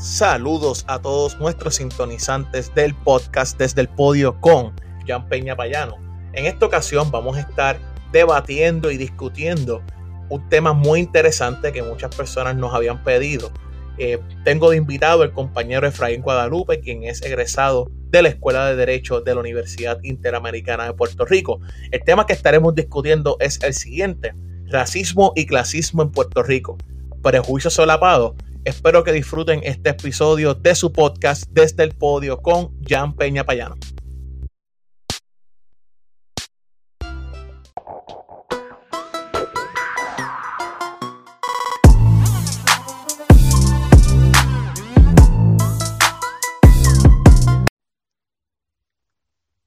Saludos 0.00 0.86
a 0.88 0.98
todos 0.98 1.38
nuestros 1.38 1.74
sintonizantes 1.74 2.74
del 2.74 2.94
podcast 2.94 3.58
desde 3.58 3.82
el 3.82 3.88
podio 3.88 4.40
con 4.40 4.72
Jan 5.06 5.28
Peña 5.28 5.54
Payano. 5.54 5.98
En 6.32 6.46
esta 6.46 6.64
ocasión 6.64 7.10
vamos 7.10 7.36
a 7.36 7.40
estar 7.40 7.78
debatiendo 8.10 8.90
y 8.90 8.96
discutiendo 8.96 9.82
un 10.30 10.48
tema 10.48 10.72
muy 10.72 11.00
interesante 11.00 11.70
que 11.70 11.82
muchas 11.82 12.16
personas 12.16 12.56
nos 12.56 12.72
habían 12.72 13.04
pedido. 13.04 13.50
Eh, 13.98 14.18
tengo 14.42 14.70
de 14.70 14.78
invitado 14.78 15.22
el 15.22 15.32
compañero 15.32 15.86
Efraín 15.86 16.22
Guadalupe, 16.22 16.80
quien 16.80 17.04
es 17.04 17.20
egresado 17.20 17.90
de 18.08 18.22
la 18.22 18.30
Escuela 18.30 18.68
de 18.68 18.76
Derecho 18.76 19.20
de 19.20 19.34
la 19.34 19.40
Universidad 19.40 19.98
Interamericana 20.02 20.86
de 20.86 20.94
Puerto 20.94 21.26
Rico. 21.26 21.60
El 21.90 22.02
tema 22.04 22.24
que 22.24 22.32
estaremos 22.32 22.74
discutiendo 22.74 23.36
es 23.38 23.62
el 23.62 23.74
siguiente, 23.74 24.32
racismo 24.64 25.34
y 25.36 25.44
clasismo 25.44 26.00
en 26.00 26.10
Puerto 26.10 26.42
Rico, 26.42 26.78
prejuicio 27.20 27.68
solapado 27.68 28.34
Espero 28.62 29.02
que 29.04 29.12
disfruten 29.12 29.60
este 29.64 29.88
episodio 29.90 30.52
de 30.52 30.74
su 30.74 30.92
podcast 30.92 31.48
desde 31.50 31.82
el 31.82 31.94
podio 31.94 32.42
con 32.42 32.78
Jan 32.82 33.16
Peña 33.16 33.42
Payano. 33.44 33.76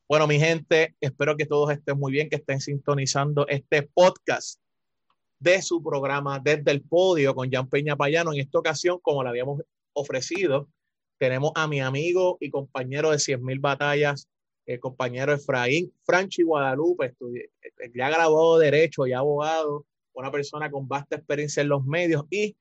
Bueno, 0.07 0.27
mi 0.27 0.37
gente, 0.39 0.95
espero 1.01 1.35
que 1.35 1.47
todos 1.47 1.71
estén 1.71 1.97
muy 1.97 2.11
bien, 2.11 2.29
que 2.29 2.35
estén 2.35 2.61
sintonizando 2.61 3.47
este 3.47 3.81
podcast 3.81 4.62
de 5.43 5.61
su 5.61 5.83
programa 5.83 6.39
Desde 6.39 6.71
el 6.71 6.81
Podio 6.81 7.35
con 7.35 7.51
Jan 7.51 7.67
Peña 7.67 7.97
Payano. 7.97 8.31
En 8.31 8.39
esta 8.39 8.59
ocasión, 8.59 8.99
como 9.01 9.23
le 9.23 9.29
habíamos 9.29 9.61
ofrecido, 9.91 10.69
tenemos 11.19 11.51
a 11.55 11.67
mi 11.67 11.81
amigo 11.81 12.37
y 12.39 12.49
compañero 12.49 13.11
de 13.11 13.17
100.000 13.17 13.59
batallas, 13.59 14.29
el 14.65 14.79
compañero 14.79 15.33
Efraín 15.33 15.93
Franchi 16.05 16.43
Guadalupe, 16.43 17.13
ya 17.93 18.09
graduado 18.09 18.57
de 18.57 18.71
Derecho, 18.71 19.05
ya 19.05 19.19
abogado, 19.19 19.85
una 20.13 20.31
persona 20.31 20.71
con 20.71 20.87
vasta 20.87 21.17
experiencia 21.17 21.61
en 21.61 21.67
los 21.67 21.83
medios 21.83 22.23
y 22.29 22.55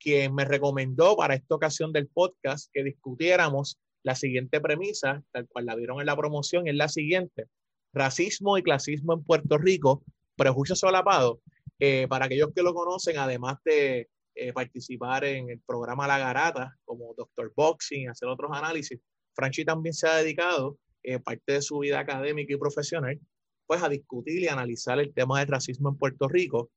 quien 0.00 0.34
me 0.34 0.44
recomendó 0.44 1.16
para 1.16 1.34
esta 1.36 1.54
ocasión 1.54 1.92
del 1.92 2.08
podcast 2.08 2.68
que 2.72 2.82
discutiéramos 2.82 3.78
la 4.02 4.16
siguiente 4.16 4.60
premisa, 4.60 5.22
tal 5.30 5.46
cual 5.46 5.66
la 5.66 5.76
vieron 5.76 6.00
en 6.00 6.06
la 6.06 6.16
promoción, 6.16 6.66
es 6.66 6.74
la 6.74 6.88
siguiente. 6.88 7.46
Racismo 7.92 8.58
y 8.58 8.64
clasismo 8.64 9.14
en 9.14 9.22
Puerto 9.22 9.56
Rico, 9.56 10.02
prejuicio 10.36 10.74
solapado. 10.74 11.40
Eh, 11.86 12.08
para 12.08 12.24
aquellos 12.24 12.50
que 12.54 12.62
lo 12.62 12.72
conocen, 12.72 13.18
además 13.18 13.58
de 13.62 14.08
eh, 14.34 14.54
participar 14.54 15.22
en 15.26 15.50
el 15.50 15.60
programa 15.60 16.06
La 16.06 16.18
Garata 16.18 16.74
como 16.82 17.12
Doctor 17.14 17.52
Boxing, 17.54 18.08
hacer 18.08 18.26
otros 18.26 18.50
análisis, 18.54 18.98
Franchi 19.34 19.66
también 19.66 19.92
se 19.92 20.08
ha 20.08 20.14
dedicado, 20.14 20.78
eh, 21.02 21.18
parte 21.18 21.52
de 21.52 21.60
su 21.60 21.80
vida 21.80 21.98
académica 21.98 22.54
y 22.54 22.56
profesional, 22.56 23.20
pues 23.66 23.82
a 23.82 23.90
discutir 23.90 24.40
y 24.40 24.48
analizar 24.48 24.98
el 24.98 25.12
tema 25.12 25.40
del 25.40 25.48
racismo 25.48 25.90
en 25.90 25.98
Puerto 25.98 26.26
Rico. 26.26 26.70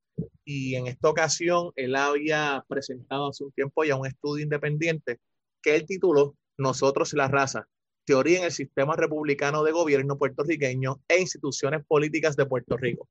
Y 0.43 0.75
en 0.75 0.87
esta 0.87 1.09
ocasión, 1.09 1.71
él 1.77 1.95
había 1.95 2.65
presentado 2.67 3.29
hace 3.29 3.45
un 3.45 3.53
tiempo 3.53 3.85
ya 3.85 3.95
un 3.95 4.07
estudio 4.07 4.43
independiente 4.43 5.19
que 5.63 5.77
él 5.77 5.85
tituló 5.85 6.35
Nosotros 6.57 7.13
la 7.13 7.29
raza, 7.29 7.65
teoría 8.05 8.39
en 8.39 8.43
el 8.43 8.51
sistema 8.51 8.97
republicano 8.97 9.63
de 9.63 9.71
gobierno 9.71 10.17
puertorriqueño 10.17 10.99
e 11.07 11.21
instituciones 11.21 11.85
políticas 11.87 12.35
de 12.35 12.45
Puerto 12.45 12.75
Rico 12.75 13.07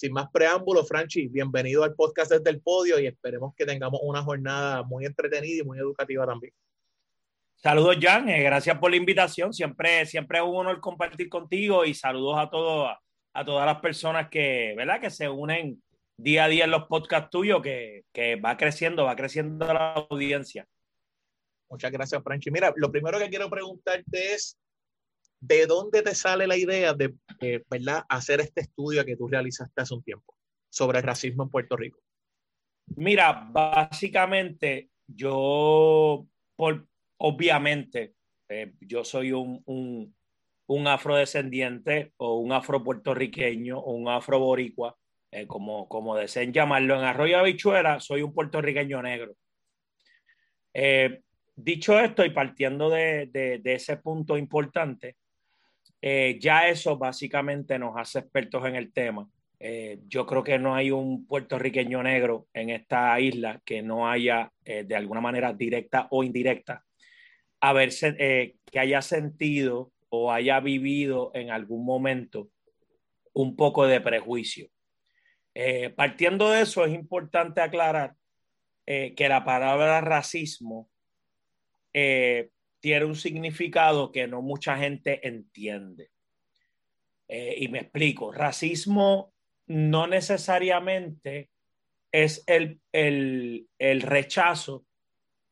sin 0.00 0.14
más 0.14 0.30
preámbulos, 0.32 0.88
Franchi, 0.88 1.28
bienvenido 1.28 1.84
al 1.84 1.94
podcast 1.94 2.32
desde 2.32 2.48
el 2.48 2.62
podio 2.62 2.98
y 2.98 3.06
esperemos 3.06 3.54
que 3.54 3.66
tengamos 3.66 4.00
una 4.02 4.22
jornada 4.22 4.82
muy 4.82 5.04
entretenida 5.04 5.62
y 5.62 5.66
muy 5.66 5.78
educativa 5.78 6.24
también. 6.24 6.54
Saludos, 7.56 7.98
Jan. 8.00 8.26
Eh, 8.30 8.42
gracias 8.42 8.78
por 8.78 8.90
la 8.90 8.96
invitación. 8.96 9.52
Siempre, 9.52 10.06
siempre 10.06 10.38
es 10.38 10.44
un 10.44 10.56
honor 10.56 10.80
compartir 10.80 11.28
contigo 11.28 11.84
y 11.84 11.92
saludos 11.92 12.38
a 12.38 12.48
todos, 12.48 12.90
a, 13.34 13.44
todas 13.44 13.66
las 13.66 13.78
personas 13.82 14.30
que, 14.30 14.72
¿verdad? 14.74 15.02
que 15.02 15.10
se 15.10 15.28
unen 15.28 15.82
día 16.16 16.44
a 16.44 16.48
día 16.48 16.64
en 16.64 16.70
los 16.70 16.84
podcasts 16.84 17.28
tuyos, 17.28 17.60
que, 17.60 18.04
que 18.10 18.36
va 18.36 18.56
creciendo, 18.56 19.04
va 19.04 19.16
creciendo 19.16 19.66
la 19.66 19.92
audiencia. 19.92 20.66
Muchas 21.68 21.92
gracias, 21.92 22.22
Franchi. 22.24 22.50
Mira, 22.50 22.72
lo 22.74 22.90
primero 22.90 23.18
que 23.18 23.28
quiero 23.28 23.50
preguntarte 23.50 24.32
es, 24.32 24.56
¿de 25.40 25.66
dónde 25.66 26.02
te 26.02 26.14
sale 26.14 26.46
la 26.46 26.56
idea 26.56 26.94
de 26.94 27.14
¿verdad? 27.68 28.04
hacer 28.08 28.40
este 28.40 28.62
estudio 28.62 29.04
que 29.04 29.16
tú 29.16 29.26
realizaste 29.26 29.80
hace 29.80 29.94
un 29.94 30.02
tiempo 30.02 30.34
sobre 30.68 30.98
el 30.98 31.04
racismo 31.04 31.44
en 31.44 31.50
Puerto 31.50 31.76
Rico? 31.76 32.00
Mira, 32.96 33.48
básicamente 33.50 34.90
yo, 35.06 36.26
obviamente, 37.16 38.14
eh, 38.48 38.72
yo 38.80 39.04
soy 39.04 39.32
un, 39.32 39.62
un, 40.66 40.86
afrodescendiente 40.88 42.12
o 42.16 42.38
un 42.38 42.52
afropuertorriqueño 42.52 43.78
o 43.78 43.92
un 43.92 44.08
afroboricua, 44.08 44.96
eh, 45.30 45.46
como, 45.46 45.88
como 45.88 46.16
deseen 46.16 46.52
llamarlo. 46.52 46.96
En 46.96 47.04
Arroyo 47.04 47.38
Habichuela 47.38 48.00
soy 48.00 48.22
un 48.22 48.34
puertorriqueño 48.34 49.02
negro. 49.02 49.34
Eh, 50.74 51.22
dicho 51.54 51.98
esto 51.98 52.24
y 52.24 52.30
partiendo 52.30 52.90
de, 52.90 53.26
de, 53.26 53.58
de, 53.58 53.74
ese 53.74 53.96
punto 53.98 54.36
importante, 54.36 55.16
eh, 56.02 56.38
ya 56.40 56.68
eso 56.68 56.96
básicamente 56.96 57.78
nos 57.78 57.96
hace 57.96 58.20
expertos 58.20 58.64
en 58.66 58.76
el 58.76 58.92
tema. 58.92 59.28
Eh, 59.58 59.98
yo 60.06 60.24
creo 60.24 60.42
que 60.42 60.58
no 60.58 60.74
hay 60.74 60.90
un 60.90 61.26
puertorriqueño 61.26 62.02
negro 62.02 62.48
en 62.54 62.70
esta 62.70 63.18
isla 63.20 63.60
que 63.64 63.82
no 63.82 64.08
haya, 64.08 64.50
eh, 64.64 64.84
de 64.84 64.96
alguna 64.96 65.20
manera 65.20 65.52
directa 65.52 66.08
o 66.10 66.24
indirecta, 66.24 66.84
haberse, 67.60 68.56
que 68.64 68.78
haya 68.78 69.02
sentido 69.02 69.92
o 70.08 70.32
haya 70.32 70.60
vivido 70.60 71.30
en 71.34 71.50
algún 71.50 71.84
momento 71.84 72.48
un 73.34 73.54
poco 73.54 73.86
de 73.86 74.00
prejuicio. 74.00 74.68
partiendo 75.94 76.50
de 76.50 76.62
eso, 76.62 76.84
es 76.86 76.94
importante 76.94 77.60
aclarar 77.60 78.14
que 78.86 79.26
la 79.28 79.44
palabra 79.44 80.00
racismo 80.00 80.88
tiene 82.80 83.04
un 83.04 83.14
significado 83.14 84.10
que 84.10 84.26
no 84.26 84.42
mucha 84.42 84.76
gente 84.76 85.26
entiende. 85.26 86.10
Eh, 87.28 87.54
y 87.58 87.68
me 87.68 87.80
explico, 87.80 88.32
racismo 88.32 89.32
no 89.66 90.06
necesariamente 90.06 91.50
es 92.10 92.42
el, 92.46 92.80
el, 92.90 93.68
el 93.78 94.02
rechazo 94.02 94.84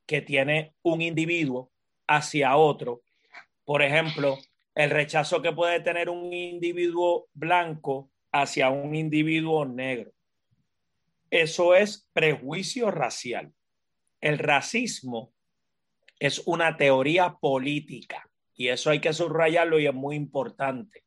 que 0.06 0.22
tiene 0.22 0.74
un 0.82 1.02
individuo 1.02 1.70
hacia 2.08 2.56
otro. 2.56 3.02
Por 3.64 3.82
ejemplo, 3.82 4.38
el 4.74 4.90
rechazo 4.90 5.42
que 5.42 5.52
puede 5.52 5.80
tener 5.80 6.08
un 6.08 6.32
individuo 6.32 7.28
blanco 7.34 8.10
hacia 8.32 8.70
un 8.70 8.94
individuo 8.94 9.64
negro. 9.64 10.12
Eso 11.30 11.74
es 11.74 12.08
prejuicio 12.12 12.90
racial. 12.90 13.52
El 14.20 14.38
racismo 14.38 15.32
es 16.18 16.42
una 16.46 16.76
teoría 16.76 17.34
política 17.34 18.28
y 18.54 18.68
eso 18.68 18.90
hay 18.90 19.00
que 19.00 19.12
subrayarlo 19.12 19.78
y 19.78 19.86
es 19.86 19.94
muy 19.94 20.16
importante. 20.16 21.04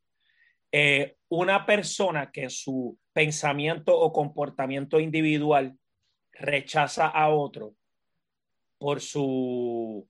Eh, 0.71 1.17
una 1.27 1.65
persona 1.65 2.31
que 2.31 2.49
su 2.49 2.97
pensamiento 3.11 3.97
o 3.97 4.13
comportamiento 4.13 4.99
individual 4.99 5.77
rechaza 6.31 7.07
a 7.07 7.29
otro 7.29 7.75
por 8.77 9.01
su, 9.01 10.07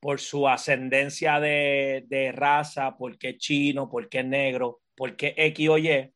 por 0.00 0.20
su 0.20 0.46
ascendencia 0.46 1.40
de, 1.40 2.04
de 2.08 2.30
raza, 2.30 2.96
porque 2.96 3.30
es 3.30 3.38
chino, 3.38 3.88
porque 3.88 4.20
es 4.20 4.26
negro, 4.26 4.82
porque 4.94 5.34
X 5.36 5.68
o 5.70 5.78
Y, 5.78 6.12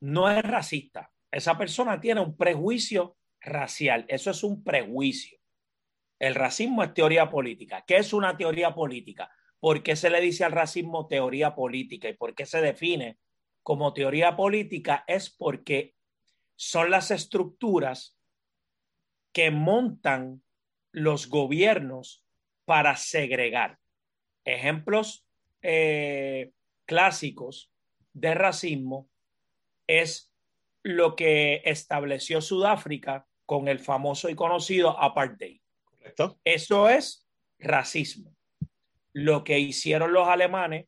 no 0.00 0.30
es 0.30 0.42
racista. 0.42 1.10
Esa 1.30 1.56
persona 1.56 1.98
tiene 1.98 2.20
un 2.20 2.36
prejuicio 2.36 3.16
racial. 3.40 4.04
Eso 4.08 4.30
es 4.30 4.44
un 4.44 4.62
prejuicio. 4.62 5.38
El 6.22 6.36
racismo 6.36 6.84
es 6.84 6.94
teoría 6.94 7.28
política. 7.28 7.82
¿Qué 7.84 7.96
es 7.96 8.12
una 8.12 8.36
teoría 8.36 8.76
política? 8.76 9.28
¿Por 9.58 9.82
qué 9.82 9.96
se 9.96 10.08
le 10.08 10.20
dice 10.20 10.44
al 10.44 10.52
racismo 10.52 11.08
teoría 11.08 11.56
política 11.56 12.08
y 12.08 12.12
por 12.12 12.36
qué 12.36 12.46
se 12.46 12.60
define 12.60 13.18
como 13.64 13.92
teoría 13.92 14.36
política? 14.36 15.02
Es 15.08 15.30
porque 15.30 15.96
son 16.54 16.92
las 16.92 17.10
estructuras 17.10 18.16
que 19.32 19.50
montan 19.50 20.44
los 20.92 21.28
gobiernos 21.28 22.24
para 22.66 22.96
segregar. 22.96 23.80
Ejemplos 24.44 25.26
eh, 25.60 26.52
clásicos 26.84 27.72
de 28.12 28.34
racismo 28.34 29.10
es 29.88 30.32
lo 30.84 31.16
que 31.16 31.62
estableció 31.64 32.40
Sudáfrica 32.40 33.26
con 33.44 33.66
el 33.66 33.80
famoso 33.80 34.28
y 34.28 34.36
conocido 34.36 34.96
apartheid. 35.02 35.61
Eso 36.44 36.88
es 36.88 37.26
racismo. 37.58 38.34
Lo 39.12 39.44
que 39.44 39.58
hicieron 39.58 40.12
los 40.12 40.28
alemanes, 40.28 40.86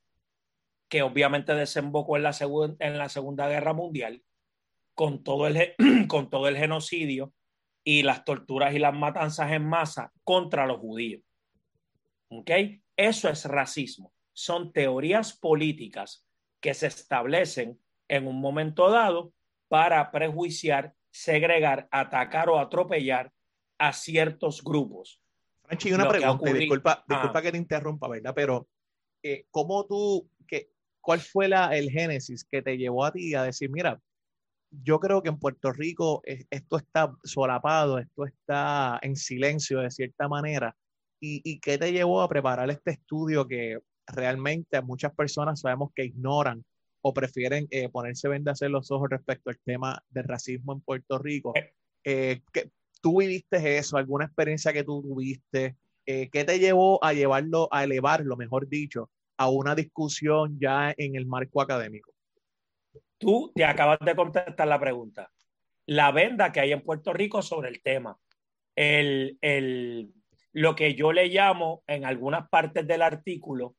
que 0.89 1.03
obviamente 1.03 1.55
desembocó 1.55 2.17
en 2.17 2.23
la, 2.23 2.37
en 2.79 2.99
la 2.99 3.09
Segunda 3.09 3.49
Guerra 3.49 3.73
Mundial, 3.73 4.23
con 4.95 5.23
todo, 5.23 5.47
el, 5.47 5.75
con 6.09 6.31
todo 6.31 6.49
el 6.49 6.57
genocidio 6.57 7.33
y 7.83 8.03
las 8.03 8.25
torturas 8.25 8.75
y 8.75 8.79
las 8.79 8.95
matanzas 8.95 9.53
en 9.53 9.67
masa 9.67 10.13
contra 10.23 10.67
los 10.67 10.79
judíos. 10.79 11.23
¿Ok? 12.29 12.51
Eso 12.97 13.29
es 13.29 13.45
racismo. 13.45 14.13
Son 14.33 14.73
teorías 14.73 15.37
políticas 15.37 16.27
que 16.61 16.75
se 16.75 16.87
establecen 16.87 17.79
en 18.09 18.27
un 18.27 18.41
momento 18.41 18.91
dado 18.91 19.33
para 19.69 20.11
prejuiciar, 20.11 20.95
segregar, 21.11 21.89
atacar 21.91 22.49
o 22.49 22.59
atropellar 22.59 23.34
a 23.79 23.93
ciertos 23.93 24.63
grupos. 24.63 25.21
Franchi, 25.63 25.93
una 25.93 26.09
pregunta, 26.09 26.53
disculpa, 26.53 27.05
disculpa 27.09 27.43
que 27.43 27.53
te 27.53 27.59
interrumpa, 27.59 28.09
¿verdad? 28.09 28.33
Pero, 28.35 28.69
eh, 29.23 29.47
¿cómo 29.51 29.87
tú, 29.87 30.29
que, 30.47 30.71
cuál 31.01 31.21
fue 31.21 31.49
la, 31.49 31.77
el 31.77 31.91
génesis 31.91 32.45
que 32.45 32.63
te 32.63 32.77
llevó 32.77 33.05
a 33.05 33.13
ti 33.13 33.35
a 33.35 33.43
decir, 33.43 33.71
mira, 33.71 34.01
yo 34.71 34.99
creo 34.99 35.23
que 35.23 35.29
en 35.29 35.39
Puerto 35.39 35.73
Rico 35.73 36.23
esto 36.25 36.77
está 36.77 37.15
solapado, 37.23 37.99
esto 37.99 38.27
está 38.27 38.99
en 39.03 39.17
silencio 39.17 39.81
de 39.81 39.91
cierta 39.91 40.29
manera. 40.29 40.77
¿Y, 41.21 41.41
y 41.45 41.61
qué 41.61 41.79
te 41.79 41.93
llevó 41.93 42.21
a 42.21 42.29
preparar 42.29 42.69
este 42.71 42.91
estudio 42.93 43.47
que 43.47 43.79
realmente 44.07 44.83
muchas 44.83 45.15
personas 45.15 45.61
sabemos 45.61 45.91
que 45.95 46.05
ignoran 46.05 46.65
o 47.03 47.13
prefieren 47.13 47.67
eh, 47.71 47.89
ponerse 47.89 48.29
vendas 48.29 48.63
en 48.63 48.73
los 48.73 48.91
ojos 48.91 49.09
respecto 49.11 49.51
al 49.51 49.59
tema 49.65 50.03
del 50.09 50.25
racismo 50.25 50.73
en 50.73 50.81
Puerto 50.81 51.19
Rico? 51.19 51.53
Eh, 51.55 51.73
eh 52.05 52.41
que, 52.53 52.71
¿Tú 53.05 53.21
viviste 53.21 53.77
eso? 53.77 53.99
¿Alguna 53.99 54.25
experiencia 54.25 54.73
que 54.73 54.83
tú 54.83 55.03
tuviste? 55.03 55.77
Eh, 56.07 56.31
¿Qué 56.33 56.43
te 56.45 56.59
llevó 56.59 57.05
a 57.05 57.13
llevarlo, 57.13 57.69
a 57.71 57.85
elevarlo, 57.85 58.35
mejor 58.35 58.67
dicho, 58.67 59.11
a 59.37 59.51
una 59.51 59.75
discusión 59.75 60.59
ya 60.59 60.95
en 60.97 61.15
el 61.15 61.27
marco 61.27 61.61
académico? 61.61 62.15
Tú 63.19 63.53
te 63.55 63.67
acabas 63.67 63.99
de 64.01 64.17
contestar 64.17 64.67
la 64.67 64.81
pregunta. 64.81 65.31
La 65.85 66.13
venda 66.13 66.51
que 66.51 66.61
hay 66.61 66.73
en 66.73 66.81
Puerto 66.81 67.13
Rico 67.13 67.43
sobre 67.43 67.69
el 67.69 67.83
tema. 67.83 68.17
El, 68.75 69.37
el, 69.43 70.11
lo 70.53 70.75
que 70.75 70.95
yo 70.95 71.13
le 71.13 71.29
llamo 71.29 71.83
en 71.87 72.07
algunas 72.07 72.49
partes 72.49 72.87
del 72.87 73.03
artículo 73.03 73.77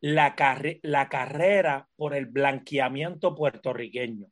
la, 0.00 0.34
la 0.80 1.08
carrera 1.10 1.90
por 1.94 2.14
el 2.14 2.24
blanqueamiento 2.24 3.34
puertorriqueño. 3.34 4.28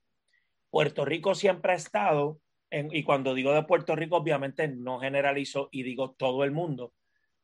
Puerto 0.70 1.04
Rico 1.04 1.34
siempre 1.34 1.72
ha 1.72 1.76
estado, 1.76 2.40
y 2.70 3.02
cuando 3.02 3.34
digo 3.34 3.52
de 3.52 3.64
Puerto 3.64 3.96
Rico, 3.96 4.16
obviamente 4.16 4.68
no 4.68 5.00
generalizo 5.00 5.68
y 5.72 5.82
digo 5.82 6.12
todo 6.12 6.44
el 6.44 6.52
mundo, 6.52 6.94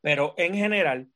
pero 0.00 0.34
en 0.36 0.54
general, 0.54 1.08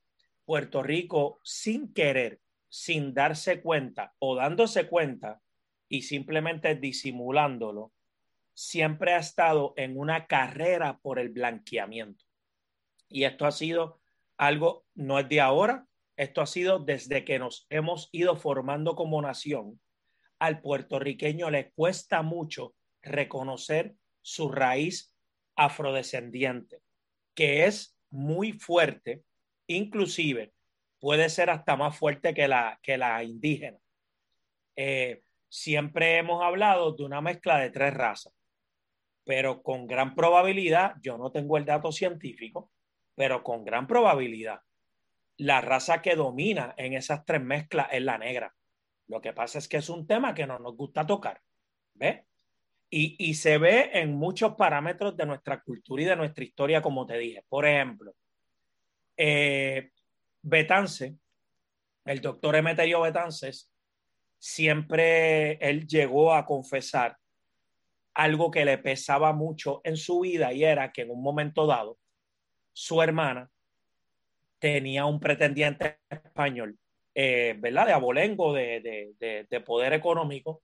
Puerto 0.44 0.82
Rico 0.82 1.40
sin 1.44 1.92
querer, 1.92 2.40
sin 2.68 3.14
darse 3.14 3.60
cuenta 3.60 4.14
o 4.18 4.34
dándose 4.34 4.88
cuenta, 4.88 5.40
y 5.88 6.02
simplemente 6.02 6.76
disimulándolo, 6.76 7.92
siempre 8.54 9.12
ha 9.12 9.18
estado 9.18 9.74
en 9.76 9.98
una 9.98 10.26
carrera 10.26 10.98
por 11.02 11.18
el 11.18 11.30
blanqueamiento. 11.30 12.24
Y 13.08 13.24
esto 13.24 13.44
ha 13.44 13.50
sido 13.50 14.00
algo, 14.36 14.86
no 14.94 15.18
es 15.18 15.28
de 15.28 15.40
ahora, 15.40 15.86
esto 16.16 16.40
ha 16.42 16.46
sido 16.46 16.78
desde 16.78 17.24
que 17.24 17.38
nos 17.38 17.66
hemos 17.70 18.08
ido 18.12 18.36
formando 18.36 18.94
como 18.94 19.20
nación. 19.20 19.80
Al 20.38 20.60
puertorriqueño 20.60 21.50
le 21.50 21.72
cuesta 21.72 22.22
mucho 22.22 22.74
reconocer 23.02 23.94
su 24.22 24.50
raíz 24.50 25.14
afrodescendiente, 25.56 26.80
que 27.34 27.66
es 27.66 27.96
muy 28.10 28.52
fuerte, 28.52 29.24
inclusive 29.66 30.52
puede 30.98 31.28
ser 31.30 31.50
hasta 31.50 31.76
más 31.76 31.96
fuerte 31.96 32.34
que 32.34 32.48
la, 32.48 32.78
que 32.82 32.98
la 32.98 33.22
indígena. 33.24 33.78
Eh, 34.76 35.22
siempre 35.48 36.18
hemos 36.18 36.42
hablado 36.42 36.92
de 36.92 37.04
una 37.04 37.20
mezcla 37.20 37.58
de 37.58 37.70
tres 37.70 37.94
razas, 37.94 38.32
pero 39.24 39.62
con 39.62 39.86
gran 39.86 40.14
probabilidad, 40.14 40.94
yo 41.02 41.18
no 41.18 41.30
tengo 41.30 41.56
el 41.56 41.64
dato 41.64 41.92
científico, 41.92 42.70
pero 43.14 43.42
con 43.42 43.64
gran 43.64 43.86
probabilidad, 43.86 44.60
la 45.36 45.60
raza 45.60 46.02
que 46.02 46.16
domina 46.16 46.74
en 46.76 46.92
esas 46.92 47.24
tres 47.24 47.42
mezclas 47.42 47.88
es 47.92 48.02
la 48.02 48.18
negra. 48.18 48.54
Lo 49.08 49.20
que 49.20 49.32
pasa 49.32 49.58
es 49.58 49.68
que 49.68 49.78
es 49.78 49.88
un 49.88 50.06
tema 50.06 50.34
que 50.34 50.46
no 50.46 50.58
nos 50.58 50.76
gusta 50.76 51.06
tocar, 51.06 51.40
¿ves? 51.94 52.22
Y, 52.92 53.34
se 53.34 53.56
ve 53.58 53.90
en 53.92 54.16
muchos 54.16 54.56
parámetros 54.56 55.16
de 55.16 55.24
nuestra 55.24 55.62
cultura 55.62 56.02
y 56.02 56.06
de 56.06 56.16
nuestra 56.16 56.42
historia, 56.42 56.82
como 56.82 57.06
te 57.06 57.16
dije. 57.18 57.44
Por 57.48 57.64
ejemplo, 57.64 58.16
eh, 59.16 59.92
Betance, 60.42 61.16
el 62.04 62.20
doctor 62.20 62.56
Emeterio 62.56 63.02
Betances, 63.02 63.70
siempre 64.38 65.52
él 65.52 65.86
llegó 65.86 66.34
a 66.34 66.44
confesar 66.44 67.16
algo 68.14 68.50
que 68.50 68.64
le 68.64 68.78
pesaba 68.78 69.32
mucho 69.32 69.80
en 69.84 69.96
su 69.96 70.20
vida 70.20 70.52
y 70.52 70.64
era 70.64 70.90
que 70.90 71.02
en 71.02 71.10
un 71.10 71.22
momento 71.22 71.66
dado 71.66 71.98
su 72.72 73.02
hermana 73.02 73.50
tenía 74.58 75.06
un 75.06 75.20
pretendiente 75.20 76.00
español, 76.08 76.78
eh, 77.14 77.54
¿verdad? 77.58 77.86
De 77.86 77.92
abolengo, 77.92 78.52
de, 78.52 79.62
poder 79.64 79.92
económico, 79.92 80.62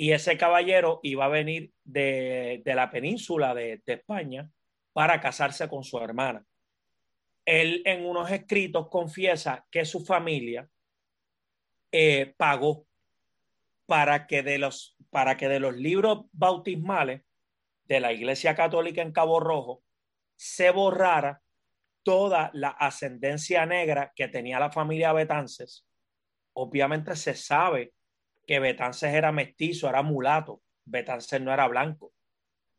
y 0.00 0.12
ese 0.12 0.38
caballero 0.38 1.00
iba 1.02 1.24
a 1.24 1.28
venir 1.28 1.72
de, 1.82 2.62
la 2.64 2.88
península 2.88 3.52
de, 3.52 3.82
España 3.84 4.48
para 4.92 5.20
casarse 5.20 5.68
con 5.68 5.82
su 5.82 5.98
hermana. 5.98 6.46
Él 7.44 7.82
en 7.84 8.06
unos 8.06 8.30
escritos 8.30 8.88
confiesa 8.90 9.66
que 9.72 9.84
su 9.84 10.04
familia 10.06 10.68
eh, 11.90 12.32
pagó 12.36 12.86
para 13.86 14.28
que 14.28 14.44
de 14.44 14.58
los, 14.58 14.96
para 15.10 15.36
que 15.36 15.48
de 15.48 15.58
los 15.58 15.74
libros 15.74 16.26
bautismales 16.30 17.22
de 17.82 17.98
la 17.98 18.12
Iglesia 18.12 18.54
Católica 18.54 19.02
en 19.02 19.10
Cabo 19.10 19.40
Rojo 19.40 19.82
se 20.36 20.70
borrara 20.70 21.42
toda 22.04 22.52
la 22.54 22.68
ascendencia 22.68 23.66
negra 23.66 24.12
que 24.14 24.28
tenía 24.28 24.60
la 24.60 24.70
familia 24.70 25.12
Betances. 25.12 25.88
Obviamente 26.52 27.16
se 27.16 27.34
sabe 27.34 27.94
que 28.48 28.60
Betances 28.60 29.12
era 29.12 29.30
mestizo, 29.30 29.90
era 29.90 30.02
mulato, 30.02 30.62
Betances 30.86 31.38
no 31.42 31.52
era 31.52 31.68
blanco. 31.68 32.14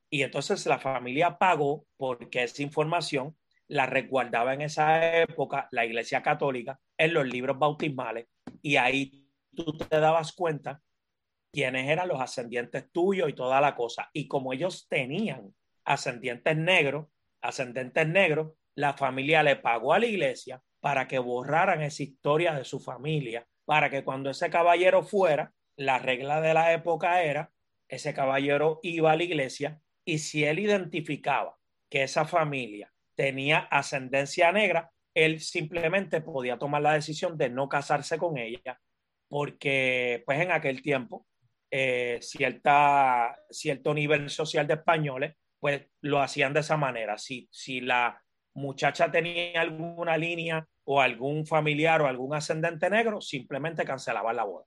Y 0.09 0.23
entonces 0.23 0.65
la 0.65 0.79
familia 0.79 1.37
pagó 1.37 1.85
porque 1.95 2.41
esa 2.41 2.63
información 2.63 3.37
la 3.67 3.85
resguardaba 3.85 4.55
en 4.55 4.61
esa 4.61 5.21
época 5.21 5.69
la 5.71 5.85
Iglesia 5.85 6.23
Católica 6.23 6.79
en 6.97 7.13
los 7.13 7.27
libros 7.27 7.59
bautismales 7.59 8.25
y 8.63 8.77
ahí 8.77 9.29
tú 9.55 9.77
te 9.77 9.99
dabas 9.99 10.33
cuenta 10.33 10.81
quiénes 11.51 11.87
eran 11.87 12.07
los 12.07 12.19
ascendientes 12.19 12.91
tuyos 12.91 13.29
y 13.29 13.33
toda 13.33 13.61
la 13.61 13.75
cosa. 13.75 14.09
Y 14.11 14.27
como 14.27 14.53
ellos 14.53 14.87
tenían 14.89 15.53
ascendientes 15.85 16.57
negros, 16.57 17.09
ascendentes 17.41 18.07
negros, 18.07 18.53
la 18.73 18.93
familia 18.93 19.43
le 19.43 19.55
pagó 19.55 19.93
a 19.93 19.99
la 19.99 20.07
iglesia 20.07 20.63
para 20.79 21.07
que 21.07 21.19
borraran 21.19 21.83
esa 21.83 22.01
historia 22.01 22.55
de 22.55 22.65
su 22.65 22.79
familia, 22.79 23.47
para 23.65 23.91
que 23.91 24.03
cuando 24.03 24.31
ese 24.31 24.49
caballero 24.49 25.03
fuera, 25.03 25.53
la 25.79 25.97
regla 25.97 26.41
de 26.41 26.53
la 26.53 26.73
época 26.73 27.23
era, 27.23 27.53
ese 27.87 28.13
caballero 28.13 28.81
iba 28.83 29.13
a 29.13 29.15
la 29.15 29.23
iglesia 29.23 29.81
y 30.05 30.17
si 30.17 30.43
él 30.43 30.59
identificaba 30.59 31.57
que 31.89 32.03
esa 32.03 32.25
familia 32.25 32.93
tenía 33.15 33.59
ascendencia 33.59 34.51
negra, 34.51 34.91
él 35.13 35.39
simplemente 35.39 36.19
podía 36.19 36.57
tomar 36.57 36.81
la 36.81 36.93
decisión 36.93 37.37
de 37.37 37.49
no 37.49 37.69
casarse 37.69 38.17
con 38.17 38.37
ella, 38.37 38.77
porque 39.29 40.21
pues 40.25 40.41
en 40.41 40.51
aquel 40.51 40.81
tiempo 40.81 41.25
eh, 41.71 42.19
cierto 42.21 43.93
nivel 43.93 44.29
social 44.29 44.67
de 44.67 44.73
españoles, 44.73 45.35
pues 45.61 45.87
lo 46.01 46.21
hacían 46.21 46.51
de 46.53 46.59
esa 46.59 46.75
manera. 46.75 47.17
Si, 47.17 47.47
si 47.53 47.79
la 47.79 48.21
muchacha 48.53 49.09
tenía 49.09 49.61
alguna 49.61 50.17
línea 50.17 50.67
o 50.83 50.99
algún 50.99 51.45
familiar 51.45 52.01
o 52.01 52.07
algún 52.07 52.35
ascendente 52.35 52.89
negro, 52.89 53.21
simplemente 53.21 53.85
cancelaban 53.85 54.35
la 54.35 54.43
boda. 54.43 54.65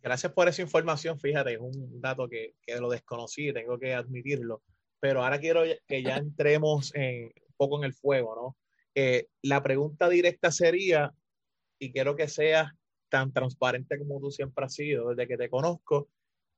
Gracias 0.00 0.32
por 0.32 0.48
esa 0.48 0.62
información, 0.62 1.18
fíjate, 1.18 1.54
es 1.54 1.60
un 1.60 2.00
dato 2.00 2.28
que, 2.28 2.54
que 2.62 2.76
lo 2.80 2.88
desconocí, 2.88 3.52
tengo 3.52 3.78
que 3.78 3.94
admitirlo, 3.94 4.62
pero 5.00 5.24
ahora 5.24 5.38
quiero 5.38 5.62
que 5.86 6.02
ya 6.02 6.16
entremos 6.16 6.94
en, 6.94 7.24
un 7.24 7.54
poco 7.56 7.78
en 7.78 7.84
el 7.84 7.94
fuego, 7.94 8.34
¿no? 8.34 8.56
Eh, 8.94 9.28
la 9.42 9.62
pregunta 9.62 10.08
directa 10.08 10.50
sería, 10.50 11.12
y 11.78 11.92
quiero 11.92 12.16
que 12.16 12.28
sea 12.28 12.74
tan 13.08 13.32
transparente 13.32 13.98
como 13.98 14.20
tú 14.20 14.30
siempre 14.30 14.64
has 14.64 14.74
sido 14.74 15.10
desde 15.10 15.28
que 15.28 15.36
te 15.36 15.50
conozco, 15.50 16.08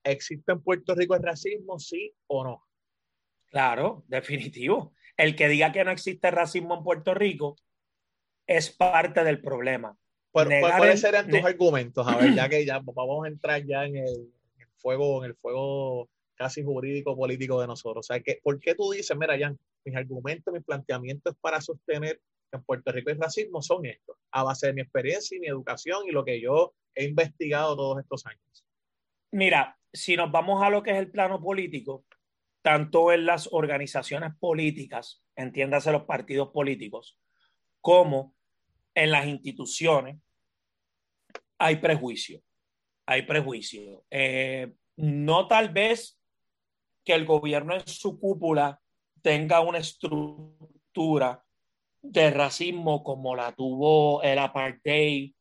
¿existe 0.04 0.52
en 0.52 0.62
Puerto 0.62 0.94
Rico 0.94 1.14
el 1.14 1.22
racismo, 1.22 1.78
sí 1.78 2.12
o 2.26 2.44
no? 2.44 2.64
Claro, 3.46 4.04
definitivo. 4.06 4.94
El 5.16 5.36
que 5.36 5.48
diga 5.48 5.72
que 5.72 5.84
no 5.84 5.90
existe 5.90 6.30
racismo 6.30 6.76
en 6.76 6.84
Puerto 6.84 7.14
Rico 7.14 7.56
es 8.46 8.70
parte 8.70 9.24
del 9.24 9.40
problema. 9.40 9.96
¿Cuáles 10.32 11.00
serían 11.00 11.28
tus 11.28 11.44
argumentos? 11.44 12.06
A 12.06 12.16
ver, 12.16 12.34
ya 12.34 12.48
que 12.48 12.64
ya 12.64 12.80
vamos 12.80 13.24
a 13.24 13.28
entrar 13.28 13.64
ya 13.64 13.84
en 13.84 13.96
el, 13.96 14.32
fuego, 14.76 15.24
en 15.24 15.30
el 15.30 15.36
fuego 15.36 16.08
casi 16.34 16.62
jurídico 16.62 17.16
político 17.16 17.60
de 17.60 17.66
nosotros. 17.66 18.06
O 18.06 18.06
sea, 18.06 18.20
que, 18.20 18.40
¿por 18.42 18.58
qué 18.60 18.74
tú 18.74 18.90
dices, 18.92 19.16
mira, 19.16 19.38
Jan, 19.38 19.58
mis 19.84 19.96
argumentos, 19.96 20.52
mis 20.54 20.64
planteamientos 20.64 21.36
para 21.40 21.60
sostener 21.60 22.20
en 22.52 22.62
Puerto 22.62 22.90
Rico 22.92 23.10
el 23.10 23.18
racismo 23.18 23.62
son 23.62 23.86
estos, 23.86 24.16
a 24.32 24.42
base 24.42 24.68
de 24.68 24.72
mi 24.72 24.80
experiencia 24.80 25.36
y 25.36 25.40
mi 25.40 25.46
educación 25.46 26.04
y 26.08 26.12
lo 26.12 26.24
que 26.24 26.40
yo 26.40 26.74
he 26.94 27.04
investigado 27.04 27.76
todos 27.76 28.00
estos 28.00 28.26
años. 28.26 28.64
Mira, 29.32 29.78
si 29.92 30.16
nos 30.16 30.32
vamos 30.32 30.62
a 30.62 30.70
lo 30.70 30.82
que 30.82 30.90
es 30.90 30.96
el 30.96 31.10
plano 31.10 31.40
político, 31.40 32.04
tanto 32.62 33.12
en 33.12 33.26
las 33.26 33.48
organizaciones 33.52 34.32
políticas, 34.38 35.22
entiéndase 35.36 35.92
los 35.92 36.02
partidos 36.02 36.48
políticos, 36.48 37.18
como 37.80 38.34
en 38.94 39.10
las 39.10 39.26
instituciones 39.26 40.16
hay 41.58 41.76
prejuicio. 41.76 42.40
Hay 43.06 43.22
prejuicio. 43.22 44.04
Eh, 44.10 44.72
no 44.96 45.46
tal 45.46 45.70
vez 45.70 46.18
que 47.04 47.14
el 47.14 47.24
gobierno 47.24 47.74
en 47.74 47.86
su 47.86 48.18
cúpula 48.18 48.80
tenga 49.22 49.60
una 49.60 49.78
estructura 49.78 51.44
de 52.02 52.30
racismo 52.30 53.04
como 53.04 53.36
la 53.36 53.52
tuvo 53.52 54.22
el 54.22 54.38
apartheid, 54.38 55.32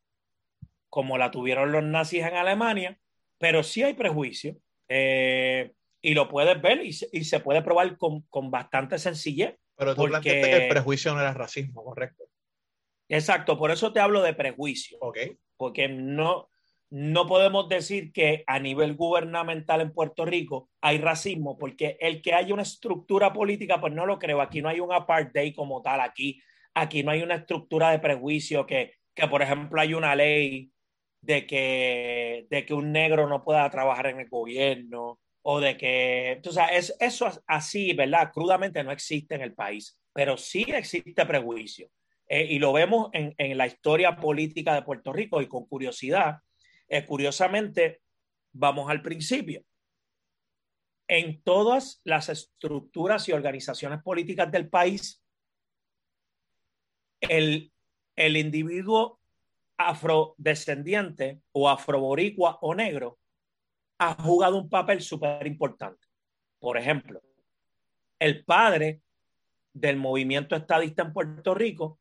como 0.90 1.18
la 1.18 1.32
tuvieron 1.32 1.72
los 1.72 1.84
nazis 1.84 2.24
en 2.24 2.36
Alemania, 2.36 3.00
pero 3.38 3.64
sí 3.64 3.84
hay 3.84 3.94
prejuicio. 3.94 4.58
Eh, 4.90 5.72
y 6.02 6.14
lo 6.14 6.28
puedes 6.30 6.62
ver 6.62 6.82
y 6.84 6.94
se, 6.94 7.40
puede 7.42 7.62
probar 7.62 7.98
con, 7.98 8.22
con, 8.24 8.50
bastante 8.50 8.98
sencillez. 8.98 9.56
Pero 9.76 9.96
tú 9.96 10.02
porque... 10.02 10.30
que 10.30 10.66
el 10.66 10.70
prejuicio 10.70 11.14
no 11.14 11.20
era 11.20 11.34
racismo, 11.34 11.84
correcto. 11.84 12.29
Exacto, 13.10 13.58
por 13.58 13.72
eso 13.72 13.92
te 13.92 14.00
hablo 14.00 14.22
de 14.22 14.34
prejuicio. 14.34 15.00
Porque 15.58 15.90
no, 15.90 16.50
no 16.92 17.28
podemos 17.28 17.68
decir 17.68 18.12
que 18.14 18.44
a 18.48 18.60
nivel 18.60 18.96
gubernamental 18.96 19.82
en 19.82 19.92
Puerto 19.92 20.26
Rico 20.26 20.70
hay 20.80 21.00
racismo, 21.00 21.58
porque 21.58 21.98
el 22.00 22.22
que 22.22 22.34
haya 22.34 22.54
una 22.54 22.64
estructura 22.64 23.34
política, 23.34 23.82
pues 23.82 23.94
no 23.94 24.06
lo 24.06 24.20
creo. 24.20 24.42
Aquí 24.42 24.62
no 24.62 24.70
hay 24.70 24.80
un 24.80 24.94
apartheid 24.94 25.56
como 25.56 25.82
tal, 25.82 26.02
aquí, 26.02 26.40
aquí 26.76 27.04
no 27.04 27.12
hay 27.12 27.24
una 27.24 27.36
estructura 27.36 27.92
de 27.92 28.00
prejuicio 28.00 28.66
que, 28.66 28.94
que 29.14 29.28
por 29.28 29.42
ejemplo, 29.42 29.82
hay 29.82 29.94
una 29.96 30.16
ley 30.16 30.72
de 31.22 31.46
que, 31.46 32.48
de 32.50 32.66
que 32.66 32.74
un 32.74 32.92
negro 32.92 33.28
no 33.28 33.44
pueda 33.44 33.70
trabajar 33.70 34.08
en 34.08 34.20
el 34.20 34.30
gobierno 34.30 35.20
o 35.42 35.60
de 35.60 35.78
que, 35.78 36.42
o 36.46 36.52
sea, 36.52 36.68
es, 36.68 36.96
eso 37.00 37.30
así, 37.48 37.94
¿verdad? 37.94 38.32
Crudamente 38.34 38.84
no 38.84 38.92
existe 38.92 39.36
en 39.36 39.42
el 39.42 39.54
país, 39.54 40.00
pero 40.14 40.38
sí 40.38 40.66
existe 40.68 41.26
prejuicio. 41.26 41.90
Eh, 42.30 42.46
y 42.52 42.60
lo 42.60 42.72
vemos 42.72 43.10
en, 43.14 43.34
en, 43.40 43.58
la 43.58 43.66
historia 43.66 44.16
política 44.16 44.76
de 44.76 44.84
Puerto 44.84 45.12
Rico 45.12 45.42
y 45.42 45.48
con 45.48 45.66
curiosidad, 45.66 46.38
eh, 46.88 47.04
curiosamente, 47.04 48.04
vamos 48.54 48.90
al 48.90 49.02
principio. 49.02 49.64
En 51.08 51.42
todas 51.42 52.02
las 52.04 52.30
estructuras 52.30 53.28
y 53.28 53.32
organizaciones 53.32 54.04
políticas 54.04 54.52
del 54.52 54.70
país, 54.70 55.24
el, 57.20 57.74
el 58.16 58.38
individuo 58.38 59.20
afrodescendiente 59.78 61.42
o 61.52 61.68
afroboricua 61.68 62.60
o 62.62 62.76
negro 62.76 63.18
ha 63.98 64.14
jugado 64.22 64.58
un 64.58 64.70
papel 64.70 65.02
súper 65.02 65.48
importante. 65.48 66.06
Por 66.60 66.78
ejemplo, 66.78 67.24
el 68.20 68.46
padre 68.46 69.02
del 69.74 69.98
movimiento 69.98 70.56
estadista 70.56 71.02
en 71.02 71.14
Puerto 71.14 71.56
Rico 71.56 72.00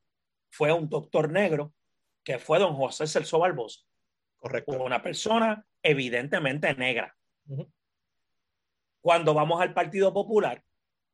fue 0.51 0.73
un 0.73 0.89
doctor 0.89 1.31
negro 1.31 1.73
que 2.25 2.39
fue 2.39 2.59
don 2.59 2.75
José 2.75 3.07
Celso 3.07 3.39
Barbosa. 3.39 3.81
Correcto. 4.39 4.83
Una 4.83 5.03
persona 5.03 5.65
evidentemente 5.83 6.73
negra. 6.75 7.17
Cuando 9.01 9.35
vamos 9.35 9.61
al 9.61 9.73
Partido 9.73 10.13
Popular, 10.13 10.63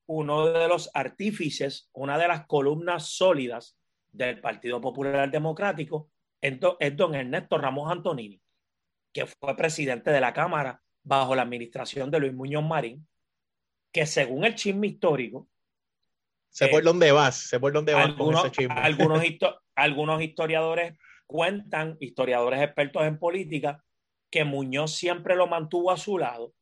uno 0.07 0.47
de 0.47 0.69
los 0.69 0.91
artífices, 0.93 1.89
una 1.93 2.19
de 2.19 2.29
las 2.29 2.47
columnas 2.47 3.09
sólidas 3.09 3.79
del 4.11 4.41
Partido 4.41 4.81
Popular 4.81 5.31
Democrático 5.31 6.11
es 6.41 6.97
don 6.97 7.15
Ernesto 7.15 7.57
Ramos 7.59 7.91
Antonini, 7.91 8.41
que 9.13 9.27
fue 9.27 9.57
presidente 9.57 10.11
de 10.11 10.21
la 10.21 10.33
Cámara 10.33 10.83
bajo 11.03 11.35
la 11.35 11.43
administración 11.43 12.11
de 12.11 12.21
Luis 12.21 12.35
Muñoz 12.35 12.65
Marín, 12.65 13.07
que 13.93 14.07
según 14.07 14.45
el 14.45 14.55
chisme 14.55 14.89
histórico... 14.89 15.49
Sé 16.55 16.69
por 16.69 16.83
eh, 16.83 16.85
dónde 16.85 17.11
vas, 17.11 17.35
sé 17.35 17.59
por 17.59 17.73
dónde 17.73 17.95
vas 17.95 18.05
algunos, 18.05 18.43
con 18.43 18.47
ese 18.47 18.57
chisme. 18.57 18.75
Algunos, 18.77 19.21
algunos 19.75 20.23
historiadores 20.23 20.97
cuentan, 21.27 21.97
historiadores 21.99 22.63
expertos 22.63 23.03
en 23.05 23.19
política, 23.19 23.85
que 24.31 24.45
Muñoz 24.45 24.95
siempre 24.95 25.35
lo 25.35 25.49
mantuvo 25.49 25.91
a 25.91 25.97
su 25.97 26.17
lado 26.17 26.55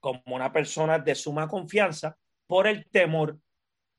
como 0.00 0.22
una 0.26 0.52
persona 0.52 0.98
de 0.98 1.14
suma 1.14 1.48
confianza 1.48 2.16
por 2.46 2.66
el 2.66 2.86
temor 2.86 3.38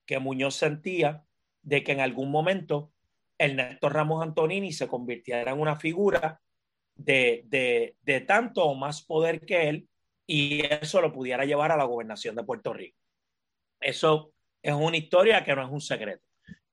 que 0.07 0.17
Muñoz 0.17 0.55
sentía 0.55 1.23
de 1.61 1.83
que 1.83 1.91
en 1.91 1.99
algún 1.99 2.31
momento 2.31 2.91
el 3.37 3.55
Néstor 3.55 3.93
Ramos 3.93 4.23
Antonini 4.23 4.73
se 4.73 4.87
convirtiera 4.87 5.51
en 5.51 5.59
una 5.59 5.75
figura 5.75 6.41
de, 6.95 7.43
de, 7.45 7.95
de, 8.01 8.21
tanto 8.21 8.65
o 8.65 8.73
más 8.73 9.03
poder 9.03 9.45
que 9.45 9.69
él 9.69 9.87
y 10.25 10.65
eso 10.65 10.99
lo 10.99 11.13
pudiera 11.13 11.45
llevar 11.45 11.71
a 11.71 11.77
la 11.77 11.83
gobernación 11.83 12.35
de 12.35 12.43
Puerto 12.43 12.73
Rico. 12.73 12.97
Eso 13.79 14.33
es 14.61 14.73
una 14.73 14.97
historia 14.97 15.43
que 15.43 15.55
no 15.55 15.63
es 15.63 15.71
un 15.71 15.81
secreto. 15.81 16.23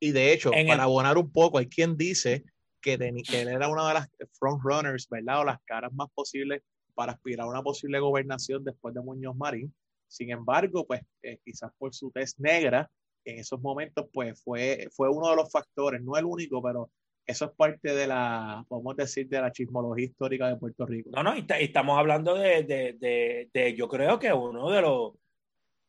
Y 0.00 0.12
de 0.12 0.32
hecho, 0.32 0.50
para 0.50 0.82
abonar 0.82 1.16
un 1.16 1.30
poco, 1.32 1.58
hay 1.58 1.66
quien 1.66 1.96
dice 1.96 2.44
que, 2.80 2.98
que, 2.98 3.42
él 3.42 3.48
era 3.48 3.68
una 3.68 3.88
de 3.88 3.94
las 3.94 4.08
frontrunners, 4.38 5.08
¿verdad? 5.08 5.40
O 5.40 5.44
las 5.44 5.58
caras 5.64 5.92
más 5.92 6.08
posibles 6.14 6.62
para 6.94 7.12
aspirar 7.12 7.46
a 7.46 7.50
una 7.50 7.62
posible 7.62 7.98
gobernación 7.98 8.62
después 8.64 8.94
de 8.94 9.00
Muñoz 9.00 9.36
Marín. 9.36 9.74
Sin 10.06 10.30
embargo, 10.30 10.86
pues 10.86 11.00
eh, 11.22 11.38
quizás 11.44 11.72
por 11.78 11.94
su 11.94 12.10
tez 12.10 12.38
negra, 12.38 12.90
en 13.24 13.38
esos 13.38 13.60
momentos, 13.60 14.06
pues 14.12 14.40
fue, 14.42 14.88
fue 14.92 15.08
uno 15.08 15.30
de 15.30 15.36
los 15.36 15.50
factores, 15.50 16.02
no 16.02 16.16
el 16.16 16.24
único, 16.24 16.62
pero 16.62 16.90
eso 17.26 17.46
es 17.46 17.52
parte 17.52 17.94
de 17.94 18.06
la, 18.06 18.64
podemos 18.68 18.96
decir, 18.96 19.28
de 19.28 19.40
la 19.40 19.50
chismología 19.50 20.04
histórica 20.04 20.48
de 20.48 20.56
Puerto 20.56 20.84
Rico. 20.84 21.10
No, 21.12 21.22
no, 21.22 21.36
y, 21.36 21.46
estamos 21.60 21.98
hablando 21.98 22.34
de, 22.34 22.64
de, 22.64 23.48
de, 23.52 23.74
yo 23.74 23.88
creo 23.88 24.18
que 24.18 24.32
uno 24.32 24.70
de 24.70 24.82
los, 24.82 25.12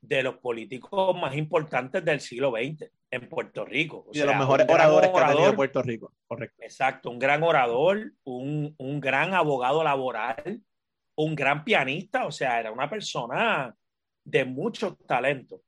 de 0.07 0.24
los 0.24 0.38
políticos 0.38 1.15
más 1.19 1.35
importantes 1.35 2.03
del 2.03 2.19
siglo 2.19 2.51
XX 2.51 2.89
en 3.12 3.29
Puerto 3.29 3.65
Rico. 3.65 4.07
y 4.12 4.19
de 4.19 4.25
los 4.25 4.35
mejores 4.35 4.67
oradores 4.69 5.09
que 5.09 5.17
ha 5.19 5.31
tenido 5.31 5.55
Puerto 5.55 5.81
Rico, 5.81 6.13
correcto. 6.27 6.62
Exacto, 6.62 7.09
un 7.09 7.19
gran 7.19 7.43
orador, 7.43 8.13
un, 8.24 8.75
un 8.77 9.00
gran 9.00 9.33
abogado 9.33 9.83
laboral, 9.83 10.62
un 11.15 11.35
gran 11.35 11.63
pianista, 11.63 12.25
o 12.25 12.31
sea, 12.31 12.59
era 12.59 12.71
una 12.71 12.89
persona 12.89 13.75
de 14.24 14.45
mucho 14.45 14.95
talento. 15.07 15.62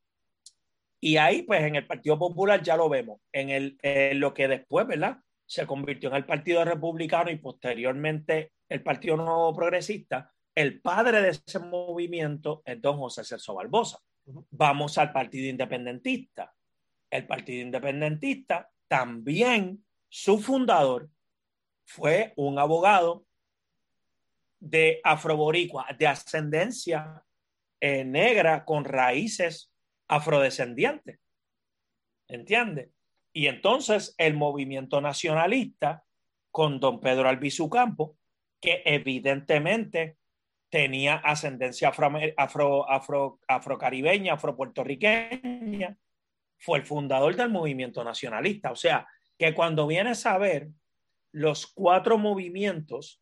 Y 1.00 1.18
ahí, 1.18 1.44
pues 1.44 1.62
en 1.64 1.76
el 1.76 1.86
Partido 1.86 2.18
Popular 2.18 2.62
ya 2.62 2.76
lo 2.76 2.90
vemos, 2.90 3.22
en, 3.32 3.50
el, 3.50 4.20
lo 4.20 4.34
que 4.34 4.48
después, 4.48 4.88
¿verdad? 4.88 5.20
Se 5.46 5.66
convirtió 5.66 6.10
en 6.10 6.16
el 6.16 6.26
Partido 6.26 6.66
Republicano 6.66 7.30
y 7.30 7.38
posteriormente 7.38 8.52
el 8.68 8.84
Partido 8.84 9.16
Nuevo 9.16 9.54
Progresista. 9.54 10.32
El 10.56 10.82
padre 10.82 11.22
de 11.22 11.30
ese 11.30 11.60
movimiento 11.60 12.64
es 12.66 12.82
don 12.82 12.98
José 12.98 13.24
Celso 13.24 13.54
Barbosa. 13.54 14.00
Vamos 14.52 14.98
al 14.98 15.12
Partido 15.12 15.48
Independentista. 15.48 16.54
El 17.10 17.26
Partido 17.26 17.62
Independentista 17.62 18.70
también, 18.88 19.86
su 20.10 20.40
fundador 20.40 21.10
fue 21.86 22.34
un 22.36 22.60
abogado 22.60 23.26
de 24.60 25.00
afroboricua, 25.04 25.88
de 25.98 26.08
ascendencia 26.08 27.24
eh, 27.80 28.04
negra 28.04 28.66
con 28.66 28.84
raíces 28.84 29.72
afrodescendiente. 30.08 31.20
¿Entiende? 32.28 32.92
Y 33.32 33.48
entonces 33.48 34.16
el 34.18 34.34
movimiento 34.34 35.00
nacionalista 35.00 36.04
con 36.52 36.80
don 36.80 37.00
Pedro 37.00 37.30
Albizu 37.30 37.70
Campo, 37.70 38.18
que 38.60 38.82
evidentemente 38.84 40.18
tenía 40.70 41.16
ascendencia 41.16 41.90
afro, 41.90 42.12
afro, 42.38 42.90
afro, 42.90 43.40
afrocaribeña, 43.48 44.34
afropuertorriqueña, 44.34 45.98
fue 46.58 46.80
el 46.80 46.86
fundador 46.86 47.36
del 47.36 47.50
movimiento 47.50 48.04
nacionalista. 48.04 48.72
O 48.72 48.76
sea, 48.76 49.08
que 49.38 49.54
cuando 49.54 49.88
vienes 49.88 50.26
a 50.26 50.38
ver 50.38 50.70
los 51.32 51.68
cuatro 51.68 52.18
movimientos 52.18 53.22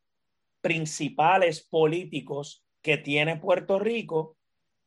principales 0.61 1.61
políticos 1.61 2.65
que 2.81 2.97
tiene 2.97 3.37
Puerto 3.37 3.77
Rico, 3.79 4.37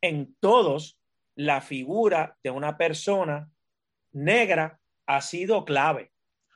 en 0.01 0.35
todos 0.39 0.99
la 1.35 1.61
figura 1.61 2.37
de 2.43 2.49
una 2.49 2.77
persona 2.77 3.49
negra 4.11 4.79
ha 5.05 5.21
sido 5.21 5.63
clave. 5.63 6.11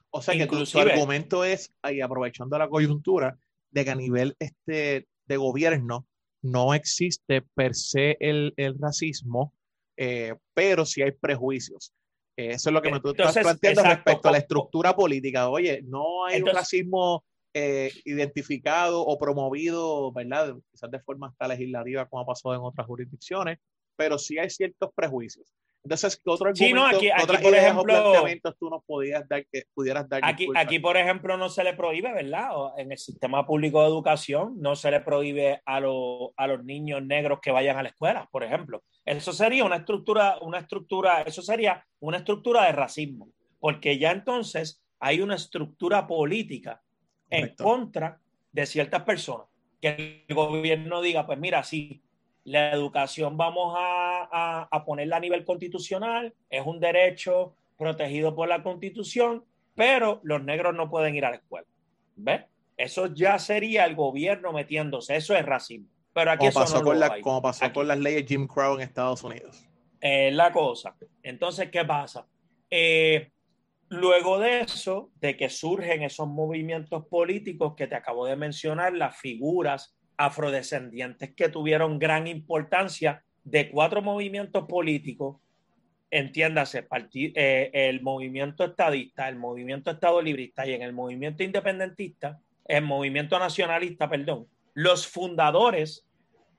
O 0.09 0.21
sea 0.21 0.35
que 0.35 0.45
tu, 0.45 0.79
argumento 0.79 1.43
es, 1.43 1.73
y 1.89 2.01
aprovechando 2.01 2.57
la 2.57 2.69
coyuntura, 2.69 3.37
de 3.71 3.83
que 3.85 3.91
a 3.91 3.95
nivel 3.95 4.35
este, 4.39 5.07
de 5.25 5.37
gobierno 5.37 6.07
no 6.41 6.73
existe 6.73 7.41
per 7.55 7.73
se 7.73 8.17
el, 8.19 8.53
racismo, 8.79 9.53
eh, 9.97 10.35
pero 10.53 10.85
sí 10.85 11.01
hay 11.01 11.11
prejuicios. 11.11 11.93
Eh, 12.35 12.51
eso 12.51 12.69
es 12.69 12.73
lo 12.73 12.81
que 12.81 12.91
me 12.91 12.97
estás 12.97 13.37
planteando 13.37 13.83
respecto 13.83 14.27
a 14.27 14.31
la 14.31 14.37
estructura 14.39 14.95
política. 14.95 15.49
Oye, 15.49 15.81
no 15.83 16.25
hay 16.25 16.41
un 16.41 16.49
racismo 16.49 17.23
eh, 17.53 17.91
identificado 18.05 19.01
o 19.01 19.17
promovido, 19.17 20.11
¿verdad? 20.11 20.55
Quizás 20.71 20.91
de 20.91 20.99
forma 20.99 21.27
hasta 21.27 21.47
legislativa, 21.47 22.07
como 22.07 22.23
ha 22.23 22.25
pasado 22.25 22.55
en 22.55 22.61
otras 22.61 22.87
jurisdicciones, 22.87 23.59
pero 23.95 24.17
sí 24.17 24.37
hay 24.37 24.49
ciertos 24.49 24.89
prejuicios. 24.93 25.45
Entonces, 25.83 26.15
¿qué 26.15 26.29
otro 26.29 26.55
sí, 26.55 26.71
no, 26.71 26.85
aquí, 26.85 27.09
aquí 27.11 27.37
por 27.43 27.53
ejemplo, 27.53 28.25
tú 28.57 28.69
nos 28.69 28.83
podías 28.85 29.27
dar 29.27 29.45
que 29.51 29.63
pudieras 29.73 30.07
dar? 30.07 30.21
Aquí, 30.23 30.47
aquí, 30.55 30.79
por 30.79 30.95
ejemplo, 30.95 31.35
no 31.35 31.49
se 31.49 31.63
le 31.63 31.73
prohíbe, 31.73 32.13
¿verdad? 32.13 32.51
En 32.77 32.91
el 32.93 32.97
sistema 32.97 33.45
público 33.45 33.81
de 33.81 33.87
educación 33.87 34.53
no 34.61 34.77
se 34.77 34.91
le 34.91 35.01
prohíbe 35.01 35.61
a, 35.65 35.77
a 35.77 36.47
los 36.47 36.63
niños 36.63 37.03
negros 37.03 37.39
que 37.41 37.51
vayan 37.51 37.77
a 37.77 37.83
la 37.83 37.89
escuela, 37.89 38.29
por 38.31 38.45
ejemplo. 38.45 38.81
Eso 39.03 39.33
sería 39.33 39.65
una 39.65 39.77
estructura, 39.77 40.37
una 40.39 40.59
estructura, 40.59 41.23
eso 41.23 41.41
sería 41.41 41.85
una 41.99 42.17
estructura 42.17 42.63
de 42.65 42.71
racismo, 42.71 43.27
porque 43.59 43.97
ya 43.97 44.11
entonces 44.11 44.81
hay 44.99 45.19
una 45.19 45.35
estructura 45.35 46.07
política 46.07 46.81
en 47.29 47.53
contra 47.55 48.21
de 48.53 48.65
ciertas 48.65 49.03
personas. 49.03 49.47
Que 49.81 50.23
el 50.29 50.33
gobierno 50.33 51.01
diga, 51.01 51.25
pues 51.25 51.37
mira, 51.37 51.61
sí, 51.63 52.01
la 52.45 52.71
educación 52.71 53.37
vamos 53.37 53.75
a, 53.77 54.67
a, 54.69 54.85
ponerla 54.85 55.17
a 55.17 55.19
nivel 55.19 55.45
constitucional, 55.45 56.33
es 56.49 56.65
un 56.65 56.79
derecho 56.79 57.55
protegido 57.77 58.35
por 58.35 58.47
la 58.47 58.63
constitución, 58.63 59.45
pero 59.75 60.19
los 60.23 60.43
negros 60.43 60.75
no 60.75 60.89
pueden 60.89 61.15
ir 61.15 61.25
a 61.25 61.31
la 61.31 61.37
escuela. 61.37 61.67
¿Ves? 62.15 62.41
Eso 62.77 63.07
ya 63.13 63.39
sería 63.39 63.85
el 63.85 63.95
gobierno 63.95 64.51
metiéndose, 64.51 65.15
eso 65.15 65.35
es 65.35 65.45
racismo. 65.45 65.87
Pero 66.13 66.31
aquí 66.31 66.47
como 66.47 66.53
pasó, 66.53 66.83
con, 66.83 66.99
la, 66.99 67.21
como 67.21 67.41
pasó 67.41 67.73
con 67.73 67.87
las 67.87 67.97
leyes 67.97 68.25
Jim 68.27 68.47
Crow 68.47 68.75
en 68.75 68.81
Estados 68.81 69.23
Unidos. 69.23 69.67
Es 69.99 70.33
la 70.33 70.51
cosa. 70.51 70.95
Entonces, 71.23 71.71
¿qué 71.71 71.85
pasa? 71.85 72.27
Eh, 72.69 73.31
luego 73.89 74.37
de 74.37 74.61
eso, 74.61 75.11
de 75.19 75.37
que 75.37 75.49
surgen 75.49 76.03
esos 76.03 76.27
movimientos 76.27 77.05
políticos 77.07 77.73
que 77.75 77.87
te 77.87 77.95
acabo 77.95 78.25
de 78.25 78.35
mencionar, 78.35 78.93
las 78.93 79.17
figuras 79.17 79.95
afrodescendientes 80.25 81.33
que 81.33 81.49
tuvieron 81.49 81.99
gran 81.99 82.27
importancia 82.27 83.23
de 83.43 83.69
cuatro 83.69 84.01
movimientos 84.01 84.65
políticos, 84.67 85.37
entiéndase, 86.09 86.87
eh, 87.13 87.71
el 87.73 88.01
movimiento 88.01 88.63
estadista, 88.63 89.27
el 89.27 89.35
movimiento 89.35 89.91
estado 89.91 90.21
librista 90.21 90.65
y 90.65 90.73
en 90.73 90.81
el 90.81 90.93
movimiento 90.93 91.43
independentista, 91.43 92.39
el 92.65 92.83
movimiento 92.83 93.37
nacionalista, 93.39 94.09
perdón, 94.09 94.47
los 94.73 95.07
fundadores 95.07 96.05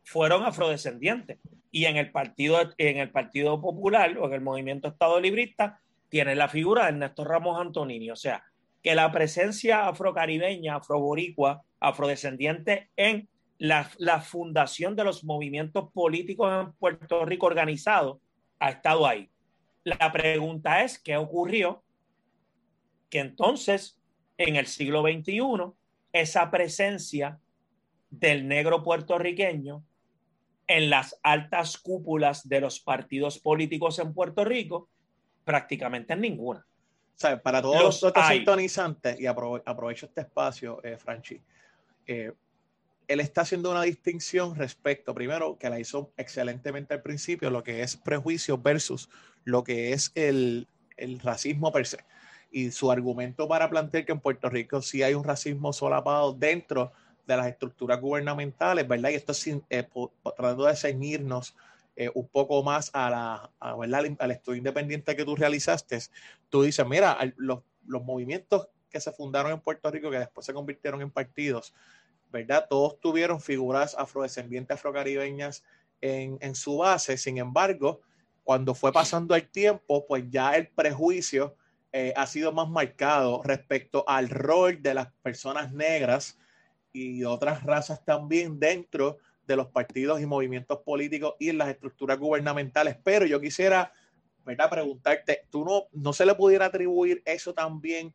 fueron 0.05 0.45
afrodescendientes. 0.45 1.39
Y 1.71 1.87
en 1.87 1.97
el 1.97 2.13
partido 2.13 2.59
en 2.79 2.99
el 2.99 3.11
Partido 3.11 3.61
Popular 3.61 4.17
o 4.19 4.29
en 4.29 4.35
el 4.35 4.41
movimiento 4.41 4.89
Estado 4.89 5.19
Librista 5.19 5.81
tiene 6.09 6.37
la 6.37 6.49
figura 6.49 6.85
de 6.85 6.91
Ernesto 6.91 7.25
Ramos 7.25 7.61
Antonini, 7.61 8.11
o 8.11 8.17
sea, 8.17 8.45
que 8.83 8.95
la 8.95 9.11
presencia 9.11 9.89
afrocaribeña, 9.89 10.77
afroboricua, 10.77 11.63
afrodescendiente 11.81 12.91
en 12.97 13.29
la, 13.59 14.21
fundación 14.21 14.97
de 14.97 15.05
los 15.05 15.25
movimientos 15.25 15.91
políticos 15.93 16.51
en 16.53 16.73
Puerto 16.73 17.25
Rico 17.25 17.47
organizados 17.47 18.19
ha 18.59 18.71
estado 18.71 19.07
ahí. 19.07 19.31
La 19.85 20.13
pregunta 20.13 20.83
es, 20.83 20.99
¿qué 20.99 21.17
ocurrió? 21.17 21.83
Que 23.11 23.21
entonces, 23.21 24.01
en 24.39 24.57
el 24.57 24.67
siglo 24.67 25.03
XXI, 25.03 25.73
esa 26.13 26.51
presencia 26.51 27.39
del 28.11 28.49
negro 28.49 28.83
puertorriqueño 28.83 29.85
en 30.67 30.91
las 30.91 31.19
altas 31.23 31.77
cúpulas 31.77 32.49
de 32.49 32.61
los 32.61 32.81
partidos 32.81 33.39
políticos 33.39 33.99
en 33.99 34.15
Puerto 34.15 34.45
Rico, 34.45 34.89
prácticamente 35.45 36.17
ninguna. 36.17 36.67
para 37.43 37.61
todos 37.61 38.03
los, 38.03 38.13
sintonizantes, 38.29 39.21
y 39.21 39.27
aprovecho 39.27 40.07
este 40.07 40.23
espacio, 40.23 40.83
eh, 40.83 40.97
Franchi, 40.97 41.41
eh, 42.07 42.33
él 43.09 43.21
está 43.21 43.43
haciendo 43.43 43.71
una 43.71 43.83
distinción 43.83 44.55
respecto, 44.57 45.15
primero, 45.15 45.59
que 45.59 45.71
la 45.71 45.79
hizo 45.79 46.13
excelentemente 46.17 46.95
al 46.95 47.03
principio, 47.03 47.51
lo 47.51 47.63
que 47.63 47.83
es 47.83 47.97
prejuicio 47.97 48.59
versus 48.59 49.09
lo 49.45 49.65
que 49.65 49.93
es 49.93 50.13
el, 50.15 50.67
racismo 51.23 51.73
per 51.73 51.87
se. 51.87 51.99
Y 52.51 52.71
su 52.71 52.91
argumento 52.91 53.49
para 53.49 53.69
plantear 53.69 54.05
que 54.05 54.13
en 54.13 54.21
Puerto 54.21 54.49
Rico 54.49 54.81
sí 54.81 55.03
hay 55.03 55.15
un 55.15 55.25
racismo 55.25 55.73
solapado 55.73 56.33
dentro 56.33 56.93
de 57.27 57.37
las 57.37 57.47
estructuras 57.49 58.01
gubernamentales, 58.01 58.87
¿verdad? 58.87 59.11
Y 59.11 59.15
esto 59.15 59.33
es 59.33 59.47
eh, 59.47 59.89
tratando 60.37 60.67
de 60.67 60.77
ceñirnos 60.77 61.57
eh, 61.97 62.11
un 62.15 62.29
poco 62.29 62.63
más 62.63 62.91
a 62.93 63.11
la, 63.11 63.51
al 63.59 64.31
estudio 64.31 64.59
independiente 64.59 65.17
que 65.17 65.25
tú 65.25 65.35
realizaste. 65.35 65.99
Tú 66.49 66.63
dices, 66.63 66.87
mira, 66.87 67.19
los 67.37 68.05
movimientos 68.05 68.69
que 68.89 69.01
se 69.01 69.11
fundaron 69.11 69.51
en 69.51 69.61
Puerto 69.61 69.91
Rico, 69.91 70.11
que 70.11 70.21
después 70.21 70.47
se 70.47 70.55
convirtieron 70.55 71.03
en 71.03 71.11
partidos, 71.11 71.75
¿verdad? 72.35 72.67
Todos 72.69 72.99
tuvieron 72.99 73.41
figuras 73.41 73.95
afrodescendientes 73.97 74.75
afrocaribeñas 74.75 75.63
en, 76.01 76.37
en 76.41 76.57
su 76.57 76.79
base, 76.79 77.17
sin 77.17 77.39
embargo, 77.39 78.01
cuando 78.43 78.75
fue 78.75 78.93
pasando 78.93 79.37
el 79.37 79.49
tiempo, 79.49 80.05
pues 80.05 80.25
ya 80.29 80.57
el 80.57 80.67
prejuicio 80.67 81.55
eh, 81.93 82.13
ha 82.17 82.27
sido 82.27 82.51
más 82.51 82.69
marcado 82.69 83.41
respecto 83.45 84.05
al 84.09 84.29
rol 84.29 84.83
de 84.83 84.95
las 84.95 85.13
personas 85.23 85.73
negras 85.73 86.37
y 86.93 87.23
otras 87.23 87.63
razas 87.63 88.05
también 88.05 88.59
dentro 88.59 89.19
de 89.47 89.55
los 89.55 89.69
partidos 89.69 90.21
y 90.21 90.27
movimientos 90.27 90.81
políticos 90.81 91.35
y 91.39 91.51
en 91.51 91.59
las 91.59 91.69
estructuras 91.69 92.19
gubernamentales. 92.19 92.97
Pero 93.05 93.27
yo 93.27 93.41
quisiera, 93.41 93.93
¿verdad? 94.45 94.69
Preguntarte, 94.71 95.47
¿tú 95.51 95.65
no, 95.65 95.85
no 95.93 96.13
se 96.13 96.27
le 96.27 96.35
pudiera 96.35 96.67
atribuir 96.67 97.23
eso 97.25 97.55
también 97.55 98.13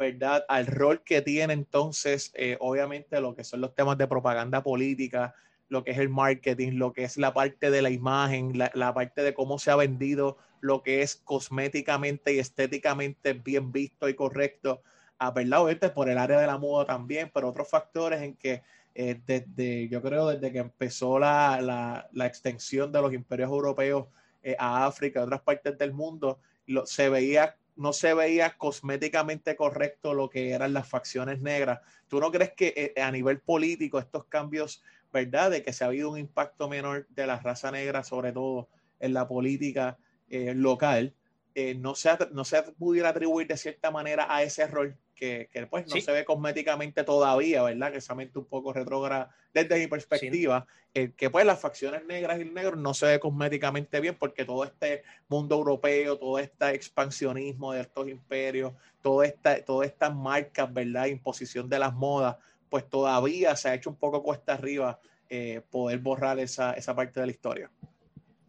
¿verdad? 0.00 0.46
Al 0.48 0.66
rol 0.66 1.02
que 1.04 1.20
tiene 1.20 1.52
entonces, 1.52 2.32
eh, 2.34 2.56
obviamente, 2.58 3.20
lo 3.20 3.36
que 3.36 3.44
son 3.44 3.60
los 3.60 3.74
temas 3.74 3.98
de 3.98 4.08
propaganda 4.08 4.62
política, 4.62 5.34
lo 5.68 5.84
que 5.84 5.90
es 5.90 5.98
el 5.98 6.08
marketing, 6.08 6.78
lo 6.78 6.94
que 6.94 7.04
es 7.04 7.18
la 7.18 7.34
parte 7.34 7.70
de 7.70 7.82
la 7.82 7.90
imagen, 7.90 8.56
la, 8.56 8.94
parte 8.94 9.22
de 9.22 9.34
cómo 9.34 9.58
se 9.58 9.70
ha 9.70 9.76
vendido, 9.76 10.38
lo 10.62 10.82
que 10.82 11.02
es 11.02 11.16
cosméticamente 11.16 12.32
y 12.32 12.38
estéticamente 12.38 13.34
bien 13.34 13.72
visto 13.72 14.08
y 14.08 14.14
correcto, 14.14 14.82
a 15.18 15.26
ah, 15.26 15.30
verdad, 15.32 15.60
obviamente 15.60 15.90
por 15.90 16.08
el 16.08 16.16
área 16.16 16.40
de 16.40 16.46
la 16.46 16.56
moda 16.56 16.86
también, 16.86 17.30
pero 17.34 17.50
otros 17.50 17.68
factores 17.68 18.22
en 18.22 18.36
que 18.36 18.62
eh, 18.94 19.20
desde, 19.26 19.86
yo 19.88 20.00
creo, 20.00 20.28
desde 20.28 20.50
que 20.50 20.60
empezó 20.60 21.18
la, 21.18 22.08
extensión 22.24 22.90
de 22.90 23.02
los 23.02 23.12
imperios 23.12 23.50
europeos 23.50 24.06
eh, 24.42 24.56
a 24.58 24.86
África 24.86 25.20
y 25.20 25.24
otras 25.24 25.42
partes 25.42 25.76
del 25.76 25.92
mundo, 25.92 26.38
lo, 26.66 26.86
se 26.86 27.10
veía 27.10 27.54
no 27.80 27.94
se 27.94 28.12
veía 28.12 28.58
cosméticamente 28.58 29.56
correcto 29.56 30.12
lo 30.12 30.28
que 30.28 30.50
eran 30.50 30.74
las 30.74 30.86
facciones 30.86 31.40
negras. 31.40 31.80
¿Tú 32.08 32.20
no 32.20 32.30
crees 32.30 32.52
que 32.52 32.92
eh, 32.94 33.00
a 33.00 33.10
nivel 33.10 33.40
político 33.40 33.98
estos 33.98 34.26
cambios, 34.26 34.82
verdad, 35.10 35.50
de 35.50 35.62
que 35.62 35.72
se 35.72 35.82
ha 35.82 35.86
habido 35.86 36.10
un 36.10 36.18
impacto 36.18 36.68
menor 36.68 37.06
de 37.08 37.26
la 37.26 37.40
raza 37.40 37.70
negra, 37.70 38.04
sobre 38.04 38.32
todo 38.32 38.68
en 38.98 39.14
la 39.14 39.26
política 39.26 39.96
eh, 40.28 40.52
local, 40.54 41.14
eh, 41.54 41.74
no, 41.74 41.94
se, 41.94 42.10
no 42.32 42.44
se 42.44 42.62
pudiera 42.64 43.08
atribuir 43.08 43.46
de 43.46 43.56
cierta 43.56 43.90
manera 43.90 44.26
a 44.28 44.42
ese 44.42 44.66
rol 44.66 44.98
que, 45.20 45.50
que 45.52 45.66
pues 45.66 45.86
no 45.86 46.00
se 46.00 46.12
ve 46.12 46.24
cosméticamente 46.24 47.04
todavía, 47.04 47.62
¿verdad? 47.62 47.92
Que 47.92 47.98
esa 47.98 48.14
mente 48.14 48.38
un 48.38 48.46
poco 48.46 48.72
retrógrada 48.72 49.30
desde 49.52 49.78
mi 49.78 49.86
perspectiva, 49.86 50.66
eh, 50.94 51.12
que 51.14 51.28
pues 51.28 51.44
las 51.44 51.60
facciones 51.60 52.06
negras 52.06 52.38
y 52.38 52.42
el 52.42 52.54
negro 52.54 52.74
no 52.74 52.94
se 52.94 53.06
ve 53.06 53.20
cosméticamente 53.20 54.00
bien 54.00 54.16
porque 54.18 54.46
todo 54.46 54.64
este 54.64 55.02
mundo 55.28 55.56
europeo, 55.56 56.18
todo 56.18 56.38
este 56.38 56.70
expansionismo 56.70 57.72
de 57.72 57.82
estos 57.82 58.08
imperios, 58.08 58.72
todas 59.02 59.34
estas 59.82 60.16
marcas, 60.16 60.72
¿verdad? 60.72 61.06
Imposición 61.06 61.68
de 61.68 61.78
las 61.78 61.92
modas, 61.92 62.36
pues 62.70 62.88
todavía 62.88 63.54
se 63.56 63.68
ha 63.68 63.74
hecho 63.74 63.90
un 63.90 63.96
poco 63.96 64.22
cuesta 64.22 64.54
arriba 64.54 64.98
eh, 65.28 65.60
poder 65.70 65.98
borrar 65.98 66.38
esa, 66.38 66.72
esa 66.72 66.96
parte 66.96 67.20
de 67.20 67.26
la 67.26 67.32
historia. 67.32 67.70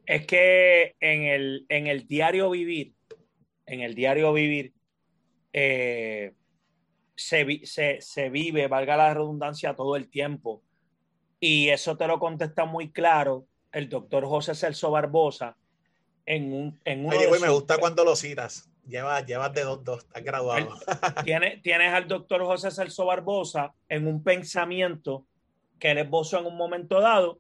Es 0.06 0.26
que 0.26 0.96
en 1.02 1.24
el, 1.24 1.66
en 1.68 1.88
el 1.88 2.08
diario 2.08 2.50
vivir, 2.50 2.94
en 3.66 3.82
el 3.82 3.94
diario 3.94 4.32
vivir, 4.32 4.74
eh, 5.54 6.34
se, 7.22 8.30
vive, 8.30 8.68
valga 8.68 8.98
la 8.98 9.14
redundancia, 9.14 9.76
todo 9.76 9.96
el 9.96 10.10
tiempo. 10.10 10.62
Y 11.40 11.70
eso 11.70 11.98
te 11.98 12.08
lo 12.08 12.20
contesta 12.20 12.66
muy 12.66 12.92
claro 12.92 13.46
el 13.72 13.90
doctor 13.90 14.26
José 14.26 14.54
Celso 14.56 14.92
Barbosa 14.92 15.56
en 16.26 16.54
un... 16.54 16.80
En 16.86 17.08
me 17.08 17.50
gusta 17.50 17.78
cuando 17.78 18.04
lo 18.04 18.16
citas. 18.16 18.70
Llevas, 18.88 19.26
llevas 19.26 19.54
de 19.54 19.64
dos, 19.64 19.84
dos, 19.84 20.00
estás 20.00 20.24
graduado. 20.24 20.76
Tienes, 21.24 21.62
tienes 21.62 21.94
al 21.94 22.08
doctor 22.08 22.44
José 22.44 22.72
Celso 22.72 23.06
Barbosa 23.06 23.74
en 23.90 24.08
un 24.08 24.24
pensamiento 24.24 25.26
que 25.80 25.92
él 25.92 26.00
esbozó 26.00 26.40
en 26.40 26.48
un 26.48 26.58
momento 26.58 27.00
dado. 27.00 27.40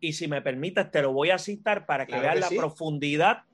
Y 0.00 0.12
si 0.12 0.28
me 0.28 0.42
permites, 0.42 0.90
te 0.90 1.02
lo 1.02 1.12
voy 1.12 1.30
a 1.30 1.38
citar 1.38 1.86
para 1.86 2.06
que 2.06 2.18
veas 2.18 2.38
la 2.38 2.48
profundidad 2.50 3.44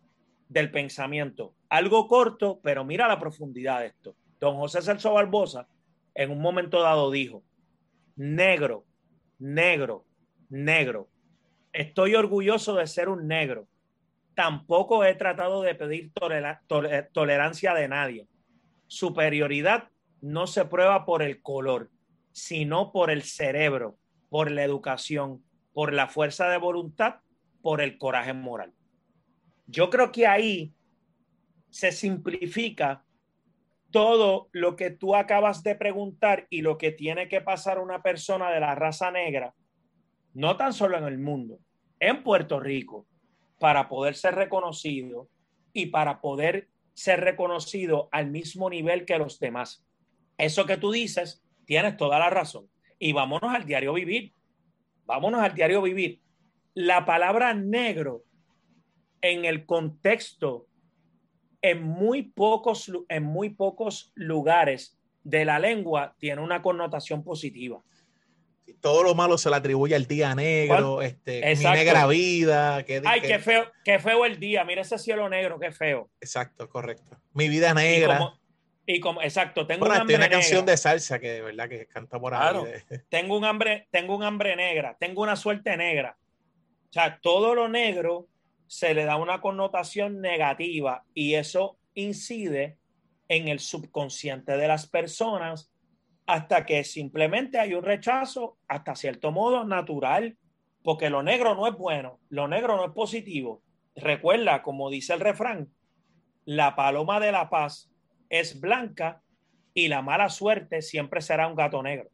del 0.49 0.71
pensamiento. 0.71 1.55
Algo 1.69 2.09
corto, 2.09 2.61
pero 2.63 2.85
mira 2.85 3.07
la 3.07 3.21
profundidad 3.21 3.81
de 3.81 3.87
esto. 3.87 4.15
Don 4.41 4.57
José 4.57 4.83
Celso 4.83 5.13
Barbosa 5.13 5.69
en 6.15 6.31
un 6.31 6.41
momento 6.41 6.81
dado 6.81 7.11
dijo, 7.11 7.45
negro, 8.17 8.87
negro, 9.39 10.07
negro. 10.49 11.09
Estoy 11.73 12.15
orgulloso 12.15 12.75
de 12.75 12.87
ser 12.87 13.09
un 13.09 13.29
negro. 13.29 13.69
Tampoco 14.35 15.05
he 15.05 15.15
tratado 15.15 15.63
de 15.63 15.75
pedir 15.75 16.13
tolerancia 17.13 17.75
de 17.75 17.89
nadie. 17.89 18.29
Superioridad 18.87 19.89
no 20.21 20.47
se 20.47 20.65
prueba 20.65 21.05
por 21.05 21.23
el 21.23 21.43
color, 21.43 21.91
sino 22.33 22.93
por 22.93 23.11
el 23.11 23.23
cerebro, 23.23 23.99
por 24.29 24.51
la 24.51 24.65
educación, 24.65 25.45
por 25.73 25.93
la 25.93 26.09
fuerza 26.09 26.49
de 26.49 26.59
voluntad, 26.59 27.17
por 27.63 27.81
el 27.81 27.99
coraje 27.99 28.33
moral. 28.33 28.73
Yo 29.67 29.91
creo 29.91 30.11
que 30.11 30.27
ahí 30.27 30.75
se 31.69 31.93
simplifica 31.93 33.05
todo 33.91 34.49
lo 34.53 34.77
que 34.77 34.91
tú 34.91 35.15
acabas 35.15 35.63
de 35.63 35.75
preguntar 35.75 36.47
y 36.51 36.63
lo 36.63 36.79
que 36.79 36.93
tiene 36.93 37.29
que 37.29 37.41
pasar 37.41 37.79
una 37.79 38.03
persona 38.03 38.51
de 38.51 38.61
la 38.61 38.75
raza 38.75 39.11
negra, 39.11 39.55
no 40.35 40.57
tan 40.57 40.73
solo 40.73 40.97
en 40.97 41.05
el 41.05 41.19
mundo, 41.19 41.59
en 41.99 42.23
Puerto 42.23 42.61
Rico, 42.61 43.07
para 43.59 43.89
poder 43.89 44.15
ser 44.15 44.35
reconocido 44.35 45.29
y 45.73 45.87
para 45.87 46.21
poder 46.21 46.69
ser 46.95 47.21
reconocido 47.21 48.09
al 48.13 48.31
mismo 48.31 48.71
nivel 48.71 49.05
que 49.05 49.19
los 49.19 49.39
demás. 49.39 49.85
Eso 50.39 50.67
que 50.67 50.77
tú 50.77 50.93
dices, 50.93 51.43
tienes 51.67 51.97
toda 51.97 52.19
la 52.19 52.31
razón. 52.31 52.69
Y 52.99 53.13
vámonos 53.13 53.55
al 53.55 53.67
diario 53.67 53.93
vivir. 53.93 54.33
Vámonos 55.05 55.41
al 55.41 55.55
diario 55.55 55.83
vivir. 55.83 56.21
La 56.75 57.05
palabra 57.05 57.53
negro 57.55 58.25
en 59.21 59.45
el 59.45 59.67
contexto, 59.67 60.67
en 61.63 61.83
muy 61.83 62.23
pocos, 62.23 62.91
en 63.09 63.23
muy 63.23 63.51
pocos 63.51 64.13
lugares 64.15 64.99
de 65.25 65.45
la 65.45 65.59
lengua, 65.59 66.15
tiene 66.19 66.41
una 66.41 66.63
connotación 66.63 67.23
positiva 67.23 67.83
todo 68.81 69.03
lo 69.03 69.15
malo 69.15 69.39
se 69.39 69.51
le 69.51 69.57
atribuye 69.57 69.95
al 69.95 70.07
día 70.07 70.35
negro, 70.35 71.03
este, 71.03 71.43
mi 71.57 71.65
negra 71.65 72.07
vida. 72.07 72.85
Que, 72.85 73.03
Ay, 73.05 73.21
qué 73.21 73.39
feo, 73.39 73.71
qué 73.85 73.99
feo 73.99 74.25
el 74.25 74.39
día, 74.39 74.65
mira 74.65 74.83
ese 74.83 74.99
cielo 74.99 75.29
negro, 75.29 75.59
qué 75.59 75.71
feo. 75.71 76.11
Exacto, 76.21 76.69
correcto. 76.69 77.19
Mi 77.33 77.49
vida 77.49 77.75
negra. 77.75 78.35
Y 78.87 78.99
como, 78.99 79.23
exacto, 79.23 79.67
tengo 79.67 79.87
un 79.87 79.93
hambre 79.93 80.17
una 80.17 80.29
canción 80.29 80.67
de 80.67 80.77
salsa 80.77 81.21
que 81.21 81.31
de 81.31 81.43
verdad 81.43 81.69
que 81.69 81.87
canta 81.87 82.19
por 82.19 82.35
ahí. 82.35 82.57
Tengo 83.09 83.37
un 83.37 83.45
hambre, 83.45 83.87
tengo 83.93 84.17
un 84.17 84.25
hambre 84.25 84.57
negra, 84.57 84.97
tengo 84.99 85.23
una 85.23 85.37
suerte 85.37 85.77
negra. 85.77 86.17
O 86.89 86.93
sea, 86.93 87.21
todo 87.23 87.55
lo 87.55 87.69
negro 87.69 88.27
se 88.71 88.95
le 88.95 89.05
da 89.05 89.17
una 89.17 89.41
connotación 89.41 90.21
negativa 90.21 91.05
y 91.13 91.35
eso 91.35 91.77
incide 91.95 92.79
en 93.27 93.49
el 93.49 93.59
subconsciente 93.59 94.57
de 94.57 94.69
las 94.69 94.87
personas 94.87 95.73
hasta 96.25 96.65
que 96.65 96.85
simplemente 96.85 97.59
hay 97.59 97.75
un 97.75 97.83
rechazo 97.83 98.59
hasta 98.69 98.95
cierto 98.95 99.33
modo 99.33 99.65
natural, 99.65 100.39
porque 100.85 101.11
lo 101.11 101.25
negro 101.25 101.57
no 101.57 101.67
es 101.67 101.75
bueno, 101.75 102.21
lo 102.29 102.47
negro 102.47 102.77
no 102.77 102.85
es 102.85 102.93
positivo. 102.93 103.61
Recuerda, 103.97 104.63
como 104.63 104.89
dice 104.89 105.15
el 105.15 105.21
refrán, 105.21 105.75
la 106.45 106.77
paloma 106.77 107.19
de 107.19 107.33
la 107.33 107.51
paz 107.51 107.91
es 108.29 108.61
blanca 108.61 109.21
y 109.75 109.89
la 109.89 110.01
mala 110.01 110.29
suerte 110.29 110.81
siempre 110.81 111.23
será 111.23 111.49
un 111.49 111.57
gato 111.57 111.83
negro. 111.83 112.09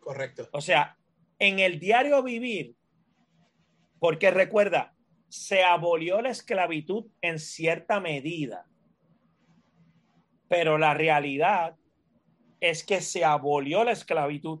Correcto. 0.00 0.48
O 0.50 0.60
sea, 0.60 0.96
en 1.38 1.60
el 1.60 1.78
diario 1.78 2.20
vivir, 2.24 2.74
porque 4.00 4.32
recuerda, 4.32 4.95
se 5.28 5.62
abolió 5.62 6.20
la 6.20 6.30
esclavitud 6.30 7.06
en 7.20 7.38
cierta 7.38 8.00
medida, 8.00 8.66
pero 10.48 10.78
la 10.78 10.94
realidad 10.94 11.76
es 12.60 12.84
que 12.84 13.00
se 13.00 13.24
abolió 13.24 13.84
la 13.84 13.92
esclavitud, 13.92 14.60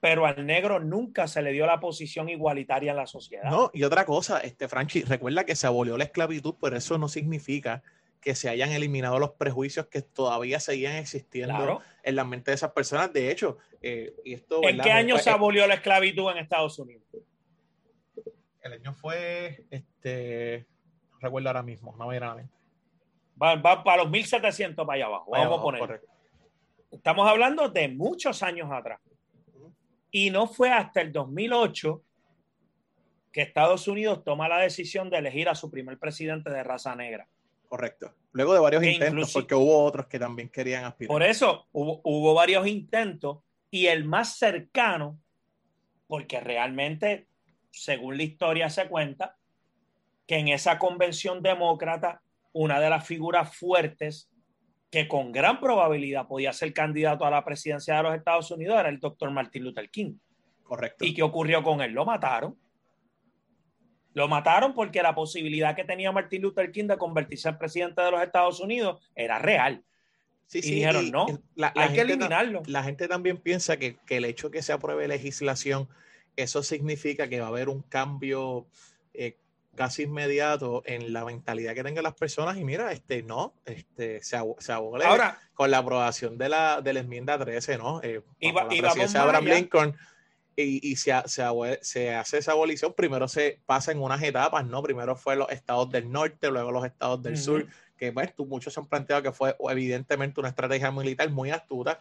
pero 0.00 0.26
al 0.26 0.44
negro 0.44 0.80
nunca 0.80 1.28
se 1.28 1.40
le 1.40 1.52
dio 1.52 1.66
la 1.66 1.80
posición 1.80 2.28
igualitaria 2.28 2.90
en 2.90 2.96
la 2.96 3.06
sociedad. 3.06 3.50
No, 3.50 3.70
y 3.72 3.84
otra 3.84 4.04
cosa, 4.04 4.40
este 4.40 4.68
Franchi, 4.68 5.02
recuerda 5.02 5.44
que 5.44 5.56
se 5.56 5.66
abolió 5.66 5.96
la 5.96 6.04
esclavitud, 6.04 6.56
pero 6.60 6.76
eso 6.76 6.98
no 6.98 7.08
significa 7.08 7.82
que 8.20 8.34
se 8.34 8.48
hayan 8.48 8.72
eliminado 8.72 9.18
los 9.18 9.32
prejuicios 9.32 9.86
que 9.86 10.00
todavía 10.00 10.58
seguían 10.58 10.96
existiendo 10.96 11.82
en 12.02 12.16
la 12.16 12.24
mente 12.24 12.50
de 12.50 12.54
esas 12.54 12.72
personas. 12.72 13.12
De 13.12 13.30
hecho, 13.30 13.58
eh, 13.82 14.14
y 14.24 14.32
esto, 14.32 14.60
¿en 14.62 14.80
qué 14.80 14.90
año 14.90 15.18
se 15.18 15.28
abolió 15.28 15.66
la 15.66 15.74
esclavitud 15.74 16.30
en 16.30 16.38
Estados 16.38 16.78
Unidos? 16.78 17.04
El 18.64 18.72
año 18.72 18.94
fue, 18.94 19.66
este, 19.70 20.66
no 21.12 21.18
recuerdo 21.20 21.50
ahora 21.50 21.62
mismo, 21.62 21.94
no 21.98 22.06
me 22.06 22.12
viene 22.12 22.26
a 22.26 22.28
la 22.30 22.34
mente. 22.36 22.54
Va, 23.40 23.84
para 23.84 24.02
los 24.02 24.10
1700 24.10 24.86
para 24.86 24.96
allá 24.96 25.06
abajo, 25.06 25.30
vamos 25.30 25.58
a 25.58 25.62
poner. 25.62 26.02
Estamos 26.90 27.28
hablando 27.28 27.68
de 27.68 27.88
muchos 27.88 28.42
años 28.42 28.72
atrás. 28.72 29.00
Y 30.10 30.30
no 30.30 30.46
fue 30.46 30.70
hasta 30.70 31.02
el 31.02 31.12
2008 31.12 32.02
que 33.32 33.42
Estados 33.42 33.86
Unidos 33.86 34.24
toma 34.24 34.48
la 34.48 34.58
decisión 34.58 35.10
de 35.10 35.18
elegir 35.18 35.48
a 35.48 35.54
su 35.54 35.70
primer 35.70 35.98
presidente 35.98 36.48
de 36.48 36.62
raza 36.62 36.94
negra. 36.96 37.28
Correcto. 37.68 38.14
Luego 38.32 38.54
de 38.54 38.60
varios 38.60 38.84
intentos, 38.84 39.32
porque 39.32 39.54
hubo 39.54 39.84
otros 39.84 40.06
que 40.06 40.18
también 40.18 40.48
querían 40.48 40.84
aspirar. 40.84 41.08
Por 41.08 41.22
eso 41.22 41.66
hubo, 41.72 42.00
hubo 42.04 42.32
varios 42.32 42.66
intentos 42.66 43.38
y 43.70 43.88
el 43.88 44.04
más 44.04 44.38
cercano, 44.38 45.20
porque 46.06 46.40
realmente, 46.40 47.26
según 47.74 48.16
la 48.16 48.22
historia 48.22 48.70
se 48.70 48.88
cuenta, 48.88 49.36
que 50.26 50.36
en 50.36 50.48
esa 50.48 50.78
convención 50.78 51.42
demócrata, 51.42 52.22
una 52.52 52.80
de 52.80 52.88
las 52.88 53.06
figuras 53.06 53.54
fuertes 53.56 54.30
que 54.90 55.08
con 55.08 55.32
gran 55.32 55.60
probabilidad 55.60 56.28
podía 56.28 56.52
ser 56.52 56.72
candidato 56.72 57.24
a 57.24 57.30
la 57.30 57.44
presidencia 57.44 57.96
de 57.96 58.02
los 58.04 58.14
Estados 58.14 58.50
Unidos 58.50 58.78
era 58.78 58.88
el 58.88 59.00
doctor 59.00 59.30
Martin 59.30 59.64
Luther 59.64 59.90
King. 59.90 60.14
Correcto. 60.62 61.04
¿Y 61.04 61.12
qué 61.12 61.22
ocurrió 61.22 61.62
con 61.62 61.80
él? 61.80 61.92
Lo 61.92 62.04
mataron. 62.04 62.56
Lo 64.12 64.28
mataron 64.28 64.72
porque 64.72 65.02
la 65.02 65.14
posibilidad 65.14 65.74
que 65.74 65.82
tenía 65.82 66.12
Martin 66.12 66.42
Luther 66.42 66.70
King 66.70 66.86
de 66.86 66.96
convertirse 66.96 67.48
en 67.48 67.58
presidente 67.58 68.00
de 68.00 68.12
los 68.12 68.22
Estados 68.22 68.60
Unidos 68.60 69.04
era 69.16 69.40
real. 69.40 69.84
Sí, 70.46 70.58
y 70.58 70.62
sí, 70.62 70.74
dijeron, 70.76 71.10
no, 71.10 71.26
hay 71.74 71.92
que 71.92 72.02
eliminarlo. 72.02 72.62
La 72.66 72.84
gente 72.84 73.08
también 73.08 73.38
piensa 73.38 73.76
que, 73.76 73.96
que, 74.06 74.18
el 74.18 74.24
hecho 74.24 74.48
de 74.48 74.58
que 74.58 74.62
se 74.62 74.72
apruebe 74.72 75.08
legislación, 75.08 75.88
eso 76.36 76.62
significa 76.62 77.28
que 77.28 77.40
va 77.40 77.46
a 77.46 77.50
haber 77.50 77.68
un 77.68 77.82
cambio 77.82 78.66
eh, 79.12 79.36
casi 79.74 80.02
inmediato 80.02 80.82
en 80.86 81.12
la 81.12 81.24
mentalidad 81.24 81.74
que 81.74 81.82
tengan 81.82 82.04
las 82.04 82.14
personas 82.14 82.56
y 82.56 82.64
mira, 82.64 82.92
este 82.92 83.22
no, 83.22 83.54
este 83.64 84.22
se, 84.22 84.38
se 84.58 84.72
abole 84.72 85.04
Ahora, 85.04 85.38
con 85.54 85.70
la 85.70 85.78
aprobación 85.78 86.38
de 86.38 86.48
la, 86.48 86.80
de 86.80 86.92
la 86.92 87.00
enmienda 87.00 87.38
13, 87.38 87.78
¿no? 87.78 88.00
Eh, 88.02 88.22
iba, 88.40 88.62
la 88.62 88.68
presidencia 88.68 89.20
de 89.20 89.26
Abraham 89.26 89.44
Lincoln 89.44 89.96
y, 90.56 90.90
y 90.90 90.96
se, 90.96 91.12
se, 91.26 91.44
se, 91.82 92.14
hace 92.14 92.38
esa 92.38 92.52
abolición, 92.52 92.94
primero 92.94 93.26
se 93.26 93.60
pasa 93.66 93.92
en 93.92 94.00
unas 94.00 94.22
etapas, 94.22 94.64
¿no? 94.64 94.82
Primero 94.82 95.16
fue 95.16 95.36
los 95.36 95.50
estados 95.50 95.90
del 95.90 96.10
norte, 96.10 96.50
luego 96.50 96.70
los 96.70 96.84
estados 96.84 97.22
del 97.22 97.36
sur, 97.36 97.66
que 97.96 98.12
bueno, 98.12 98.32
muchos 98.46 98.72
se 98.72 98.80
han 98.80 98.86
planteado 98.86 99.22
que 99.22 99.32
fue 99.32 99.56
evidentemente 99.70 100.40
una 100.40 100.50
estrategia 100.50 100.90
militar 100.92 101.28
muy 101.30 101.50
astuta, 101.50 101.98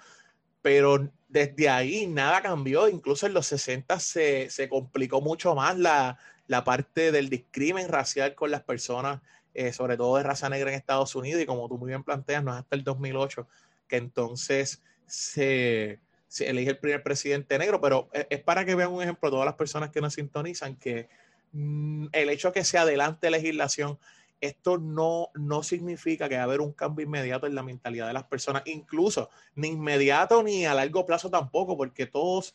pero 0.63 1.11
desde 1.27 1.69
ahí 1.69 2.07
nada 2.07 2.41
cambió, 2.41 2.87
incluso 2.87 3.27
en 3.27 3.35
los 3.35 3.45
60 3.45 3.99
se, 3.99 4.49
se 4.49 4.67
complicó 4.69 5.21
mucho 5.21 5.53
más 5.53 5.77
la, 5.77 6.17
la 6.47 6.63
parte 6.63 7.11
del 7.11 7.29
discrimen 7.29 7.89
racial 7.89 8.33
con 8.33 8.49
las 8.49 8.63
personas, 8.63 9.21
eh, 9.53 9.73
sobre 9.73 9.97
todo 9.97 10.17
de 10.17 10.23
raza 10.23 10.49
negra 10.49 10.71
en 10.71 10.77
Estados 10.77 11.15
Unidos, 11.15 11.41
y 11.41 11.45
como 11.45 11.67
tú 11.67 11.77
muy 11.77 11.89
bien 11.89 12.03
planteas, 12.03 12.43
no 12.43 12.51
es 12.53 12.59
hasta 12.59 12.75
el 12.75 12.83
2008 12.83 13.47
que 13.87 13.97
entonces 13.97 14.81
se, 15.05 15.99
elige 16.39 16.71
el 16.71 16.77
primer 16.77 17.03
presidente 17.03 17.57
negro, 17.59 17.79
pero 17.79 18.09
es, 18.13 18.39
para 18.41 18.65
que 18.65 18.73
vean 18.73 18.91
un 18.91 19.03
ejemplo, 19.03 19.29
todas 19.29 19.45
las 19.45 19.55
personas 19.55 19.91
que 19.91 20.01
nos 20.01 20.13
sintonizan, 20.13 20.77
que 20.77 21.09
mm, 21.51 22.07
el 22.13 22.29
hecho 22.29 22.49
de 22.49 22.53
que 22.53 22.63
se 22.63 22.77
adelante 22.77 23.29
legislación, 23.29 23.99
esto 24.43 24.77
no, 24.77 25.29
no 25.35 25.63
significa 25.63 26.27
que 26.27 26.35
va 26.35 26.41
a 26.41 26.43
haber 26.43 26.59
un 26.59 26.73
cambio 26.73 27.05
inmediato 27.05 27.47
en 27.47 27.55
la 27.55 27.63
mentalidad 27.63 28.07
de 28.07 28.13
las 28.13 28.25
personas, 28.25 28.63
incluso 28.65 29.29
ni 29.55 29.69
inmediato 29.69 30.43
ni 30.43 30.65
a 30.65 30.73
largo 30.73 31.05
plazo 31.05 31.29
tampoco, 31.29 31.77
porque 31.77 32.07
todos 32.07 32.53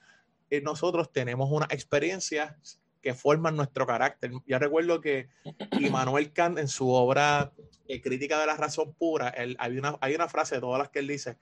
eh, 0.51 0.61
nosotros 0.61 1.11
tenemos 1.13 1.51
una 1.51 1.67
experiencia 1.71 2.59
que 3.01 3.15
forman 3.15 3.57
nuestro 3.57 3.87
carácter. 3.87 4.33
Yo 4.47 4.59
recuerdo 4.59 5.01
que 5.01 5.29
Immanuel 5.81 6.31
Kant 6.33 6.59
en 6.59 6.69
su 6.69 6.91
obra 6.91 7.53
eh, 7.87 8.03
Crítica 8.03 8.39
de 8.39 8.47
la 8.47 8.57
Razón 8.57 8.93
Pura, 8.93 9.31
él, 9.31 9.57
hay, 9.59 9.79
una, 9.79 9.97
hay 10.03 10.15
una 10.15 10.29
frase 10.29 10.57
de 10.57 10.61
todas 10.61 10.79
las 10.79 10.91
que 10.91 10.99
él 10.99 11.07
dice, 11.07 11.39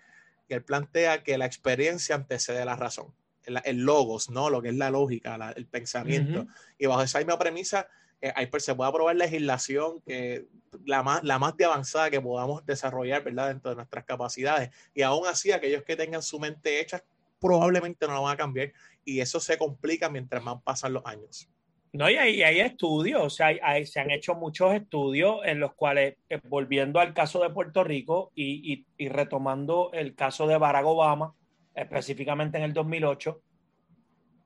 que 0.48 0.54
él 0.54 0.62
plantea 0.62 1.24
que 1.24 1.38
la 1.38 1.46
experiencia 1.46 2.14
antecede 2.14 2.64
la 2.64 2.76
razón, 2.76 3.12
el, 3.44 3.78
logos, 3.78 4.30
¿no? 4.30 4.48
Lo 4.48 4.62
que 4.62 4.68
es 4.68 4.76
la 4.76 4.90
lógica, 4.90 5.52
el 5.56 5.66
pensamiento. 5.66 6.46
Y 6.78 6.86
bajo 6.86 7.02
esa 7.02 7.18
misma 7.18 7.36
premisa, 7.36 7.88
eh, 8.20 8.32
hay, 8.34 8.48
se 8.58 8.74
puede 8.74 8.88
aprobar 8.88 9.16
legislación 9.16 10.00
que 10.02 10.46
la 10.84 11.02
más, 11.02 11.22
la 11.24 11.38
más 11.38 11.56
de 11.56 11.64
avanzada 11.64 12.10
que 12.10 12.20
podamos 12.20 12.64
desarrollar, 12.66 13.22
¿verdad? 13.22 13.48
Dentro 13.48 13.70
de 13.70 13.76
nuestras 13.76 14.04
capacidades. 14.04 14.70
Y 14.94 15.02
aún 15.02 15.26
así, 15.26 15.52
aquellos 15.52 15.82
que 15.82 15.96
tengan 15.96 16.22
su 16.22 16.38
mente 16.38 16.80
hecha 16.80 17.02
probablemente 17.40 18.06
no 18.06 18.14
lo 18.14 18.22
van 18.22 18.34
a 18.34 18.36
cambiar 18.36 18.72
y 19.04 19.20
eso 19.20 19.40
se 19.40 19.58
complica 19.58 20.08
mientras 20.08 20.42
más 20.42 20.62
pasan 20.62 20.94
los 20.94 21.04
años. 21.06 21.48
No, 21.92 22.10
y 22.10 22.16
hay, 22.16 22.42
hay 22.42 22.60
estudios, 22.60 23.22
o 23.22 23.30
sea, 23.30 23.52
hay, 23.62 23.86
se 23.86 24.00
han 24.00 24.10
hecho 24.10 24.34
muchos 24.34 24.74
estudios 24.74 25.40
en 25.44 25.60
los 25.60 25.74
cuales, 25.74 26.16
eh, 26.28 26.38
volviendo 26.44 27.00
al 27.00 27.14
caso 27.14 27.40
de 27.42 27.48
Puerto 27.48 27.84
Rico 27.84 28.32
y, 28.34 28.84
y, 28.98 29.08
retomando 29.08 29.90
el 29.94 30.14
caso 30.14 30.46
de 30.46 30.58
Barack 30.58 30.84
Obama, 30.84 31.34
específicamente 31.74 32.58
en 32.58 32.64
el 32.64 32.74
2008, 32.74 33.40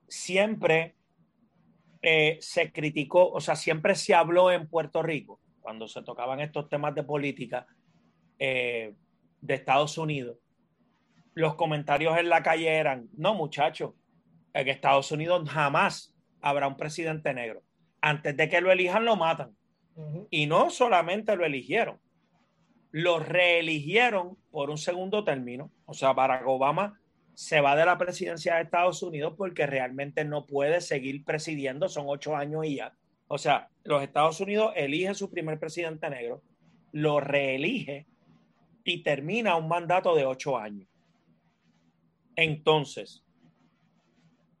siempre 0.07 0.95
eh, 2.01 2.37
se 2.41 2.71
criticó, 2.71 3.29
o 3.29 3.41
sea, 3.41 3.55
siempre 3.55 3.95
se 3.95 4.13
habló 4.13 4.51
en 4.51 4.67
Puerto 4.67 5.03
Rico, 5.03 5.39
cuando 5.61 5.87
se 5.87 6.01
tocaban 6.01 6.39
estos 6.39 6.67
temas 6.67 6.95
de 6.95 7.03
política 7.03 7.67
eh, 8.39 8.93
de 9.39 9.53
Estados 9.53 9.97
Unidos, 9.97 10.37
los 11.33 11.55
comentarios 11.55 12.17
en 12.17 12.29
la 12.29 12.43
calle 12.43 12.69
eran, 12.69 13.07
no 13.15 13.35
muchachos, 13.35 13.93
en 14.53 14.67
Estados 14.67 15.11
Unidos 15.11 15.49
jamás 15.49 16.15
habrá 16.41 16.67
un 16.67 16.75
presidente 16.75 17.33
negro. 17.33 17.61
Antes 18.01 18.35
de 18.35 18.49
que 18.49 18.61
lo 18.61 18.71
elijan, 18.71 19.05
lo 19.05 19.15
matan. 19.15 19.55
Y 20.29 20.47
no 20.47 20.69
solamente 20.69 21.35
lo 21.35 21.45
eligieron, 21.45 21.99
lo 22.91 23.19
reeligieron 23.19 24.37
por 24.49 24.69
un 24.69 24.77
segundo 24.77 25.23
término. 25.23 25.71
O 25.85 25.93
sea, 25.93 26.13
Barack 26.13 26.47
Obama 26.47 26.99
se 27.41 27.59
va 27.59 27.75
de 27.75 27.87
la 27.87 27.97
presidencia 27.97 28.53
de 28.53 28.61
Estados 28.61 29.01
Unidos 29.01 29.33
porque 29.35 29.65
realmente 29.65 30.23
no 30.23 30.45
puede 30.45 30.79
seguir 30.79 31.23
presidiendo, 31.25 31.89
son 31.89 32.05
ocho 32.07 32.35
años 32.35 32.67
y 32.67 32.75
ya. 32.75 32.93
O 33.27 33.39
sea, 33.39 33.67
los 33.83 34.03
Estados 34.03 34.39
Unidos 34.41 34.73
eligen 34.75 35.15
su 35.15 35.31
primer 35.31 35.57
presidente 35.57 36.07
negro 36.07 36.43
lo 36.91 37.19
reelige 37.19 38.05
y 38.83 39.01
termina 39.01 39.55
un 39.55 39.67
mandato 39.67 40.13
de 40.13 40.23
ocho 40.23 40.55
años. 40.55 40.87
Entonces, 42.35 43.23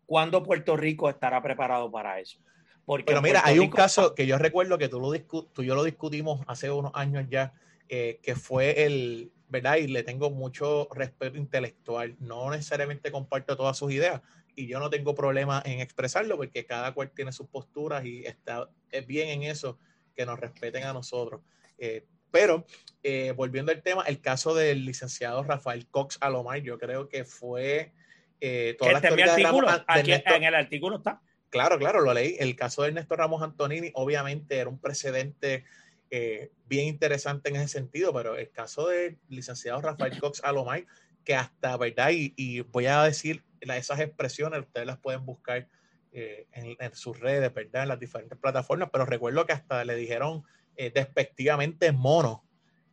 ¿cuándo 0.07 0.41
Puerto 0.41 0.75
Rico 0.75 1.07
estará 1.07 1.39
preparado 1.43 1.91
para 1.91 2.19
eso? 2.19 2.39
Porque 2.83 3.03
Pero 3.05 3.21
mira, 3.21 3.41
hay 3.43 3.59
un 3.59 3.69
caso 3.69 4.15
que 4.15 4.25
yo 4.25 4.39
recuerdo 4.39 4.79
que 4.79 4.89
tú, 4.89 4.99
lo 4.99 5.11
tú 5.53 5.61
y 5.61 5.67
yo 5.67 5.75
lo 5.75 5.83
discutimos 5.83 6.41
hace 6.47 6.71
unos 6.71 6.93
años 6.95 7.25
ya, 7.29 7.53
eh, 7.89 8.19
que 8.23 8.35
fue 8.35 8.85
el, 8.85 9.31
¿verdad? 9.51 9.75
Y 9.75 9.87
le 9.87 10.01
tengo 10.03 10.31
mucho 10.31 10.87
respeto 10.95 11.37
intelectual. 11.37 12.15
No 12.19 12.49
necesariamente 12.49 13.11
comparto 13.11 13.57
todas 13.57 13.77
sus 13.77 13.91
ideas 13.91 14.21
y 14.55 14.65
yo 14.65 14.79
no 14.79 14.89
tengo 14.89 15.13
problema 15.13 15.61
en 15.65 15.81
expresarlo 15.81 16.37
porque 16.37 16.65
cada 16.65 16.93
cual 16.93 17.11
tiene 17.11 17.33
sus 17.33 17.47
posturas 17.47 18.05
y 18.05 18.25
está 18.25 18.69
es 18.89 19.05
bien 19.05 19.29
en 19.29 19.43
eso 19.43 19.77
que 20.15 20.25
nos 20.25 20.39
respeten 20.39 20.85
a 20.85 20.93
nosotros. 20.93 21.41
Eh, 21.77 22.05
pero 22.31 22.65
eh, 23.03 23.33
volviendo 23.35 23.73
al 23.73 23.81
tema, 23.81 24.03
el 24.03 24.21
caso 24.21 24.55
del 24.55 24.85
licenciado 24.85 25.43
Rafael 25.43 25.85
Cox 25.87 26.17
Alomar, 26.21 26.61
yo 26.61 26.79
creo 26.79 27.09
que 27.09 27.25
fue 27.25 27.91
eh, 28.39 28.77
toda 28.79 28.93
la 28.93 28.99
historia 28.99 29.35
de 29.35 29.41
en 29.41 30.43
el 30.45 30.55
artículo 30.55 30.97
está. 30.97 31.21
Claro, 31.49 31.77
claro, 31.77 31.99
lo 31.99 32.13
leí. 32.13 32.37
El 32.39 32.55
caso 32.55 32.83
de 32.83 32.89
Ernesto 32.89 33.17
Ramos 33.17 33.43
Antonini, 33.43 33.91
obviamente, 33.95 34.57
era 34.57 34.69
un 34.69 34.79
precedente 34.79 35.65
eh, 36.11 36.51
bien 36.67 36.87
interesante 36.87 37.49
en 37.49 37.55
ese 37.55 37.69
sentido, 37.69 38.13
pero 38.13 38.35
el 38.35 38.51
caso 38.51 38.87
del 38.87 39.17
licenciado 39.29 39.81
Rafael 39.81 40.19
Cox 40.19 40.43
Alomar, 40.43 40.85
que 41.23 41.35
hasta, 41.35 41.75
¿verdad? 41.77 42.09
Y, 42.11 42.61
voy 42.61 42.85
a 42.85 43.03
decir 43.03 43.43
esas 43.61 43.99
expresiones, 43.99 44.59
ustedes 44.59 44.85
las 44.85 44.97
pueden 44.97 45.25
buscar 45.25 45.67
en, 46.11 46.75
en, 46.79 46.95
sus 46.95 47.19
redes, 47.19 47.53
¿verdad? 47.53 47.83
En 47.83 47.89
las 47.89 47.99
diferentes 47.99 48.37
plataformas, 48.37 48.89
pero 48.91 49.05
recuerdo 49.05 49.45
que 49.45 49.53
hasta 49.53 49.85
le 49.85 49.95
dijeron 49.95 50.43
eh, 50.77 50.91
despectivamente 50.93 51.91
mono, 51.91 52.43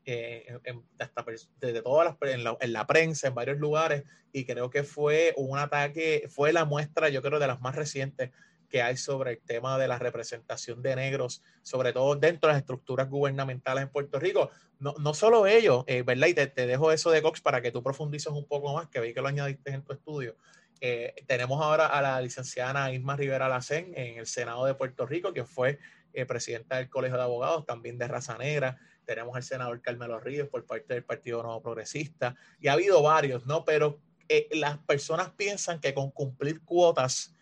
eh, 0.05 0.59
hasta 0.99 1.25
desde 1.61 1.81
todas 1.81 2.17
las, 2.21 2.33
en 2.33 2.45
la, 2.45 2.57
en, 2.61 2.73
la, 2.73 2.87
prensa, 2.87 3.29
en 3.29 3.35
varios 3.35 3.59
lugares, 3.59 4.05
y 4.33 4.45
creo 4.45 4.69
que 4.69 4.83
fue 4.83 5.33
un 5.37 5.59
ataque, 5.59 6.29
fue 6.29 6.53
la 6.53 6.65
muestra, 6.65 7.09
yo 7.09 7.23
creo, 7.23 7.39
de 7.39 7.47
las 7.47 7.61
más 7.61 7.77
recientes 7.77 8.31
que 8.69 8.83
hay 8.83 8.97
sobre 8.97 9.33
el 9.33 9.39
tema 9.41 9.79
de 9.79 9.89
la 9.89 9.99
representación 9.99 10.83
de 10.83 10.97
negros, 10.97 11.43
sobre 11.63 11.93
todo 11.93 12.15
dentro 12.17 12.49
de 12.49 12.55
las 12.55 12.61
estructuras 12.61 13.09
gubernamentales 13.09 13.85
en 13.85 13.91
Puerto 13.91 14.19
Rico. 14.19 14.51
No, 14.79 14.95
no 14.99 15.15
solo 15.15 15.47
ellos, 15.47 15.85
eh, 15.87 16.03
¿verdad? 16.03 16.29
Y 16.29 16.35
te, 16.35 16.47
te, 16.47 16.67
dejo 16.67 16.93
eso 16.93 17.11
de 17.11 17.23
Cox 17.23 17.41
para 17.41 17.61
que 17.63 17.73
tú 17.73 17.83
profundices 17.83 18.33
un 18.33 18.47
poco 18.47 18.75
más, 18.75 18.89
que 18.89 19.01
vi 19.01 19.13
que 19.13 19.21
lo 19.21 19.29
añadiste 19.29 19.71
en 19.71 19.83
tu 19.83 19.93
estudio. 19.93 20.37
Eh, 20.81 21.15
tenemos 21.27 21.61
ahora 21.61 21.87
a 21.87 22.01
la 22.01 22.21
licenciada 22.21 22.93
Isma 22.93 23.17
Rivera 23.17 23.49
Lacén 23.49 23.93
en 23.97 24.19
el 24.19 24.27
Senado 24.27 24.65
de 24.65 24.75
Puerto 24.75 25.07
Rico, 25.07 25.33
que 25.33 25.45
fue 25.45 25.79
eh, 26.13 26.25
presidenta 26.25 26.77
del 26.77 26.89
Colegio 26.89 27.17
de 27.17 27.25
Abogados, 27.25 27.67
también 27.67 27.99
de 27.99 28.07
raza 28.07 28.39
negra. 28.39 28.79
Tenemos 29.05 29.35
al 29.37 29.43
senador 29.43 29.81
Carmelo 29.81 30.21
Ríos 30.21 30.49
por 30.49 30.65
parte 30.67 30.95
del 30.95 31.05
Partido 31.05 31.43
Nuevo 31.43 31.63
Progresista. 31.63 32.37
Y 32.61 32.69
ha 32.69 32.75
habido 32.75 33.03
varios, 33.03 33.47
¿no? 33.47 33.65
Pero 33.65 34.01
eh, 34.29 34.49
las 34.53 34.79
personas 34.79 35.31
piensan 35.31 35.81
que 35.81 35.95
con 35.95 36.11
cumplir 36.11 36.63
cuotas 36.63 37.35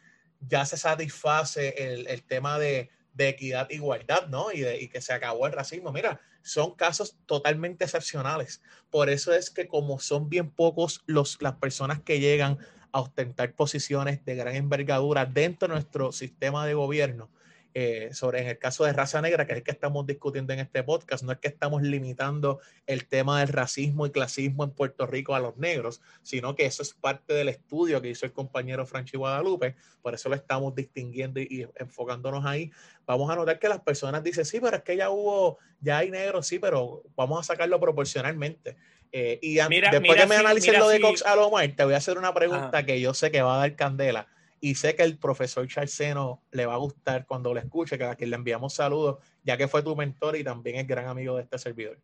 ya 0.48 0.64
se 0.66 0.76
satisface 0.76 1.74
el, 1.92 2.06
el 2.06 2.22
tema 2.22 2.59
de, 2.59 2.90
de 3.14 3.28
equidad 3.28 3.66
e 3.70 3.76
igualdad, 3.76 4.28
¿no? 4.28 4.52
Y, 4.52 4.61
de, 4.61 4.80
y, 4.80 4.88
que 4.88 5.00
se 5.00 5.12
acabó 5.12 5.46
el 5.46 5.52
racismo. 5.52 5.92
Mira, 5.92 6.20
son 6.42 6.74
casos 6.74 7.16
totalmente 7.26 7.85
excepcionales. 7.85 8.62
Por 8.90 9.09
eso 9.09 9.35
es 9.35 9.50
que 9.50 9.66
como 9.66 9.98
son 9.98 10.28
bien 10.28 10.50
pocos 10.50 11.02
los, 11.06 11.40
las 11.40 11.54
personas 11.54 12.00
que 12.02 12.20
llegan 12.20 12.59
a 12.92 13.00
ostentar 13.00 13.54
posiciones 13.54 14.24
de 14.24 14.37
gran 14.37 14.54
envergadura 14.54 15.26
dentro 15.26 15.68
de 15.68 15.74
nuestro 15.74 16.12
sistema 16.12 16.66
de 16.66 16.74
gobierno, 16.74 17.30
eh, 17.78 18.14
sobre 18.14 18.40
en 18.40 18.48
el 18.48 18.58
caso 18.58 18.86
de 18.86 18.94
raza 18.94 19.20
negra, 19.20 19.44
que 19.44 19.52
es 19.52 19.58
el 19.58 19.62
que 19.62 19.70
estamos 19.70 20.06
discutiendo 20.06 20.54
en 20.54 20.60
este 20.60 20.82
podcast, 20.82 21.22
no 21.22 21.32
es 21.32 21.38
que 21.40 21.48
estamos 21.48 21.82
limitando 21.82 22.58
el 22.86 23.06
tema 23.06 23.40
del 23.40 23.48
racismo 23.48 24.06
y 24.06 24.10
clasismo 24.10 24.64
en 24.64 24.70
Puerto 24.70 25.06
Rico 25.06 25.34
a 25.34 25.40
los 25.40 25.58
negros, 25.58 26.00
sino 26.22 26.56
que 26.56 26.64
eso 26.64 26.82
es 26.82 26.94
parte 26.94 27.34
del 27.34 27.50
estudio 27.50 28.00
que 28.00 28.08
hizo 28.08 28.24
el 28.24 28.32
compañero 28.32 28.86
Franchi 28.86 29.18
Guadalupe, 29.18 29.76
por 30.00 30.14
eso 30.14 30.30
lo 30.30 30.36
estamos 30.36 30.74
distinguiendo 30.74 31.38
y, 31.38 31.68
enfocándonos 31.74 32.46
ahí. 32.46 32.72
Vamos 33.04 33.30
a 33.30 33.36
notar 33.36 33.58
que 33.58 33.68
las 33.68 33.82
personas 33.82 34.24
dicen, 34.24 34.46
sí, 34.46 34.58
pero 34.58 34.78
es 34.78 34.82
que 34.82 34.96
ya 34.96 35.10
hubo, 35.10 35.58
ya 35.82 35.98
hay 35.98 36.10
negros, 36.10 36.46
sí, 36.46 36.58
pero 36.58 37.02
vamos 37.14 37.40
a 37.40 37.42
sacarlo 37.42 37.78
proporcionalmente. 37.78 38.78
Eh, 39.12 39.38
y 39.42 39.56
después 39.56 40.16
que 40.16 40.26
me 40.26 40.36
analicen 40.36 40.78
lo 40.78 40.88
de 40.88 40.98
Cox 40.98 41.20
Alomar, 41.26 41.70
te 41.76 41.84
voy 41.84 41.92
a 41.92 41.98
hacer 41.98 42.16
una 42.16 42.32
pregunta 42.32 42.86
que 42.86 42.98
yo 43.02 43.12
sé 43.12 43.30
que 43.30 43.42
va 43.42 43.56
a 43.56 43.58
dar 43.58 43.76
candela 43.76 44.28
y 44.61 44.75
sé 44.75 44.97
que 44.97 45.03
el 45.03 45.19
profesor 45.19 45.66
Charceno 45.69 46.42
le 46.51 46.66
va 46.66 46.75
a 46.75 46.79
gustar 46.79 47.27
cuando 47.27 47.53
lo 47.53 47.61
escuche, 47.61 47.99
que 47.99 48.05
a 48.05 48.16
quien 48.16 48.31
le 48.31 48.37
enviamos 48.37 48.75
saludos, 48.75 49.19
ya 49.45 49.57
que 49.57 49.69
fue 49.69 49.83
tu 49.83 49.95
mentor 49.95 50.37
y 50.37 50.45
también 50.45 50.77
es 50.77 50.87
gran 50.87 51.07
amigo 51.07 51.37
de 51.37 51.42
este 51.42 51.59
servidor. 51.59 52.01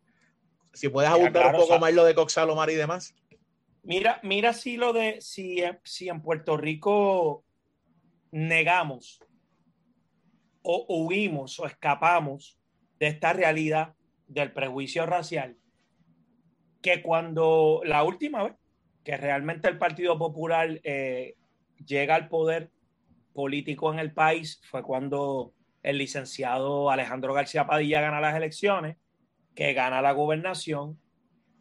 Si 0.72 0.88
puedes 0.88 1.10
abundar 1.10 1.54
un 1.54 1.60
poco 1.60 1.78
más 1.78 1.92
lo 1.92 2.04
de 2.04 2.14
Coxalomar 2.14 2.70
y 2.70 2.74
demás. 2.74 3.14
Mira, 3.82 4.20
mira 4.22 4.52
si 4.52 4.76
lo 4.76 4.92
de 4.92 5.20
si, 5.20 5.62
si 5.84 6.08
en 6.08 6.22
Puerto 6.22 6.56
Rico 6.56 7.44
negamos 8.30 9.20
o 10.62 10.86
huimos 10.88 11.58
o 11.58 11.66
escapamos 11.66 12.58
de 12.98 13.08
esta 13.08 13.32
realidad 13.32 13.94
del 14.28 14.52
prejuicio 14.52 15.04
racial, 15.04 15.56
que 16.80 17.02
cuando 17.02 17.82
la 17.84 18.04
última 18.04 18.44
vez 18.44 18.54
que 19.04 19.16
realmente 19.16 19.68
el 19.68 19.78
Partido 19.78 20.18
Popular 20.18 20.80
eh, 20.84 21.34
llega 21.84 22.14
al 22.14 22.28
poder 22.28 22.70
político 23.32 23.92
en 23.92 23.98
el 23.98 24.12
país 24.12 24.60
fue 24.64 24.82
cuando 24.82 25.54
el 25.82 25.98
licenciado 25.98 26.90
Alejandro 26.90 27.34
García 27.34 27.66
Padilla 27.66 28.00
gana 28.00 28.20
las 28.20 28.36
elecciones, 28.36 28.96
que 29.54 29.72
gana 29.74 30.00
la 30.00 30.12
gobernación 30.12 30.98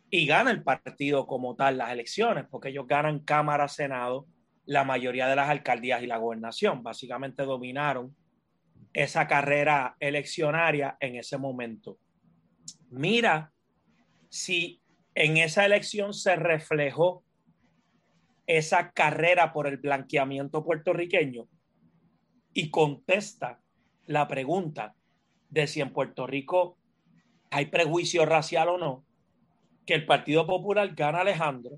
y 0.10 0.26
gana 0.26 0.52
el 0.52 0.64
partido 0.64 1.26
como 1.26 1.56
tal 1.56 1.78
las 1.78 1.92
elecciones, 1.92 2.46
porque 2.50 2.70
ellos 2.70 2.88
ganan 2.88 3.20
Cámara, 3.20 3.68
Senado, 3.68 4.28
la 4.66 4.84
mayoría 4.84 5.28
de 5.28 5.36
las 5.36 5.50
alcaldías 5.50 6.04
y 6.04 6.08
la 6.08 6.18
gobernación. 6.18 6.84
Básicamente 6.84 7.44
dominaron 7.44 8.16
esa 8.94 9.28
carrera 9.28 9.96
eleccionaria 10.00 10.98
en 11.00 11.16
ese 11.16 11.38
momento. 11.38 11.98
Mira 12.90 13.52
si 14.30 14.82
en 15.16 15.38
esa 15.38 15.66
elección 15.66 16.14
se 16.14 16.36
reflejó 16.36 17.24
esa 18.58 18.92
carrera 18.92 19.54
por 19.54 19.66
el 19.66 19.78
blanqueamiento 19.78 20.64
puertorriqueño 20.66 21.48
y 22.54 22.70
contesta 22.70 23.62
la 24.08 24.28
pregunta 24.28 24.94
de 25.50 25.68
si 25.68 25.80
en 25.80 25.94
Puerto 25.94 26.28
Rico 26.28 26.78
hay 27.50 27.68
prejuicio 27.68 28.26
racial 28.26 28.68
o 28.68 28.78
no, 28.78 29.06
que 29.86 29.94
el 29.94 30.06
Partido 30.06 30.46
Popular 30.46 30.94
gana 30.96 31.22
Alejandro, 31.22 31.78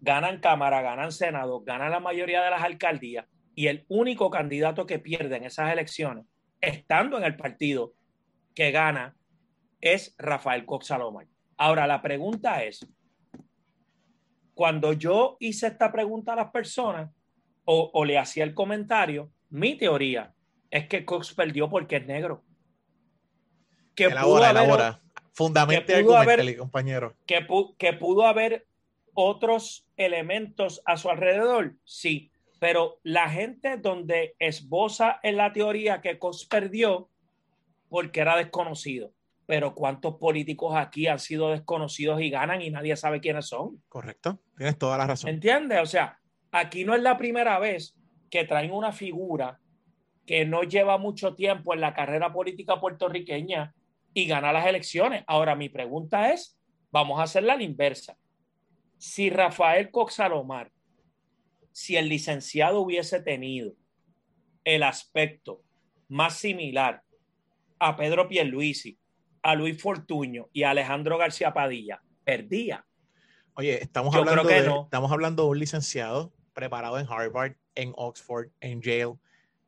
gana 0.00 0.30
en 0.30 0.40
Cámara, 0.40 0.80
gana 0.80 1.04
en 1.04 1.12
Senado, 1.12 1.60
gana 1.60 1.90
la 1.90 2.00
mayoría 2.00 2.42
de 2.42 2.50
las 2.50 2.62
alcaldías 2.62 3.26
y 3.54 3.66
el 3.66 3.84
único 3.88 4.30
candidato 4.30 4.86
que 4.86 4.98
pierde 4.98 5.36
en 5.36 5.44
esas 5.44 5.70
elecciones, 5.70 6.24
estando 6.62 7.18
en 7.18 7.24
el 7.24 7.36
partido 7.36 7.92
que 8.54 8.70
gana, 8.70 9.14
es 9.82 10.14
Rafael 10.16 10.64
Cox 10.64 10.90
Ahora, 11.58 11.86
la 11.86 12.00
pregunta 12.00 12.64
es, 12.64 12.88
cuando 14.58 14.92
yo 14.92 15.36
hice 15.38 15.68
esta 15.68 15.92
pregunta 15.92 16.32
a 16.32 16.36
las 16.36 16.50
personas 16.50 17.12
o, 17.64 18.04
le 18.04 18.18
hacía 18.18 18.42
el 18.42 18.54
comentario, 18.54 19.30
mi 19.50 19.76
teoría 19.76 20.34
es 20.68 20.88
que 20.88 21.04
Cox 21.04 21.32
perdió 21.32 21.70
porque 21.70 21.98
es 21.98 22.06
negro. 22.08 22.42
Que 23.94 24.10
pudo 24.10 24.42
haber, 24.42 24.96
Fundamente 25.32 26.04
compañero. 26.56 27.14
Que, 27.24 27.46
que 27.78 27.92
pudo 27.92 28.26
haber 28.26 28.66
otros 29.14 29.86
elementos 29.96 30.82
a 30.84 30.96
su 30.96 31.08
alrededor, 31.08 31.76
sí, 31.84 32.32
pero 32.58 32.98
la 33.04 33.30
gente 33.30 33.76
donde 33.76 34.34
esboza 34.40 35.20
en 35.22 35.36
la 35.36 35.52
teoría 35.52 36.00
que 36.00 36.18
Cox 36.18 36.46
perdió 36.46 37.08
porque 37.88 38.22
era 38.22 38.36
desconocido 38.36 39.12
pero 39.48 39.74
¿cuántos 39.74 40.16
políticos 40.16 40.74
aquí 40.76 41.06
han 41.06 41.18
sido 41.18 41.48
desconocidos 41.48 42.20
y 42.20 42.28
ganan 42.28 42.60
y 42.60 42.68
nadie 42.68 42.94
sabe 42.96 43.18
quiénes 43.18 43.46
son? 43.46 43.82
Correcto, 43.88 44.40
tienes 44.58 44.76
toda 44.76 44.98
la 44.98 45.06
razón. 45.06 45.30
¿Entiendes? 45.30 45.80
O 45.80 45.86
sea, 45.86 46.18
aquí 46.52 46.84
no 46.84 46.94
es 46.94 47.00
la 47.00 47.16
primera 47.16 47.58
vez 47.58 47.96
que 48.28 48.44
traen 48.44 48.70
una 48.70 48.92
figura 48.92 49.58
que 50.26 50.44
no 50.44 50.64
lleva 50.64 50.98
mucho 50.98 51.34
tiempo 51.34 51.72
en 51.72 51.80
la 51.80 51.94
carrera 51.94 52.30
política 52.30 52.78
puertorriqueña 52.78 53.74
y 54.12 54.26
gana 54.26 54.52
las 54.52 54.66
elecciones. 54.66 55.24
Ahora, 55.26 55.54
mi 55.54 55.70
pregunta 55.70 56.30
es, 56.30 56.60
vamos 56.90 57.18
a 57.18 57.22
hacerla 57.22 57.54
a 57.54 57.56
la 57.56 57.62
inversa. 57.62 58.18
Si 58.98 59.30
Rafael 59.30 59.90
Coxalomar, 59.90 60.70
si 61.72 61.96
el 61.96 62.10
licenciado 62.10 62.82
hubiese 62.82 63.22
tenido 63.22 63.72
el 64.64 64.82
aspecto 64.82 65.62
más 66.06 66.34
similar 66.34 67.02
a 67.78 67.96
Pedro 67.96 68.28
Pierluisi, 68.28 68.98
a 69.42 69.54
Luis 69.54 69.80
Fortuño 69.80 70.48
y 70.52 70.62
a 70.62 70.70
Alejandro 70.70 71.18
García 71.18 71.52
Padilla, 71.52 72.02
perdía. 72.24 72.84
Oye, 73.54 73.82
estamos, 73.82 74.14
hablando 74.14 74.44
de, 74.44 74.58
estamos 74.58 75.10
hablando 75.10 75.44
de 75.44 75.48
un 75.50 75.58
licenciado 75.58 76.32
preparado 76.52 76.98
en 76.98 77.06
Harvard, 77.08 77.54
en 77.74 77.92
Oxford, 77.96 78.48
en 78.60 78.82
Yale. 78.82 79.14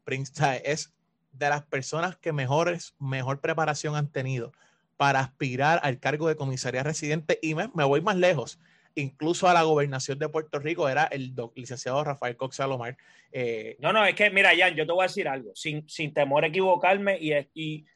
Princeton 0.05 0.57
es 0.65 0.93
de 1.33 1.49
las 1.49 1.63
personas 1.63 2.17
que 2.17 2.33
mejores, 2.33 2.95
mejor 2.99 3.41
preparación 3.41 3.97
han 3.97 4.11
tenido 4.11 4.53
para 4.97 5.21
aspirar 5.21 5.81
al 5.83 5.99
cargo 5.99 6.29
de 6.29 6.37
comisaría 6.37 6.83
residente 6.83 7.39
y 7.41 7.55
me, 7.55 7.67
voy 7.67 8.01
más 8.01 8.17
lejos. 8.17 8.61
Incluso 8.95 9.49
a 9.49 9.55
la 9.55 9.63
gobernación 9.63 10.19
de 10.19 10.29
Puerto 10.29 10.59
Rico 10.59 10.89
era 10.89 11.05
el 11.05 11.35
licenciado 11.55 12.05
Rafael 12.05 12.37
Cox 12.37 12.57
Salomar. 12.57 12.97
Eh, 13.33 13.77
no, 13.79 13.93
no, 13.93 14.05
es 14.05 14.15
que, 14.15 14.29
mira, 14.31 14.51
Jan, 14.57 14.75
yo 14.75 14.85
te 14.87 14.93
voy 14.93 15.05
a 15.05 15.07
decir 15.07 15.29
algo, 15.29 15.53
sin, 15.55 15.89
sin 15.89 16.13
temor 16.13 16.45
a 16.45 16.49
equivocarme 16.49 17.17
y, 17.19 17.33
y, 17.55 17.87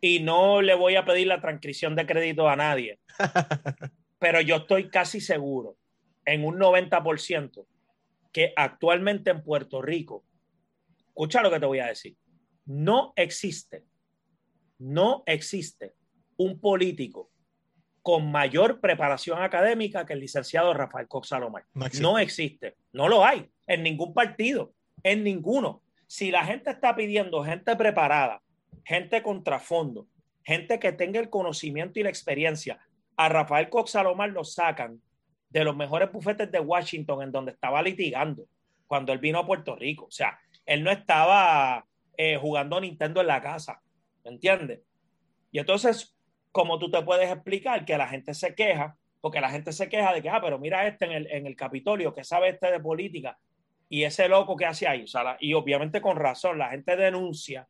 y 0.00 0.20
no 0.20 0.62
le 0.62 0.74
voy 0.74 0.96
a 0.96 1.04
pedir 1.04 1.26
la 1.26 1.40
transcripción 1.40 1.94
de 1.94 2.06
crédito 2.06 2.48
a 2.48 2.56
nadie, 2.56 2.98
pero 4.18 4.40
yo 4.40 4.56
estoy 4.56 4.88
casi 4.88 5.20
seguro, 5.20 5.76
en 6.24 6.44
un 6.44 6.58
90%, 6.58 7.66
que 8.32 8.52
actualmente 8.56 9.30
en 9.30 9.42
Puerto 9.42 9.82
Rico, 9.82 10.24
escucha 11.08 11.42
lo 11.42 11.50
que 11.50 11.60
te 11.60 11.66
voy 11.66 11.80
a 11.80 11.86
decir, 11.86 12.16
no 12.66 13.12
existe, 13.16 13.84
no 14.78 15.22
existe 15.26 15.94
un 16.36 16.60
político 16.60 17.30
con 18.02 18.30
mayor 18.30 18.80
preparación 18.80 19.42
académica 19.42 20.06
que 20.06 20.14
el 20.14 20.20
licenciado 20.20 20.72
Rafael 20.72 21.06
Cox 21.06 21.28
Salomar. 21.28 21.64
No 21.74 22.18
existe. 22.18 22.76
no 22.92 23.08
lo 23.08 23.24
hay 23.24 23.50
en 23.66 23.82
ningún 23.82 24.14
partido, 24.14 24.72
en 25.02 25.22
ninguno. 25.22 25.82
Si 26.06 26.30
la 26.30 26.44
gente 26.44 26.70
está 26.70 26.96
pidiendo 26.96 27.44
gente 27.44 27.76
preparada, 27.76 28.42
gente 28.84 29.22
contrafondo, 29.22 30.06
gente 30.42 30.78
que 30.78 30.92
tenga 30.92 31.20
el 31.20 31.30
conocimiento 31.30 31.98
y 32.00 32.02
la 32.02 32.08
experiencia, 32.08 32.78
a 33.16 33.28
Rafael 33.28 33.68
Cox 33.68 33.92
Salomar 33.92 34.30
lo 34.30 34.44
sacan 34.44 35.00
de 35.50 35.64
los 35.64 35.76
mejores 35.76 36.10
bufetes 36.12 36.50
de 36.50 36.60
Washington 36.60 37.22
en 37.22 37.32
donde 37.32 37.52
estaba 37.52 37.82
litigando 37.82 38.46
cuando 38.86 39.12
él 39.12 39.18
vino 39.18 39.38
a 39.38 39.46
Puerto 39.46 39.76
Rico. 39.76 40.06
O 40.06 40.10
sea, 40.10 40.38
él 40.64 40.82
no 40.82 40.90
estaba 40.90 41.84
eh, 42.16 42.36
jugando 42.36 42.80
Nintendo 42.80 43.20
en 43.20 43.26
la 43.26 43.42
casa, 43.42 43.82
¿me 44.24 44.30
entiendes? 44.30 44.80
Y 45.52 45.58
entonces 45.58 46.16
como 46.52 46.78
tú 46.78 46.90
te 46.90 47.02
puedes 47.02 47.30
explicar 47.30 47.84
que 47.84 47.96
la 47.96 48.08
gente 48.08 48.34
se 48.34 48.54
queja, 48.54 48.96
porque 49.20 49.40
la 49.40 49.50
gente 49.50 49.72
se 49.72 49.88
queja 49.88 50.12
de 50.12 50.22
que, 50.22 50.30
ah, 50.30 50.40
pero 50.40 50.58
mira 50.58 50.86
este 50.86 51.04
en 51.04 51.12
el, 51.12 51.26
en 51.30 51.46
el 51.46 51.56
Capitolio, 51.56 52.14
que 52.14 52.24
sabe 52.24 52.48
este 52.50 52.70
de 52.70 52.80
política, 52.80 53.38
y 53.88 54.04
ese 54.04 54.28
loco 54.28 54.56
que 54.56 54.66
hace 54.66 54.86
ahí, 54.86 55.02
o 55.02 55.06
sea, 55.06 55.36
y 55.40 55.52
obviamente 55.54 56.00
con 56.00 56.16
razón, 56.16 56.58
la 56.58 56.70
gente 56.70 56.96
denuncia 56.96 57.66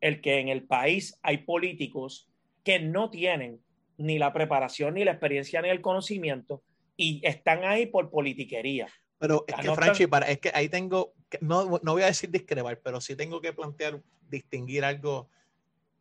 el 0.00 0.20
que 0.20 0.38
en 0.38 0.48
el 0.48 0.64
país 0.64 1.18
hay 1.22 1.38
políticos 1.38 2.28
que 2.64 2.78
no 2.78 3.10
tienen 3.10 3.60
ni 3.96 4.18
la 4.18 4.32
preparación, 4.32 4.94
ni 4.94 5.04
la 5.04 5.12
experiencia, 5.12 5.60
ni 5.60 5.68
el 5.68 5.80
conocimiento, 5.80 6.62
y 6.96 7.20
están 7.24 7.64
ahí 7.64 7.86
por 7.86 8.10
politiquería. 8.10 8.88
Pero 9.18 9.44
es 9.48 9.54
que, 9.56 9.74
Franchi, 9.74 10.06
para, 10.06 10.28
es 10.28 10.38
que 10.38 10.50
ahí 10.54 10.68
tengo, 10.68 11.12
no, 11.40 11.80
no 11.82 11.92
voy 11.92 12.02
a 12.02 12.06
decir 12.06 12.30
discrepar, 12.30 12.80
pero 12.80 13.00
sí 13.00 13.16
tengo 13.16 13.40
que 13.40 13.52
plantear, 13.52 14.00
distinguir 14.28 14.84
algo, 14.84 15.28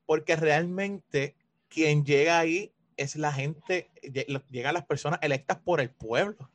porque 0.06 0.36
realmente 0.36 1.36
quien 1.68 2.06
llega 2.06 2.40
ahí 2.40 2.72
es 2.96 3.16
la 3.16 3.32
gente, 3.32 3.90
llegan 4.50 4.74
las 4.74 4.86
personas 4.86 5.20
electas 5.24 5.58
por 5.58 5.82
el 5.82 5.90
pueblo. 5.90 6.50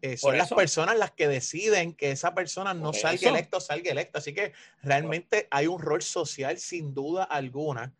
Eh, 0.00 0.16
son 0.16 0.38
las 0.38 0.52
personas 0.52 0.96
las 0.96 1.10
que 1.10 1.26
deciden 1.26 1.92
que 1.92 2.12
esa 2.12 2.32
persona 2.32 2.72
no 2.72 2.92
salga 2.92 3.30
electa 3.30 3.56
o 3.56 3.60
salga 3.60 3.90
electa. 3.90 4.18
Así 4.18 4.32
que 4.32 4.52
realmente 4.82 5.48
hay 5.50 5.66
un 5.66 5.80
rol 5.80 6.02
social 6.02 6.58
sin 6.58 6.94
duda 6.94 7.24
alguna 7.24 7.92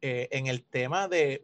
eh, 0.00 0.28
en 0.32 0.46
el 0.46 0.64
tema 0.64 1.08
de, 1.08 1.42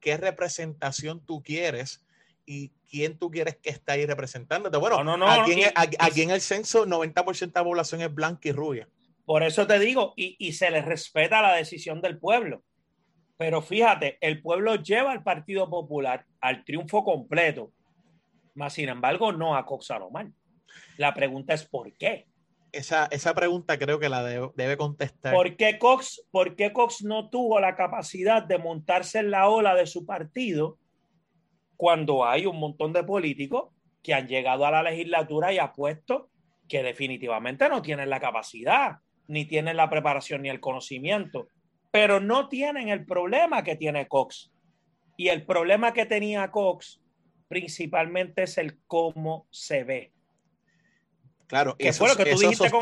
qué 0.00 0.16
representación 0.16 1.24
tú 1.24 1.42
quieres 1.42 2.04
y 2.46 2.70
quién 2.88 3.18
tú 3.18 3.30
quieres 3.30 3.56
que 3.56 3.70
esté 3.70 3.92
ahí 3.92 4.06
representándote. 4.06 4.76
Bueno, 4.78 5.02
no, 5.02 5.16
no, 5.16 5.28
aquí, 5.28 5.52
en, 5.52 5.72
aquí, 5.74 6.22
en, 6.22 6.30
el 6.30 6.40
censo 6.40 6.86
90% 6.86 7.38
de 7.38 7.52
la 7.54 7.64
población 7.64 8.00
es 8.00 8.14
blanca 8.14 8.48
y 8.48 8.52
rubia. 8.52 8.88
Por 9.24 9.42
eso 9.42 9.66
te 9.66 9.78
digo, 9.78 10.14
y, 10.16 10.36
y 10.38 10.52
se 10.52 10.70
le 10.70 10.82
respeta 10.82 11.42
la 11.42 11.54
decisión 11.54 12.00
del 12.00 12.18
pueblo. 12.18 12.62
Pero 13.36 13.60
fíjate, 13.60 14.18
el 14.20 14.40
pueblo 14.40 14.76
lleva 14.76 15.10
al 15.10 15.24
Partido 15.24 15.68
Popular 15.68 16.26
al 16.40 16.64
triunfo 16.64 17.02
completo, 17.02 17.72
más 18.54 18.74
sin 18.74 18.88
embargo 18.88 19.32
no 19.32 19.56
a 19.56 19.64
Cox 19.66 19.86
Salomar. 19.86 20.28
La 20.96 21.14
pregunta 21.14 21.54
es 21.54 21.64
¿por 21.64 21.92
qué? 21.94 22.26
Esa, 22.72 23.06
esa 23.10 23.34
pregunta 23.34 23.78
creo 23.78 23.98
que 23.98 24.08
la 24.08 24.22
debe, 24.22 24.76
contestar. 24.78 25.34
¿Por 25.34 25.56
qué, 25.56 25.78
Cox, 25.78 26.24
¿Por 26.30 26.56
qué 26.56 26.72
Cox 26.72 27.02
no 27.02 27.28
tuvo 27.28 27.60
la 27.60 27.76
capacidad 27.76 28.42
de 28.42 28.58
montarse 28.58 29.18
en 29.18 29.30
la 29.30 29.48
ola 29.48 29.74
de 29.74 29.86
su 29.86 30.06
partido 30.06 30.78
cuando 31.76 32.24
hay 32.24 32.46
un 32.46 32.58
montón 32.58 32.94
de 32.94 33.04
políticos 33.04 33.74
que 34.02 34.14
han 34.14 34.26
llegado 34.26 34.64
a 34.64 34.70
la 34.70 34.82
legislatura 34.82 35.52
y 35.52 35.58
apuesto 35.58 36.30
que 36.66 36.82
definitivamente 36.82 37.68
no 37.68 37.82
tienen 37.82 38.08
la 38.08 38.20
capacidad, 38.20 39.00
ni 39.26 39.44
tienen 39.44 39.76
la 39.76 39.90
preparación 39.90 40.42
ni 40.42 40.48
el 40.48 40.60
conocimiento 40.60 41.48
pero 41.92 42.20
no 42.20 42.48
tienen 42.48 42.88
el 42.88 43.04
problema 43.04 43.62
que 43.62 43.76
tiene 43.76 44.08
Cox. 44.08 44.50
Y 45.16 45.28
el 45.28 45.44
problema 45.44 45.92
que 45.92 46.06
tenía 46.06 46.50
Cox 46.50 47.01
principalmente 47.52 48.44
es 48.44 48.56
el 48.56 48.78
cómo 48.86 49.46
se 49.50 49.84
ve. 49.84 50.10
Claro, 51.48 51.76
eso, 51.78 51.98
fue 51.98 52.08
lo 52.08 52.16
que 52.16 52.32
tú 52.32 52.38
dijiste, 52.38 52.70
con, 52.70 52.80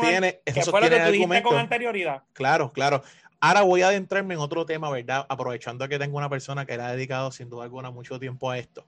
con 1.43 1.57
anterioridad. 1.57 2.23
Claro, 2.31 2.71
claro. 2.71 3.03
Ahora 3.41 3.63
voy 3.63 3.81
a 3.81 3.89
adentrarme 3.89 4.33
en 4.33 4.39
otro 4.39 4.65
tema, 4.65 4.89
¿verdad? 4.89 5.25
Aprovechando 5.27 5.89
que 5.89 5.99
tengo 5.99 6.17
una 6.17 6.29
persona 6.29 6.65
que 6.65 6.77
le 6.77 6.83
ha 6.83 6.93
dedicado 6.93 7.33
sin 7.33 7.49
duda 7.49 7.65
alguna 7.65 7.91
mucho 7.91 8.17
tiempo 8.17 8.49
a 8.49 8.59
esto. 8.59 8.87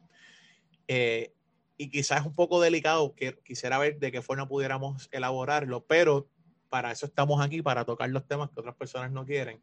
Eh, 0.87 1.33
y 1.75 1.89
quizás 1.89 2.21
es 2.21 2.25
un 2.27 2.33
poco 2.33 2.61
delicado, 2.61 3.13
que 3.13 3.37
quisiera 3.43 3.77
ver 3.77 3.99
de 3.99 4.09
qué 4.09 4.21
forma 4.21 4.47
pudiéramos 4.47 5.09
elaborarlo, 5.11 5.83
pero 5.83 6.29
para 6.69 6.93
eso 6.93 7.07
estamos 7.07 7.43
aquí, 7.45 7.61
para 7.61 7.83
tocar 7.83 8.09
los 8.09 8.25
temas 8.25 8.49
que 8.51 8.61
otras 8.61 8.75
personas 8.75 9.11
no 9.11 9.25
quieren. 9.25 9.61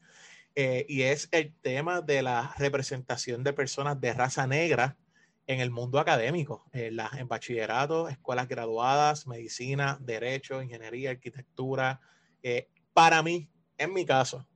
Eh, 0.55 0.85
y 0.87 1.01
es 1.01 1.31
el 1.33 1.55
tema 1.63 2.03
de 2.03 2.21
la 2.21 2.55
representación 2.59 3.43
de 3.43 3.55
personas 3.55 3.99
de 3.99 4.13
raza 4.13 4.47
negra 4.47 4.99
en 5.47 5.61
el 5.61 5.71
mundo 5.71 5.99
académico, 5.99 6.65
en, 6.73 6.99
en 7.01 7.29
bachillerato, 7.29 8.09
escuelas 8.09 8.49
graduadas, 8.49 9.27
medicina, 9.27 9.99
derecho, 10.01 10.63
ingeniería, 10.63 11.11
arquitectura. 11.11 12.01
Eh, 12.43 12.69
para 12.93 13.23
mí, 13.23 13.51
en 13.79 13.93
mi 13.93 14.07
caso, 14.07 14.47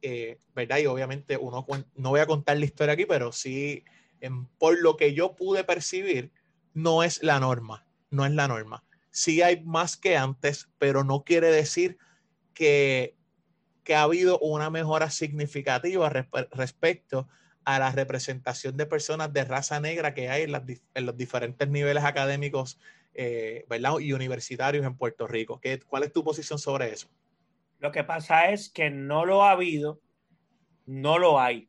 eh, 0.00 0.38
¿verdad? 0.54 0.78
Y 0.78 0.86
obviamente 0.86 1.36
uno 1.36 1.66
no 1.94 2.10
voy 2.10 2.20
a 2.20 2.26
contar 2.26 2.56
la 2.58 2.64
historia 2.64 2.94
aquí, 2.94 3.06
pero 3.06 3.32
sí, 3.32 3.84
por 4.58 4.80
lo 4.80 4.96
que 4.96 5.14
yo 5.14 5.34
pude 5.34 5.64
percibir, 5.64 6.32
no 6.74 7.02
es 7.02 7.22
la 7.22 7.40
norma, 7.40 7.86
no 8.10 8.24
es 8.24 8.32
la 8.32 8.48
norma. 8.48 8.84
Sí 9.10 9.42
hay 9.42 9.62
más 9.64 9.96
que 9.96 10.16
antes, 10.16 10.68
pero 10.78 11.04
no 11.04 11.24
quiere 11.24 11.50
decir 11.50 11.98
que 12.54 13.16
que 13.84 13.94
ha 13.94 14.02
habido 14.02 14.38
una 14.38 14.70
mejora 14.70 15.10
significativa 15.10 16.08
respecto 16.52 17.28
a 17.64 17.78
la 17.78 17.92
representación 17.92 18.76
de 18.76 18.86
personas 18.86 19.32
de 19.32 19.44
raza 19.44 19.80
negra 19.80 20.14
que 20.14 20.28
hay 20.28 20.42
en, 20.42 21.06
los 21.06 21.16
diferentes 21.16 21.68
niveles 21.68 22.04
académicos 22.04 22.78
eh, 23.14 23.64
y 24.00 24.12
universitarios 24.12 24.84
en 24.84 24.96
Puerto 24.96 25.26
Rico. 25.26 25.60
¿Qué, 25.60 25.80
¿Cuál 25.80 26.04
es 26.04 26.12
tu 26.12 26.24
posición 26.24 26.58
sobre 26.58 26.92
eso? 26.92 27.08
Lo 27.78 27.92
que 27.92 28.04
pasa 28.04 28.50
es 28.50 28.68
que 28.68 28.90
no 28.90 29.24
lo 29.24 29.44
ha 29.44 29.52
habido, 29.52 30.00
no 30.86 31.18
lo 31.18 31.40
hay. 31.40 31.68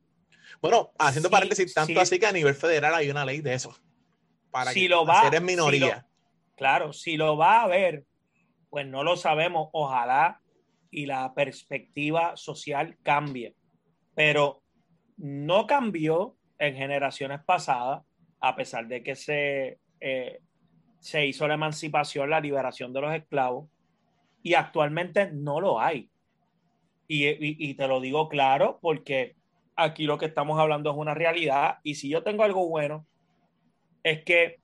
Bueno, 0.62 0.92
haciendo 0.98 1.30
paréntesis, 1.30 1.74
tanto 1.74 2.00
así 2.00 2.20
que 2.20 2.28
a 2.28 2.32
nivel 2.32 2.56
federal 2.56 2.94
hay 2.94 3.10
una 3.10 3.26
ley 3.26 3.42
de 3.42 3.54
eso. 3.54 3.76
Para 4.52 4.72
si 4.72 4.88
lo 4.88 5.06
va, 5.06 5.28
en 5.32 5.46
minoría. 5.46 6.06
claro, 6.56 6.94
si 6.94 7.18
lo 7.18 7.36
va 7.38 7.62
a 7.62 7.64
haber, 7.64 8.06
pues 8.70 8.86
no 8.86 9.04
lo 9.04 9.18
sabemos. 9.18 9.70
Ojalá 9.74 10.40
y 10.92 11.08
la 11.08 11.34
perspectiva 11.34 12.38
social 12.38 12.98
cambie. 13.02 13.56
Pero 14.14 14.63
no 15.18 15.68
cambió 15.68 16.36
en 16.60 16.76
generaciones 16.76 17.42
pasadas, 17.44 18.04
a 18.40 18.56
pesar 18.56 18.88
de 18.88 19.04
que 19.04 19.16
se, 19.16 19.80
eh, 20.00 20.40
se 21.00 21.26
hizo 21.26 21.48
la 21.48 21.56
emancipación, 21.56 22.30
la 22.30 22.40
liberación 22.40 22.94
de 22.94 23.02
los 23.02 23.14
esclavos, 23.14 23.70
y 24.42 24.54
actualmente 24.54 25.32
no 25.32 25.62
lo 25.62 25.80
hay. 25.80 26.10
Y, 27.08 27.28
y, 27.30 27.74
te 27.76 27.88
lo 27.88 28.00
digo 28.00 28.30
claro 28.30 28.80
porque 28.82 29.36
aquí 29.76 30.06
lo 30.06 30.18
que 30.18 30.28
estamos 30.28 30.60
hablando 30.60 30.90
es 30.90 30.98
una 30.98 31.14
realidad 31.14 31.80
y 31.84 31.96
si 31.96 32.10
yo 32.10 32.24
tengo 32.24 32.44
algo 32.44 32.68
bueno 32.68 33.06
es 34.04 34.24
que 34.24 34.60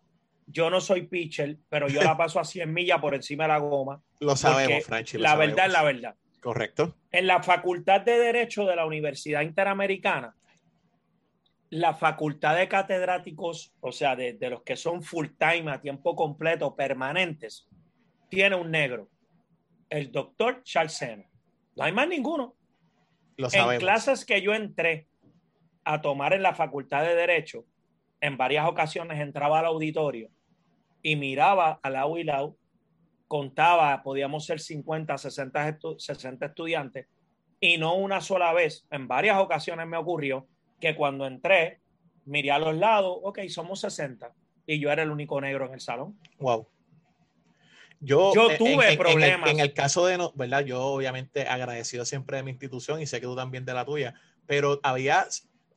yo 0.48 0.70
no 0.70 0.82
soy 0.82 1.04
pitcher, 1.04 1.58
pero 1.70 1.88
yo 1.88 2.02
la 2.02 2.18
paso 2.18 2.40
a 2.40 2.46
100 2.46 2.74
millas 2.74 3.00
por 3.00 3.14
encima 3.14 3.44
de 3.44 3.50
la 3.50 3.58
goma. 3.60 4.02
Lo 4.20 4.36
sabemos, 4.36 4.86
Franchi. 4.86 5.18
la 5.18 5.36
verdad 5.36 5.68
es 5.68 5.74
la 5.74 5.84
verdad. 5.84 6.16
Correcto. 6.40 6.96
En 7.12 7.28
la 7.28 7.44
Facultad 7.44 8.02
de 8.02 8.18
Derecho 8.18 8.66
de 8.66 8.76
la 8.76 8.86
Universidad 8.86 9.42
Interamericana, 9.42 10.36
la 11.70 11.94
facultad 11.94 12.56
de 12.56 12.68
catedráticos, 12.68 13.74
o 13.80 13.92
sea, 13.92 14.16
de, 14.16 14.38
los 14.50 14.64
que 14.64 14.76
son 14.76 15.04
full 15.04 15.28
time, 15.38 15.72
a 15.72 15.82
tiempo 15.82 16.16
completo, 16.16 16.76
permanentes, 16.76 17.68
tiene 18.30 18.56
un 18.56 18.72
negro, 18.72 19.10
el 19.90 20.12
doctor 20.12 20.64
Charles 20.64 20.94
Sena. 20.94 21.26
No 21.76 21.84
hay 21.84 21.92
más 21.92 22.08
ninguno. 22.08 22.56
Lo 23.38 23.48
en 23.52 23.80
clases 23.80 24.26
que 24.26 24.42
yo 24.42 24.54
entré 24.54 25.08
a 25.84 26.02
tomar 26.02 26.34
en 26.34 26.44
la 26.44 26.54
facultad 26.54 27.04
de 27.04 27.16
Derecho, 27.16 27.66
en 28.20 28.36
varias 28.36 28.68
ocasiones 28.68 29.20
entraba 29.20 29.60
al 29.60 29.66
auditorio 29.66 30.30
y 31.02 31.16
miraba 31.16 31.80
al 31.82 31.94
lado 31.94 32.18
y 32.18 32.24
lado 32.24 32.58
contaba, 33.28 34.02
podíamos 34.04 34.46
ser 34.46 34.60
50, 34.60 35.18
60, 35.18 35.78
60 35.98 36.46
estudiantes, 36.48 37.08
y 37.60 37.78
no 37.78 37.96
una 37.96 38.22
sola 38.22 38.54
vez, 38.54 38.88
en 38.90 39.08
varias 39.08 39.38
ocasiones 39.38 39.88
me 39.88 39.98
ocurrió 39.98 40.48
que 40.80 40.96
cuando 40.96 41.26
entré, 41.26 41.80
miré 42.26 42.52
a 42.52 42.60
los 42.60 42.76
lados, 42.76 43.18
ok, 43.24 43.40
somos 43.50 43.82
60 43.82 44.34
y 44.66 44.80
yo 44.80 44.92
era 44.92 45.04
el 45.04 45.12
único 45.12 45.40
negro 45.42 45.66
en 45.66 45.74
el 45.74 45.82
salón. 45.82 46.18
Wow. 46.40 46.68
Yo, 48.02 48.34
yo 48.34 48.58
tuve 48.58 48.96
problemas. 48.98 49.50
En 49.50 49.60
el, 49.60 49.74
caso 49.74 50.06
de, 50.06 50.18
no, 50.18 50.32
¿verdad? 50.36 50.64
Yo 50.64 50.82
obviamente 50.82 51.48
agradecido 51.48 52.06
siempre 52.06 52.38
de 52.38 52.44
mi 52.44 52.52
institución 52.52 53.02
y 53.02 53.06
sé 53.06 53.20
que 53.20 53.26
tú 53.26 53.36
también 53.36 53.66
de 53.66 53.74
la 53.74 53.84
tuya, 53.84 54.14
pero 54.46 54.80
había, 54.84 55.28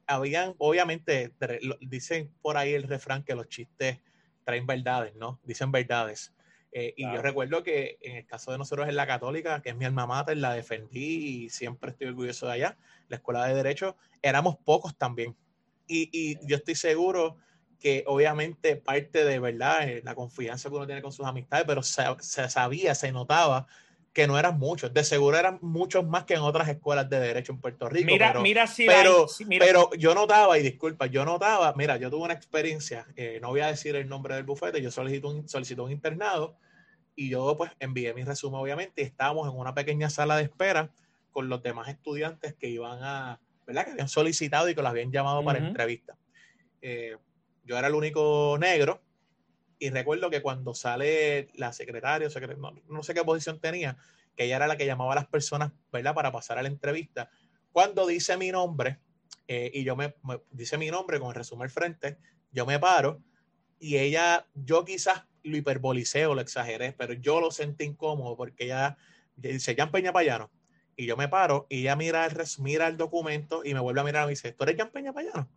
habían, 0.07 0.55
obviamente, 0.59 1.33
dicen 1.81 2.31
por 2.41 2.57
ahí 2.57 2.75
el 2.75 2.85
refrán 2.85 3.25
que 3.25 3.35
los 3.35 3.49
chistes 3.49 3.99
traen 4.45 4.67
verdades, 4.67 5.15
¿no? 5.17 5.41
Dicen 5.43 5.73
verdades. 5.73 6.33
Eh, 6.73 6.95
y 6.97 7.05
yo 7.05 7.20
recuerdo 7.20 7.62
que 7.62 7.99
en 8.01 8.16
el 8.16 8.27
caso 8.27 8.51
de 8.51 8.59
nosotros 8.59 8.89
en 8.89 8.97
la 8.97 9.07
católica, 9.07 9.61
que 9.61 9.70
es 9.70 9.77
mi 9.77 9.85
alma 9.85 10.07
mater, 10.07 10.39
la 10.39 10.55
defendí 10.55 11.45
y 11.45 11.51
siempre 11.51 11.91
estoy 11.91 12.09
orgulloso 12.09 12.47
de 12.47 12.53
allá, 12.53 12.79
la 13.09 13.16
escuela 13.16 13.47
de 13.47 13.55
derecho, 13.55 13.97
éramos 14.23 14.57
pocos 14.57 14.97
también. 14.97 15.37
Y, 15.87 16.09
y 16.12 16.39
yo 16.47 16.57
estoy 16.57 16.75
seguro 16.75 17.37
que 17.79 18.05
obviamente 18.07 18.77
parte 18.77 19.25
de 19.25 19.41
verdad 19.41 19.89
eh, 19.89 20.03
la 20.05 20.14
confianza 20.14 20.70
que 20.70 20.77
uno 20.77 20.87
tiene 20.87 21.03
con 21.03 21.12
sus 21.12 21.27
amistades, 21.27 21.66
pero 21.66 21.83
se, 21.83 22.05
se, 22.20 22.49
sabía, 22.49 22.95
se 22.95 23.12
notaba 23.12 23.66
que 24.13 24.27
no 24.27 24.39
eran 24.39 24.59
muchos. 24.59 24.93
De 24.93 25.05
seguro 25.05 25.39
eran 25.39 25.59
muchos 25.63 26.07
más 26.07 26.25
que 26.25 26.35
en 26.35 26.41
otras 26.41 26.69
escuelas 26.69 27.09
de 27.09 27.19
derecho 27.19 27.53
en 27.53 27.61
Puerto 27.61 27.89
Rico. 27.89 28.07
Mira, 28.07 28.29
pero, 28.29 28.43
mira 28.43 28.67
si 28.67 28.87
pero, 28.87 29.27
mira. 29.47 29.65
pero 29.65 29.91
yo 29.95 30.15
notaba, 30.15 30.59
y 30.59 30.63
disculpa, 30.63 31.07
yo 31.07 31.25
notaba, 31.25 31.73
mira, 31.77 31.97
yo 31.97 32.11
tuve 32.11 32.25
una 32.25 32.35
experiencia, 32.35 33.07
eh, 33.17 33.39
no 33.41 33.49
voy 33.49 33.61
a 33.61 33.69
decir 33.69 33.97
el 33.97 34.09
nombre 34.09 34.35
del 34.35 34.45
bufete, 34.45 34.83
yo 34.83 34.91
solicito 34.91 35.29
un, 35.29 35.49
solicito 35.49 35.85
un 35.85 35.93
internado 35.93 36.57
y 37.15 37.31
yo 37.31 37.57
pues 37.57 37.71
envié 37.79 38.15
mi 38.15 38.25
resumen 38.25 38.61
obviamente 38.61 39.03
y 39.03 39.05
estábamos 39.05 39.49
en 39.49 39.59
una 39.59 39.75
pequeña 39.75 40.09
sala 40.09 40.37
de 40.37 40.45
espera 40.45 40.91
con 41.31 41.49
los 41.49 41.63
demás 41.63 41.89
estudiantes 41.89 42.55
que 42.55 42.69
iban 42.69 42.99
a, 43.03 43.41
¿verdad? 43.67 43.87
Que 43.87 43.91
habían 43.93 44.09
solicitado 44.09 44.69
y 44.69 44.75
que 44.75 44.83
los 44.83 44.91
habían 44.91 45.11
llamado 45.11 45.43
para 45.43 45.59
entrevista. 45.59 46.17
Eh, 46.83 47.17
yo 47.65 47.79
era 47.79 47.89
el 47.89 47.95
único 47.95 48.59
negro 48.61 49.01
y 49.83 49.91
recuerdo 49.91 50.30
que 50.30 50.43
cuando 50.43 50.74
sale 50.74 51.49
la 51.55 51.72
secretaria, 51.72 52.28
no, 52.57 52.72
no, 52.89 53.03
sé 53.03 53.14
qué 53.14 53.24
posición 53.24 53.59
tenía, 53.59 53.97
que 54.37 54.45
ella 54.45 54.55
era 54.55 54.68
la 54.68 54.76
que 54.76 54.87
llamaba 54.87 55.11
a 55.11 55.16
las 55.16 55.26
personas, 55.26 55.72
¿verdad? 55.91 56.14
Para 56.14 56.30
pasar 56.30 56.57
a 56.57 56.62
la 56.62 56.68
entrevista. 56.68 57.30
Cuando 57.72 58.07
dice 58.07 58.37
mi 58.37 58.53
nombre, 58.53 59.01
eh, 59.49 59.72
y 59.74 59.83
yo 59.83 59.97
me, 59.97 60.14
me, 60.22 60.41
dice 60.53 60.78
mi 60.78 60.89
nombre 60.89 61.18
con 61.18 61.30
el 61.30 61.35
resumen 61.35 61.64
al 61.64 61.70
frente, 61.70 62.16
yo 62.53 62.64
me 62.64 62.78
paro 62.78 63.24
y 63.80 63.97
ella, 63.97 64.47
yo 64.55 64.85
quizás 64.85 65.24
lo 65.43 65.57
hiperbolicé 65.57 66.26
o 66.26 66.37
lo 66.37 66.43
exageré, 66.43 66.93
pero 66.93 67.14
yo 67.14 67.41
lo 67.41 67.51
sentí 67.51 67.83
incómodo 67.83 68.37
porque 68.37 68.66
ella 68.66 68.97
dice, 69.35 69.74
Jan 69.74 69.91
Peña 69.91 70.12
Payano. 70.12 70.53
Y 70.95 71.07
yo 71.07 71.16
me 71.16 71.26
paro 71.26 71.66
y 71.68 71.80
ella 71.80 71.97
mira 71.97 72.24
el, 72.24 72.37
mira 72.59 72.87
el 72.87 72.97
documento 72.97 73.62
y 73.64 73.74
me 73.74 73.80
vuelve 73.80 74.01
a 74.01 74.05
mirar 74.05 74.22
y 74.22 74.26
me 74.26 74.30
dice, 74.30 74.53
¿tú 74.53 74.62
eres 74.62 74.76
Jan 74.76 74.93
Peña 74.93 75.12
Payano? 75.12 75.51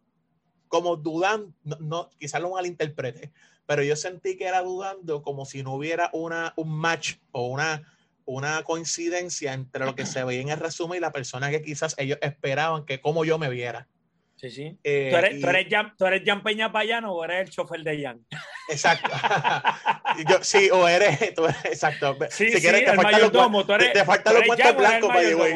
como 0.68 0.96
dudando, 0.98 1.54
no, 1.64 1.78
no, 1.80 2.10
quizás 2.20 2.42
lo 2.42 2.52
malinterprete, 2.52 3.32
pero 3.66 3.84
yo 3.84 3.96
sentí 3.96 4.38
que 4.38 4.46
era 4.46 4.62
dudando 4.62 5.22
como 5.22 5.46
si 5.46 5.64
no 5.64 5.74
hubiera 5.74 6.10
una, 6.14 6.54
un 6.56 6.70
match 6.70 7.16
o 7.32 7.48
una, 7.48 7.84
una 8.26 8.64
coincidencia 8.64 9.54
entre 9.54 9.86
lo 9.86 9.96
que 9.96 10.06
se 10.06 10.24
veía 10.24 10.42
en 10.42 10.50
el 10.50 10.60
resumen 10.60 10.98
y 10.98 11.02
la 11.02 11.12
persona 11.12 11.52
que 11.52 11.62
quizás 11.62 11.96
ellos 11.98 12.18
esperaban 12.22 12.86
que 12.86 13.02
como 13.02 13.26
yo 13.26 13.38
me 13.38 13.50
viera. 13.50 13.88
Sí, 14.36 14.52
sí. 14.52 14.78
Eh, 14.84 15.10
¿Tú, 15.12 15.18
eres, 15.18 15.36
y... 15.36 15.42
¿tú, 15.42 15.48
eres 15.48 15.68
Jan, 15.70 15.96
¿Tú, 15.98 16.06
eres, 16.06 16.22
Jan, 16.26 16.44
Peña 16.44 16.72
Payano 16.72 17.14
o 17.14 17.24
eres 17.24 17.48
el 17.48 17.50
chofer 17.50 17.82
de 17.82 18.04
Jan? 18.04 18.26
Exacto. 18.70 19.10
Yo, 20.30 20.44
sí, 20.44 20.70
o 20.72 20.88
eres, 20.88 21.34
tú 21.34 21.46
eres, 21.46 21.66
exacto. 21.66 22.18
Sí, 22.30 22.50
si 22.50 22.56
sí, 22.56 22.62
quieres, 22.62 22.86
te, 22.86 22.96
falta 22.96 23.20
los, 23.20 23.32
tú 23.32 23.74
eres, 23.74 23.94
te, 23.94 24.00
te 24.00 24.06
faltan 24.06 24.34
los 24.34 24.46
guantes 24.46 24.76
blancos, 24.76 25.12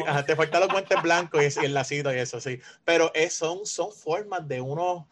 Ajá, 0.06 0.24
te 0.24 0.36
faltan 0.36 0.60
los 0.60 0.70
guantes 0.70 1.02
blancos 1.02 1.42
y, 1.42 1.60
y, 1.60 1.64
el 1.66 1.74
lacito 1.74 2.14
y 2.14 2.18
eso, 2.18 2.40
sí. 2.40 2.58
Pero 2.84 3.10
es, 3.14 3.34
son, 3.34 3.66
son 3.66 3.92
formas 3.92 4.48
de 4.48 4.60
uno, 4.60 5.08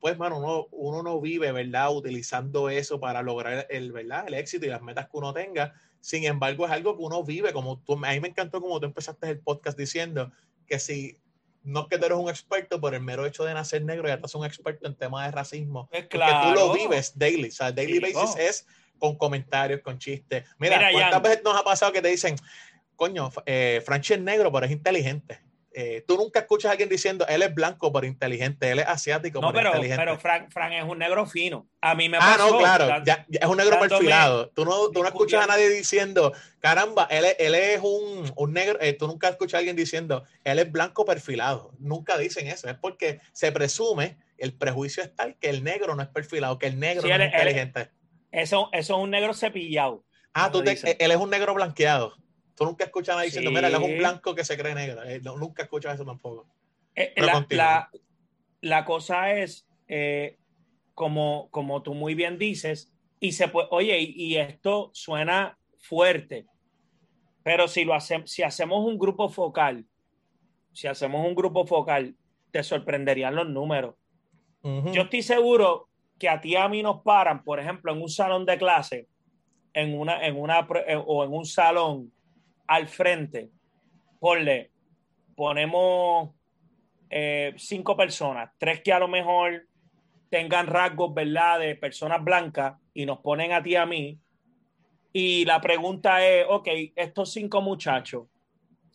pues, 0.00 0.18
mano, 0.18 0.38
uno, 0.38 0.66
uno 0.70 1.02
no 1.02 1.20
vive, 1.20 1.52
¿verdad? 1.52 1.94
Utilizando 1.94 2.70
eso 2.70 3.00
para 3.00 3.22
lograr 3.22 3.66
el, 3.70 3.92
¿verdad? 3.92 4.24
El 4.26 4.34
éxito 4.34 4.66
y 4.66 4.68
las 4.68 4.82
metas 4.82 5.06
que 5.06 5.16
uno 5.16 5.32
tenga. 5.32 5.74
Sin 6.00 6.24
embargo, 6.24 6.66
es 6.66 6.72
algo 6.72 6.96
que 6.96 7.02
uno 7.02 7.24
vive, 7.24 7.52
como 7.52 7.80
tú, 7.80 7.94
a 7.94 8.12
mí 8.12 8.20
me 8.20 8.28
encantó 8.28 8.60
como 8.60 8.78
tú 8.78 8.86
empezaste 8.86 9.28
el 9.28 9.40
podcast 9.40 9.78
diciendo 9.78 10.30
que 10.66 10.78
si 10.78 11.18
no 11.62 11.80
es 11.80 11.86
que 11.88 11.98
tú 11.98 12.06
eres 12.06 12.18
un 12.18 12.28
experto 12.28 12.80
por 12.80 12.94
el 12.94 13.00
mero 13.00 13.26
hecho 13.26 13.44
de 13.44 13.54
nacer 13.54 13.84
negro, 13.84 14.06
ya 14.06 14.14
estás 14.14 14.34
un 14.34 14.44
experto 14.46 14.86
en 14.86 14.94
temas 14.94 15.26
de 15.26 15.32
racismo. 15.32 15.88
Es 15.90 16.06
claro. 16.06 16.50
Porque 16.50 16.60
tú 16.60 16.66
lo 16.66 16.74
vives 16.74 17.18
daily, 17.18 17.48
o 17.48 17.52
sea, 17.52 17.72
daily 17.72 17.94
sí, 17.94 18.12
basis 18.12 18.36
no. 18.36 18.42
es 18.42 18.66
con 18.98 19.16
comentarios, 19.16 19.80
con 19.80 19.98
chistes. 19.98 20.44
Mira, 20.58 20.78
Mira 20.78 20.92
¿cuántas 20.92 21.12
Jan. 21.14 21.22
veces 21.22 21.44
nos 21.44 21.56
ha 21.56 21.64
pasado 21.64 21.92
que 21.92 22.02
te 22.02 22.08
dicen, 22.08 22.36
coño, 22.94 23.30
eh, 23.44 23.82
Franchi 23.84 24.14
es 24.14 24.20
negro, 24.20 24.52
pero 24.52 24.66
es 24.66 24.72
inteligente? 24.72 25.40
Eh, 25.78 26.02
tú 26.08 26.16
nunca 26.16 26.40
escuchas 26.40 26.70
a 26.70 26.72
alguien 26.72 26.88
diciendo, 26.88 27.26
él 27.28 27.42
es 27.42 27.54
blanco 27.54 27.92
pero 27.92 28.06
inteligente, 28.06 28.70
él 28.70 28.78
es 28.78 28.86
asiático 28.86 29.42
no, 29.42 29.52
pero, 29.52 29.68
inteligente. 29.68 30.02
pero 30.02 30.18
Frank, 30.18 30.50
Frank, 30.50 30.72
es 30.72 30.84
un 30.84 30.98
negro 30.98 31.26
fino. 31.26 31.68
A 31.82 31.94
mí 31.94 32.08
me 32.08 32.16
pasó. 32.16 32.44
Ah, 32.46 32.50
no, 32.50 32.58
claro, 32.58 33.04
ya, 33.04 33.26
ya 33.28 33.40
es 33.42 33.46
un 33.46 33.58
negro 33.58 33.78
perfilado. 33.78 34.48
Tú 34.48 34.64
no, 34.64 34.88
tú 34.88 35.02
no 35.02 35.08
escuchas 35.08 35.44
a 35.44 35.46
nadie 35.46 35.68
diciendo, 35.68 36.32
caramba, 36.60 37.06
él, 37.10 37.26
él 37.38 37.54
es 37.54 37.80
un, 37.82 38.32
un 38.36 38.52
negro, 38.54 38.78
eh, 38.80 38.94
tú 38.94 39.06
nunca 39.06 39.28
escuchas 39.28 39.56
a 39.56 39.58
alguien 39.58 39.76
diciendo, 39.76 40.24
él 40.44 40.60
es 40.60 40.72
blanco 40.72 41.04
perfilado. 41.04 41.72
Nunca 41.78 42.16
dicen 42.16 42.46
eso, 42.46 42.70
es 42.70 42.76
porque 42.76 43.20
se 43.32 43.52
presume, 43.52 44.16
el 44.38 44.54
prejuicio 44.54 45.02
es 45.02 45.14
tal 45.14 45.36
que 45.36 45.50
el 45.50 45.62
negro 45.62 45.94
no 45.94 46.00
es 46.00 46.08
perfilado, 46.08 46.58
que 46.58 46.68
el 46.68 46.80
negro 46.80 47.02
sí, 47.02 47.08
no 47.10 47.16
él, 47.16 47.20
es 47.20 47.34
inteligente. 47.34 47.80
Él, 47.80 47.90
eso, 48.30 48.70
eso 48.72 48.96
es 48.96 49.02
un 49.02 49.10
negro 49.10 49.34
cepillado. 49.34 50.06
Ah, 50.32 50.50
tú 50.50 50.64
te, 50.64 50.72
él 51.04 51.10
es 51.10 51.16
un 51.18 51.28
negro 51.28 51.52
blanqueado. 51.52 52.14
Tú 52.56 52.64
nunca 52.64 52.84
escuchas 52.84 53.12
a 53.12 53.16
nadie 53.16 53.26
diciendo, 53.26 53.50
sí. 53.50 53.54
mira, 53.54 53.68
él 53.68 53.74
es 53.74 53.80
un 53.80 53.98
blanco 53.98 54.34
que 54.34 54.44
se 54.44 54.56
cree 54.56 54.74
negro. 54.74 55.04
Eh, 55.04 55.20
no, 55.22 55.36
nunca 55.36 55.64
escuchas 55.64 55.94
eso 55.94 56.06
tampoco. 56.06 56.46
Eh, 56.94 57.12
la, 57.18 57.46
la, 57.50 57.90
la, 58.62 58.84
cosa 58.86 59.32
es, 59.34 59.68
eh, 59.88 60.38
como, 60.94 61.48
como 61.50 61.82
tú 61.82 61.92
muy 61.92 62.14
bien 62.14 62.38
dices, 62.38 62.90
y 63.20 63.32
se 63.32 63.48
puede, 63.48 63.68
oye, 63.70 64.00
y, 64.00 64.14
y 64.16 64.36
esto 64.38 64.90
suena 64.94 65.58
fuerte, 65.78 66.46
pero 67.42 67.68
si, 67.68 67.84
lo 67.84 67.92
hace, 67.92 68.22
si 68.26 68.42
hacemos 68.42 68.84
un 68.86 68.98
grupo 68.98 69.28
focal, 69.28 69.84
si 70.72 70.86
hacemos 70.86 71.26
un 71.26 71.34
grupo 71.34 71.66
focal, 71.66 72.16
te 72.50 72.62
sorprenderían 72.62 73.34
los 73.34 73.48
números. 73.48 73.96
Uh 74.62 74.80
-huh. 74.80 74.92
Yo 74.92 75.02
estoy 75.02 75.22
seguro 75.22 75.88
que 76.18 76.30
a 76.30 76.40
ti 76.40 76.52
y 76.52 76.56
a 76.56 76.68
mí 76.68 76.82
nos 76.82 77.02
paran, 77.02 77.44
por 77.44 77.60
ejemplo, 77.60 77.92
en 77.92 78.00
un 78.00 78.08
salón 78.08 78.46
de 78.46 78.56
clase, 78.56 79.06
en 79.74 79.98
una, 79.98 80.26
en 80.26 80.36
una, 80.38 80.60
o 81.06 81.24
en 81.24 81.32
un 81.32 81.44
salón 81.44 82.15
al 82.66 82.88
frente, 82.88 83.50
ponle, 84.18 84.70
ponemos 85.34 86.30
eh, 87.10 87.54
cinco 87.56 87.96
personas, 87.96 88.50
tres 88.58 88.80
que 88.82 88.92
a 88.92 88.98
lo 88.98 89.08
mejor 89.08 89.66
tengan 90.30 90.66
rasgos, 90.66 91.14
¿verdad?, 91.14 91.60
de 91.60 91.76
personas 91.76 92.22
blancas 92.22 92.74
y 92.94 93.06
nos 93.06 93.18
ponen 93.20 93.52
a 93.52 93.62
ti 93.62 93.70
y 93.70 93.76
a 93.76 93.86
mí. 93.86 94.18
Y 95.12 95.44
la 95.44 95.60
pregunta 95.60 96.26
es, 96.26 96.44
ok, 96.48 96.68
estos 96.94 97.32
cinco 97.32 97.62
muchachos, 97.62 98.26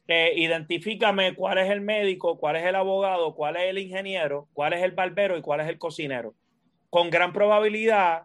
eh, 0.08 0.34
identifícame 0.36 1.36
cuál 1.36 1.60
es 1.60 1.70
el 1.70 1.82
médico, 1.82 2.38
cuál 2.38 2.58
es 2.58 2.66
el 2.66 2.76
abogado, 2.76 3.34
cuál 3.34 3.56
es 3.56 3.70
el 3.70 3.78
ingeniero, 3.78 4.50
cuál 4.54 4.74
es 4.74 4.84
el 4.84 4.92
barbero 4.92 5.38
y 5.38 5.42
cuál 5.42 5.62
es 5.62 5.68
el 5.68 5.78
cocinero. 5.78 6.36
Con 6.90 7.10
gran 7.10 7.32
probabilidad, 7.32 8.24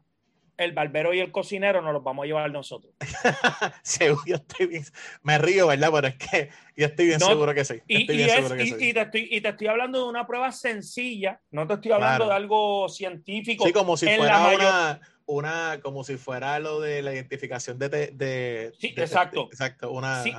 el 0.56 0.72
barbero 0.72 1.12
y 1.12 1.20
el 1.20 1.30
cocinero 1.30 1.82
nos 1.82 1.92
los 1.92 2.02
vamos 2.02 2.24
a 2.24 2.26
llevar 2.26 2.50
nosotros. 2.50 2.92
seguro, 3.82 4.22
yo 4.26 4.36
estoy 4.36 4.66
bien, 4.66 4.84
me 5.22 5.38
río, 5.38 5.66
¿verdad? 5.66 5.90
Pero 5.92 6.08
es 6.08 6.16
que 6.16 6.50
yo 6.76 6.86
estoy 6.86 7.06
bien 7.06 7.18
no, 7.20 7.26
seguro 7.26 7.54
que 7.54 7.64
sí. 7.64 7.74
Y, 7.86 8.12
y, 8.12 8.22
es, 8.22 8.52
que 8.52 8.62
y, 8.62 8.66
sí. 8.68 8.74
y, 8.78 8.92
te 8.92 9.00
estoy, 9.02 9.28
y, 9.30 9.40
te 9.40 9.48
estoy, 9.48 9.66
hablando 9.66 10.02
de 10.02 10.08
una 10.08 10.26
prueba 10.26 10.50
sencilla, 10.52 11.40
no 11.50 11.66
te 11.66 11.74
estoy 11.74 11.92
hablando 11.92 12.24
claro. 12.24 12.30
de 12.30 12.36
algo 12.36 12.88
científico. 12.88 13.64
Sí, 13.64 13.72
como 13.72 13.96
si 13.96 14.06
fuera 14.06 14.48
una, 14.54 15.00
una, 15.26 15.80
como 15.82 16.04
si 16.04 16.16
fuera 16.16 16.58
lo 16.58 16.80
de 16.80 17.02
la 17.02 17.12
identificación 17.12 17.78
de... 17.78 17.88
de, 17.88 18.06
de 18.12 18.72
sí, 18.78 18.92
de, 18.92 19.02
exacto. 19.02 19.46
exacto, 19.46 19.92
una... 19.92 20.22
Sí. 20.22 20.32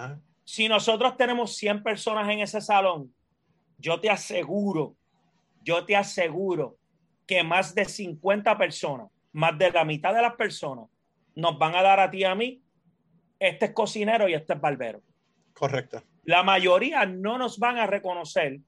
Si 0.44 0.70
nosotros 0.70 1.18
tenemos 1.18 1.56
100 1.58 1.84
personas 1.84 2.30
en 2.30 2.40
ese 2.40 2.62
salón, 2.62 3.14
yo 3.78 4.00
te 4.00 4.10
aseguro, 4.10 4.96
yo 5.62 5.86
te 5.86 5.96
aseguro 5.96 6.78
que 7.28 7.44
más 7.44 7.76
de 7.76 7.84
50 7.84 8.58
personas 8.58 9.10
más 9.38 9.56
de 9.56 9.70
la 9.70 9.86
mitad 9.86 10.16
de 10.16 10.22
las 10.24 10.34
personas 10.34 10.88
nos 11.36 11.60
van 11.60 11.76
a 11.76 11.84
dar 11.84 12.00
a 12.00 12.10
ti 12.10 12.22
y 12.22 12.24
a 12.24 12.34
mí, 12.34 12.64
este 13.38 13.66
es 13.66 13.72
cocinero 13.72 14.28
y 14.28 14.34
este 14.34 14.54
es 14.54 14.60
barbero. 14.60 15.04
Correcto. 15.54 16.02
La 16.24 16.42
mayoría 16.42 17.06
no 17.06 17.38
nos 17.38 17.60
van 17.60 17.78
a 17.78 17.86
reconocer 17.86 18.62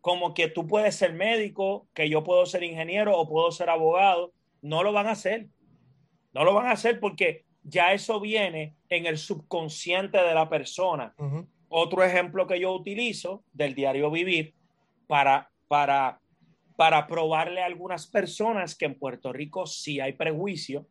como 0.00 0.32
que 0.32 0.48
tú 0.48 0.66
puedes 0.66 0.96
ser 0.96 1.12
médico, 1.12 1.88
que 1.92 2.08
yo 2.08 2.24
puedo 2.24 2.46
ser 2.46 2.62
ingeniero 2.62 3.18
o 3.18 3.28
puedo 3.28 3.52
ser 3.52 3.68
abogado. 3.68 4.32
No 4.62 4.82
lo 4.82 4.94
van 4.94 5.08
a 5.08 5.10
hacer. 5.10 5.48
No 6.32 6.42
lo 6.42 6.54
van 6.54 6.68
a 6.68 6.72
hacer 6.72 7.00
porque 7.00 7.44
ya 7.62 7.92
eso 7.92 8.18
viene 8.18 8.76
en 8.88 9.04
el 9.04 9.18
subconsciente 9.18 10.16
de 10.16 10.34
la 10.34 10.48
persona. 10.48 11.12
Uh 11.18 11.24
-huh. 11.24 11.46
Otro 11.68 12.02
ejemplo 12.02 12.46
que 12.46 12.58
yo 12.58 12.72
utilizo 12.72 13.44
del 13.52 13.74
diario 13.74 14.10
vivir 14.10 14.54
para, 15.06 15.50
para 15.68 16.18
para 16.76 17.06
probarle 17.06 17.62
a 17.62 17.66
algunas 17.66 18.06
personas 18.06 18.74
que 18.74 18.84
en 18.86 18.98
Puerto 18.98 19.32
Rico 19.32 19.66
sí 19.66 20.00
hay 20.00 20.12
prejuicio, 20.12 20.86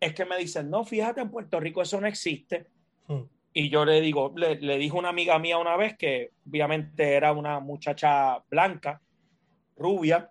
es 0.00 0.14
que 0.14 0.24
me 0.24 0.36
dicen, 0.38 0.70
no, 0.70 0.84
fíjate, 0.84 1.20
en 1.20 1.30
Puerto 1.30 1.60
Rico 1.60 1.82
eso 1.82 2.00
no 2.00 2.06
existe. 2.06 2.66
Hmm. 3.06 3.22
Y 3.52 3.68
yo 3.68 3.84
le 3.84 4.00
digo, 4.00 4.32
le, 4.36 4.60
le 4.60 4.78
dijo 4.78 4.98
una 4.98 5.08
amiga 5.08 5.38
mía 5.38 5.58
una 5.58 5.76
vez 5.76 5.96
que 5.96 6.32
obviamente 6.46 7.14
era 7.14 7.32
una 7.32 7.60
muchacha 7.60 8.42
blanca, 8.48 9.00
rubia, 9.76 10.30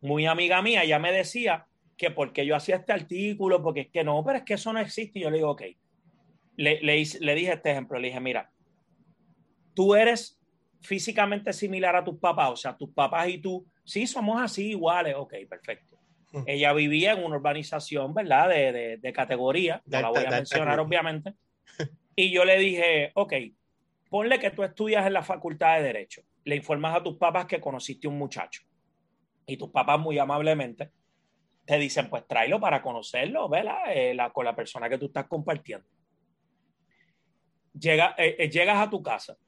muy 0.00 0.26
amiga 0.26 0.60
mía, 0.62 0.82
ella 0.82 0.98
me 0.98 1.12
decía 1.12 1.66
que 1.96 2.10
porque 2.10 2.44
yo 2.44 2.56
hacía 2.56 2.76
este 2.76 2.92
artículo, 2.92 3.62
porque 3.62 3.82
es 3.82 3.88
que 3.88 4.04
no, 4.04 4.24
pero 4.24 4.38
es 4.38 4.44
que 4.44 4.54
eso 4.54 4.72
no 4.72 4.80
existe. 4.80 5.20
Y 5.20 5.22
yo 5.22 5.30
le 5.30 5.36
digo, 5.38 5.50
ok. 5.50 5.62
Le, 6.56 6.80
le, 6.82 7.02
le 7.20 7.34
dije 7.34 7.52
este 7.52 7.70
ejemplo, 7.70 7.98
le 7.98 8.08
dije, 8.08 8.20
mira, 8.20 8.50
tú 9.74 9.94
eres 9.94 10.38
físicamente 10.80 11.52
similar 11.52 11.96
a 11.96 12.04
tus 12.04 12.18
papás, 12.18 12.50
o 12.50 12.56
sea, 12.56 12.76
tus 12.76 12.90
papás 12.90 13.28
y 13.28 13.38
tú, 13.38 13.64
sí, 13.84 14.06
somos 14.06 14.40
así 14.40 14.70
iguales, 14.70 15.14
ok, 15.16 15.34
perfecto. 15.48 15.98
Hmm. 16.32 16.44
Ella 16.46 16.72
vivía 16.72 17.12
en 17.12 17.24
una 17.24 17.36
urbanización, 17.36 18.14
¿verdad? 18.14 18.48
De, 18.48 18.72
de, 18.72 18.96
de 18.98 19.12
categoría, 19.12 19.82
no 19.86 20.00
la 20.00 20.08
voy 20.08 20.24
a 20.24 20.30
mencionar, 20.30 20.78
obviamente. 20.80 21.34
Y 22.14 22.30
yo 22.30 22.44
le 22.44 22.58
dije, 22.58 23.10
ok, 23.14 23.32
ponle 24.10 24.38
que 24.38 24.50
tú 24.50 24.62
estudias 24.62 25.06
en 25.06 25.14
la 25.14 25.22
facultad 25.22 25.78
de 25.78 25.84
Derecho, 25.84 26.20
le 26.44 26.56
informas 26.56 26.94
a 26.94 27.02
tus 27.02 27.16
papás 27.16 27.46
que 27.46 27.58
conociste 27.58 28.06
un 28.06 28.18
muchacho 28.18 28.62
y 29.46 29.56
tus 29.56 29.70
papás 29.70 29.98
muy 29.98 30.18
amablemente 30.18 30.90
te 31.64 31.78
dicen, 31.78 32.10
pues 32.10 32.26
tráelo 32.26 32.60
para 32.60 32.82
conocerlo, 32.82 33.48
¿verdad? 33.48 33.78
Eh, 33.94 34.12
la, 34.12 34.30
con 34.30 34.44
la 34.44 34.54
persona 34.54 34.90
que 34.90 34.98
tú 34.98 35.06
estás 35.06 35.26
compartiendo. 35.26 35.86
Llega, 37.72 38.14
eh, 38.18 38.36
eh, 38.38 38.50
llegas 38.50 38.86
a 38.86 38.90
tu 38.90 39.02
casa 39.02 39.38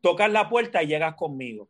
tocas 0.00 0.30
la 0.30 0.48
puerta 0.48 0.82
y 0.82 0.86
llegas 0.86 1.14
conmigo. 1.14 1.68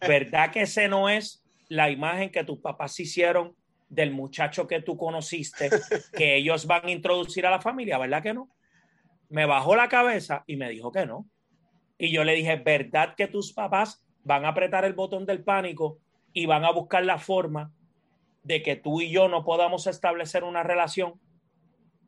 ¿Verdad 0.00 0.50
que 0.50 0.62
ese 0.62 0.88
no 0.88 1.08
es 1.08 1.44
la 1.68 1.90
imagen 1.90 2.30
que 2.30 2.44
tus 2.44 2.58
papás 2.58 2.98
hicieron 3.00 3.56
del 3.88 4.10
muchacho 4.10 4.66
que 4.66 4.82
tú 4.82 4.96
conociste, 4.96 5.70
que 6.16 6.36
ellos 6.36 6.66
van 6.66 6.86
a 6.86 6.90
introducir 6.90 7.46
a 7.46 7.50
la 7.50 7.60
familia? 7.60 7.98
¿Verdad 7.98 8.22
que 8.22 8.34
no? 8.34 8.50
Me 9.28 9.46
bajó 9.46 9.76
la 9.76 9.88
cabeza 9.88 10.44
y 10.46 10.56
me 10.56 10.70
dijo 10.70 10.92
que 10.92 11.06
no. 11.06 11.26
Y 11.98 12.12
yo 12.12 12.24
le 12.24 12.34
dije, 12.34 12.56
¿verdad 12.56 13.14
que 13.16 13.26
tus 13.26 13.52
papás 13.52 14.04
van 14.22 14.44
a 14.44 14.48
apretar 14.48 14.84
el 14.84 14.92
botón 14.92 15.26
del 15.26 15.42
pánico 15.42 15.98
y 16.32 16.46
van 16.46 16.64
a 16.64 16.70
buscar 16.70 17.04
la 17.04 17.18
forma 17.18 17.72
de 18.42 18.62
que 18.62 18.76
tú 18.76 19.00
y 19.00 19.10
yo 19.10 19.28
no 19.28 19.44
podamos 19.44 19.86
establecer 19.86 20.44
una 20.44 20.62
relación? 20.62 21.20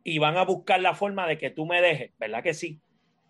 Y 0.02 0.18
van 0.18 0.38
a 0.38 0.44
buscar 0.44 0.80
la 0.80 0.94
forma 0.94 1.26
de 1.26 1.36
que 1.36 1.50
tú 1.50 1.66
me 1.66 1.82
dejes, 1.82 2.12
¿verdad 2.18 2.42
que 2.42 2.54
sí? 2.54 2.80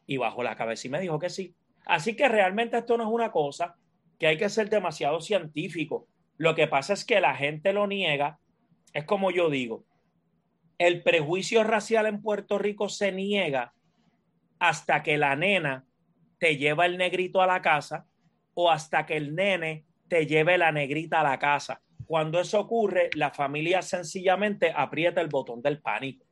Y 0.07 0.19
bajó 0.19 0.43
la 0.45 0.55
cabeza 0.55 0.87
y 0.87 0.91
me 0.91 1.01
dijo 1.01 1.19
que 1.19 1.31
sí. 1.31 1.55
Así 1.87 2.15
que 2.15 2.29
realmente 2.29 2.79
esto 2.79 2.97
no 2.97 3.05
es 3.05 3.11
una 3.11 3.33
cosa 3.33 3.77
que 4.21 4.27
hay 4.27 4.37
que 4.37 4.51
ser 4.51 4.69
demasiado 4.69 5.21
científico. 5.23 6.07
Lo 6.37 6.55
que 6.55 6.69
pasa 6.69 6.93
es 6.93 7.05
que 7.07 7.21
la 7.21 7.35
gente 7.35 7.73
lo 7.73 7.87
niega. 7.87 8.39
Es 8.93 9.05
como 9.05 9.31
yo 9.31 9.49
digo, 9.49 9.87
el 10.79 11.03
prejuicio 11.03 11.65
racial 11.65 12.07
en 12.07 12.21
Puerto 12.21 12.59
Rico 12.59 12.91
se 12.91 13.13
niega 13.13 13.73
hasta 14.59 15.03
que 15.03 15.17
la 15.17 15.35
nena 15.37 15.87
te 16.39 16.59
lleva 16.59 16.85
el 16.85 16.99
negrito 16.99 17.41
a 17.41 17.47
la 17.47 17.63
casa 17.63 18.07
o 18.53 18.71
hasta 18.71 19.07
que 19.07 19.17
el 19.17 19.35
nene 19.35 19.87
te 20.09 20.27
lleve 20.27 20.59
la 20.59 20.71
negrita 20.71 21.21
a 21.21 21.25
la 21.25 21.39
casa. 21.39 21.81
Cuando 22.05 22.41
eso 22.41 22.61
ocurre, 22.61 23.09
la 23.15 23.31
familia 23.31 23.81
sencillamente 23.81 24.73
aprieta 24.75 25.23
el 25.23 25.29
botón 25.29 25.63
del 25.63 25.81
pánico. 25.81 26.27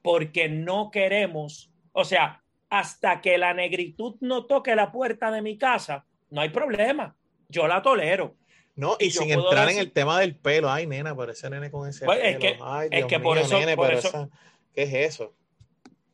Porque 0.00 0.48
no 0.48 0.90
queremos, 0.92 1.72
o 1.90 2.04
sea, 2.04 2.44
hasta 2.70 3.20
que 3.20 3.36
la 3.36 3.52
negritud 3.52 4.16
no 4.20 4.46
toque 4.46 4.76
la 4.76 4.92
puerta 4.92 5.30
de 5.32 5.42
mi 5.42 5.58
casa, 5.58 6.04
no 6.30 6.40
hay 6.40 6.48
problema. 6.50 7.14
Yo 7.48 7.66
la 7.66 7.82
tolero. 7.82 8.36
No, 8.74 8.96
y, 9.00 9.10
sin 9.10 9.30
entrar 9.30 9.68
en 9.70 9.78
el 9.78 9.90
tema 9.90 10.20
del 10.20 10.36
pelo. 10.36 10.70
Ay, 10.70 10.86
nena, 10.86 11.14
por 11.14 11.30
ese 11.30 11.50
nene 11.50 11.70
con 11.70 11.88
ese 11.88 12.04
pues, 12.04 12.18
pelo. 12.18 12.28
Es 12.28 12.38
que, 12.38 12.58
Ay, 12.62 12.88
es 12.92 13.06
que 13.06 13.18
por 13.18 13.38
eso. 13.38 13.58
por 13.76 13.92
eso 13.92 14.30
¿Qué 14.74 14.82
es 14.82 14.94
eso? 14.94 15.34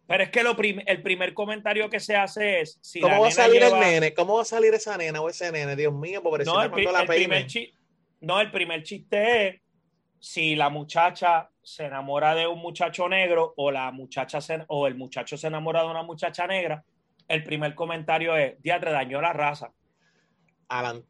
Pero 0.07 0.23
es 0.23 0.31
que 0.31 0.43
lo 0.43 0.57
el 0.59 1.03
primer 1.03 1.35
comentario 1.35 1.89
que 1.91 2.01
se 2.01 2.17
hace 2.17 2.61
es. 2.61 2.79
Si 2.81 3.01
¿Cómo 3.01 3.21
va 3.21 3.29
a 3.29 3.31
salir 3.31 3.62
el 3.62 3.79
nene? 3.79 4.15
¿Cómo 4.15 4.37
va 4.37 4.43
a 4.43 4.47
salir 4.47 4.73
esa 4.75 4.97
nena 4.97 5.21
o 5.21 5.29
ese 5.29 5.51
nene? 5.51 5.77
Dios 5.77 5.93
mío, 5.93 6.23
pobrecito. 6.23 6.55
No, 6.55 6.62
el, 6.62 6.87
el 6.87 7.07
primer 7.07 7.47
no, 8.21 8.41
el 8.41 8.51
primer 8.51 8.83
chiste 8.83 9.49
es 9.49 9.61
si 10.19 10.57
la 10.57 10.71
muchacha 10.71 11.51
se 11.62 11.85
enamora 11.85 12.35
de 12.35 12.47
un 12.47 12.59
muchacho 12.59 13.09
negro 13.09 13.53
o 13.57 13.71
la 13.71 13.91
muchacha 13.91 14.39
o 14.69 14.87
el 14.87 14.95
muchacho 14.95 15.37
se 15.37 15.49
enamora 15.49 15.83
de 15.83 15.89
una 15.89 16.03
muchacha 16.03 16.47
negra, 16.47 16.83
el 17.29 17.45
primer 17.45 17.75
comentario 17.75 18.35
es, 18.35 18.61
diatre, 18.62 18.91
dañó 18.91 19.21
la 19.21 19.35
raza. 19.35 19.73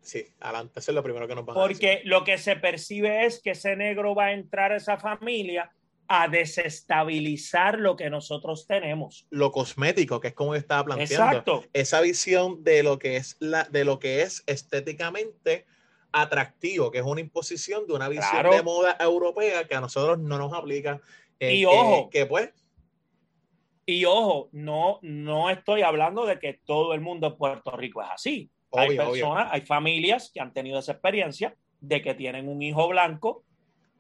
Sí, 0.01 0.27
adelante, 0.41 0.81
eso 0.81 0.91
es 0.91 0.95
lo 0.95 1.03
primero 1.03 1.27
que 1.27 1.35
nos 1.35 1.45
van 1.45 1.55
Porque 1.55 1.87
a 1.87 1.91
decir. 1.97 2.07
lo 2.09 2.25
que 2.25 2.39
se 2.39 2.57
percibe 2.57 3.25
es 3.25 3.41
que 3.41 3.51
ese 3.51 3.77
negro 3.77 4.15
va 4.15 4.27
a 4.27 4.33
entrar 4.33 4.73
a 4.73 4.77
esa 4.77 4.99
familia 4.99 5.71
a 6.07 6.29
desestabilizar 6.29 7.79
lo 7.79 7.97
que 7.97 8.11
nosotros 8.11 8.67
tenemos. 8.67 9.27
Lo 9.31 9.51
cosmético, 9.51 10.21
que 10.21 10.29
es 10.29 10.35
como 10.35 10.55
estaba 10.55 10.85
planteando. 10.85 11.25
Exacto. 11.25 11.65
Esa 11.73 12.01
visión 12.01 12.63
de 12.63 12.83
lo 12.83 12.99
que 12.99 13.17
es 13.17 13.37
la, 13.41 13.65
de 13.65 13.85
lo 13.85 13.99
que 13.99 14.23
es 14.23 14.45
estéticamente 14.47 15.67
atractivo, 16.13 16.91
que 16.91 16.99
es 16.99 17.05
una 17.05 17.21
imposición 17.21 17.87
de 17.87 17.95
una 17.95 18.09
visión 18.09 18.51
de 18.51 18.63
moda 18.63 18.97
europea 19.01 19.67
que 19.67 19.75
a 19.75 19.81
nosotros 19.81 20.19
no 20.19 20.39
nos 20.39 20.53
aplica. 20.53 21.01
Eh, 21.41 21.55
y 21.57 21.65
ojo, 21.65 22.11
que, 22.11 22.27
pues. 22.27 22.51
Y 23.87 24.05
ojo, 24.05 24.49
no, 24.53 24.99
no 25.03 25.51
estoy 25.51 25.83
hablando 25.83 26.25
de 26.25 26.39
que 26.39 26.61
todo 26.65 26.95
el 26.95 27.01
mundo 27.01 27.27
en 27.29 27.37
Puerto 27.37 27.73
Rico 27.73 28.03
es 28.03 28.09
así. 28.11 28.51
Hay 28.77 28.97
personas, 28.97 29.49
hay 29.51 29.63
familias 29.63 30.31
que 30.33 30.41
han 30.41 30.53
tenido 30.53 30.79
esa 30.79 30.93
experiencia 30.93 31.55
de 31.81 32.03
que 32.03 32.15
tienen 32.15 32.49
un 32.49 32.63
hijo 32.63 32.89
blanco 32.89 33.45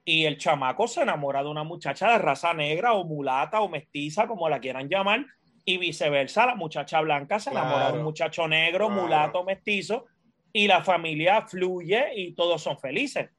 y 0.04 0.24
el 0.24 0.36
chamaco 0.36 0.86
se 0.86 1.02
enamora 1.02 1.42
de 1.42 1.48
una 1.48 1.64
muchacha 1.64 2.12
de 2.12 2.18
raza 2.18 2.52
negra 2.52 2.92
o 2.92 3.04
mulata 3.04 3.60
o 3.60 3.68
mestiza, 3.68 4.26
como 4.26 4.48
la 4.48 4.60
quieran 4.60 4.88
llamar, 4.88 5.24
y 5.64 5.78
viceversa, 5.78 6.44
la 6.44 6.56
muchacha 6.56 7.00
blanca 7.00 7.38
se 7.38 7.50
enamora 7.50 7.90
de 7.90 7.98
un 7.98 8.04
muchacho 8.04 8.46
negro, 8.46 8.90
mulato, 8.90 9.44
mestizo, 9.44 10.04
y 10.52 10.66
la 10.68 10.84
familia 10.84 11.42
fluye 11.46 12.12
y 12.14 12.34
todos 12.34 12.62
son 12.62 12.78
felices. 12.78 13.30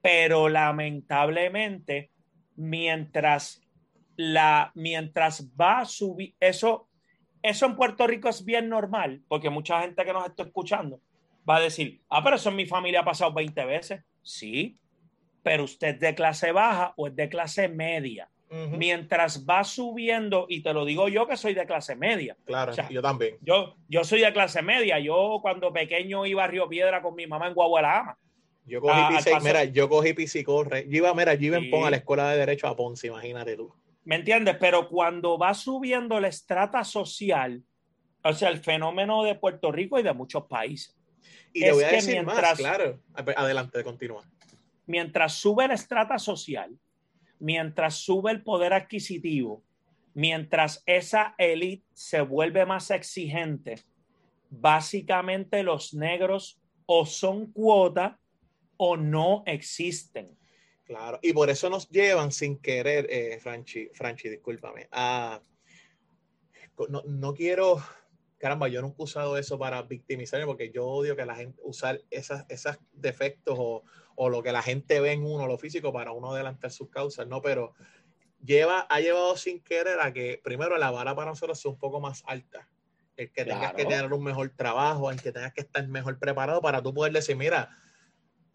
Pero 0.00 0.48
lamentablemente, 0.48 2.10
mientras 2.56 3.60
la 4.16 4.72
mientras 4.74 5.46
va 5.60 5.80
a 5.80 5.84
subir 5.84 6.34
eso 6.40 6.85
eso 7.42 7.66
en 7.66 7.76
Puerto 7.76 8.06
Rico 8.06 8.28
es 8.28 8.44
bien 8.44 8.68
normal, 8.68 9.22
porque 9.28 9.50
mucha 9.50 9.80
gente 9.82 10.04
que 10.04 10.12
nos 10.12 10.26
está 10.26 10.44
escuchando 10.44 11.00
va 11.48 11.56
a 11.56 11.60
decir, 11.60 12.00
ah, 12.08 12.22
pero 12.22 12.36
eso 12.36 12.50
en 12.50 12.56
mi 12.56 12.66
familia 12.66 13.00
ha 13.00 13.04
pasado 13.04 13.32
20 13.32 13.64
veces. 13.64 14.02
Sí, 14.22 14.76
pero 15.42 15.64
usted 15.64 15.94
es 15.94 16.00
de 16.00 16.14
clase 16.14 16.50
baja 16.52 16.92
o 16.96 17.06
es 17.06 17.16
de 17.16 17.28
clase 17.28 17.68
media. 17.68 18.28
Mientras 18.48 19.44
va 19.44 19.64
subiendo, 19.64 20.46
y 20.48 20.62
te 20.62 20.72
lo 20.72 20.84
digo 20.84 21.08
yo 21.08 21.26
que 21.26 21.36
soy 21.36 21.52
de 21.52 21.66
clase 21.66 21.96
media. 21.96 22.36
Claro, 22.44 22.72
yo 22.88 23.02
también. 23.02 23.36
Yo, 23.42 23.74
yo 23.88 24.04
soy 24.04 24.20
de 24.20 24.32
clase 24.32 24.62
media. 24.62 25.00
Yo 25.00 25.40
cuando 25.42 25.72
pequeño 25.72 26.24
iba 26.26 26.44
a 26.44 26.46
Río 26.46 26.68
Piedra 26.68 27.02
con 27.02 27.16
mi 27.16 27.26
mamá 27.26 27.48
en 27.48 27.54
Guagualama. 27.54 28.16
Yo 28.64 28.80
cogí 28.80 28.94
ah, 28.94 29.40
mira, 29.42 29.64
yo 29.64 29.88
cogí 29.88 30.44
corre. 30.44 30.86
Yo 30.88 30.98
iba, 30.98 31.14
mira, 31.14 31.34
yo 31.34 31.46
iba 31.46 31.58
en 31.58 31.84
a 31.84 31.90
la 31.90 31.96
escuela 31.96 32.30
de 32.30 32.38
Derecho 32.38 32.66
a 32.66 32.76
Ponce, 32.76 33.08
imagínate 33.08 33.56
tú. 33.56 33.72
¿Me 34.06 34.14
entiendes? 34.14 34.56
Pero 34.60 34.88
cuando 34.88 35.36
va 35.36 35.52
subiendo 35.52 36.20
la 36.20 36.28
estrata 36.28 36.84
social, 36.84 37.60
o 38.22 38.32
sea, 38.32 38.50
el 38.50 38.58
fenómeno 38.58 39.24
de 39.24 39.34
Puerto 39.34 39.72
Rico 39.72 39.98
y 39.98 40.04
de 40.04 40.12
muchos 40.12 40.46
países. 40.46 40.96
Y 41.52 41.62
te 41.62 41.72
voy 41.72 41.82
a 41.82 41.90
decir 41.90 42.22
más, 42.22 42.56
claro. 42.56 43.00
Adelante, 43.14 43.82
continúa. 43.82 44.22
Mientras 44.86 45.32
sube 45.32 45.66
la 45.66 45.74
estrata 45.74 46.20
social, 46.20 46.78
mientras 47.40 47.96
sube 47.96 48.30
el 48.30 48.44
poder 48.44 48.74
adquisitivo, 48.74 49.64
mientras 50.14 50.84
esa 50.86 51.34
élite 51.36 51.84
se 51.92 52.20
vuelve 52.20 52.64
más 52.64 52.92
exigente, 52.92 53.82
básicamente 54.50 55.64
los 55.64 55.94
negros 55.94 56.60
o 56.86 57.04
son 57.06 57.50
cuota 57.50 58.20
o 58.76 58.96
no 58.96 59.42
existen. 59.46 60.38
Claro, 60.86 61.18
y 61.20 61.32
por 61.32 61.50
eso 61.50 61.68
nos 61.68 61.88
llevan 61.90 62.30
sin 62.30 62.58
querer, 62.58 63.08
eh, 63.10 63.40
Franchi, 63.40 63.88
Franchi, 63.92 64.28
discúlpame, 64.28 64.88
no, 66.88 67.02
no, 67.04 67.34
quiero, 67.34 67.82
caramba, 68.38 68.68
yo 68.68 68.82
nunca 68.82 68.96
he 69.00 69.02
usado 69.02 69.36
eso 69.36 69.58
para 69.58 69.82
victimizarme 69.82 70.46
porque 70.46 70.70
yo 70.70 70.86
odio 70.86 71.16
que 71.16 71.26
la 71.26 71.34
gente 71.34 71.60
usar 71.64 72.00
esas, 72.10 72.46
esos 72.48 72.78
defectos 72.92 73.56
o, 73.58 73.82
o 74.14 74.28
lo 74.28 74.44
que 74.44 74.52
la 74.52 74.62
gente 74.62 75.00
ve 75.00 75.12
en 75.12 75.24
uno, 75.24 75.48
lo 75.48 75.58
físico, 75.58 75.92
para 75.92 76.12
uno 76.12 76.32
adelantar 76.32 76.70
sus 76.70 76.88
causas, 76.88 77.26
¿no? 77.26 77.42
Pero 77.42 77.74
lleva, 78.44 78.86
ha 78.88 79.00
llevado 79.00 79.36
sin 79.36 79.60
querer 79.60 80.00
a 80.00 80.12
que 80.12 80.40
primero 80.42 80.76
la 80.78 80.92
vara 80.92 81.16
para 81.16 81.30
nosotros 81.30 81.60
sea 81.60 81.70
un 81.70 81.78
poco 81.78 82.00
más 82.00 82.22
alta. 82.26 82.68
El 83.16 83.32
que 83.32 83.44
tengas 83.44 83.72
que 83.72 83.86
tener 83.86 84.12
un 84.12 84.22
mejor 84.22 84.50
trabajo, 84.54 85.10
el 85.10 85.20
que 85.20 85.32
tengas 85.32 85.52
que 85.52 85.62
estar 85.62 85.86
mejor 85.88 86.18
preparado 86.18 86.60
para 86.60 86.82
tú 86.82 86.92
poder 86.92 87.12
decir, 87.12 87.34
mira, 87.34 87.70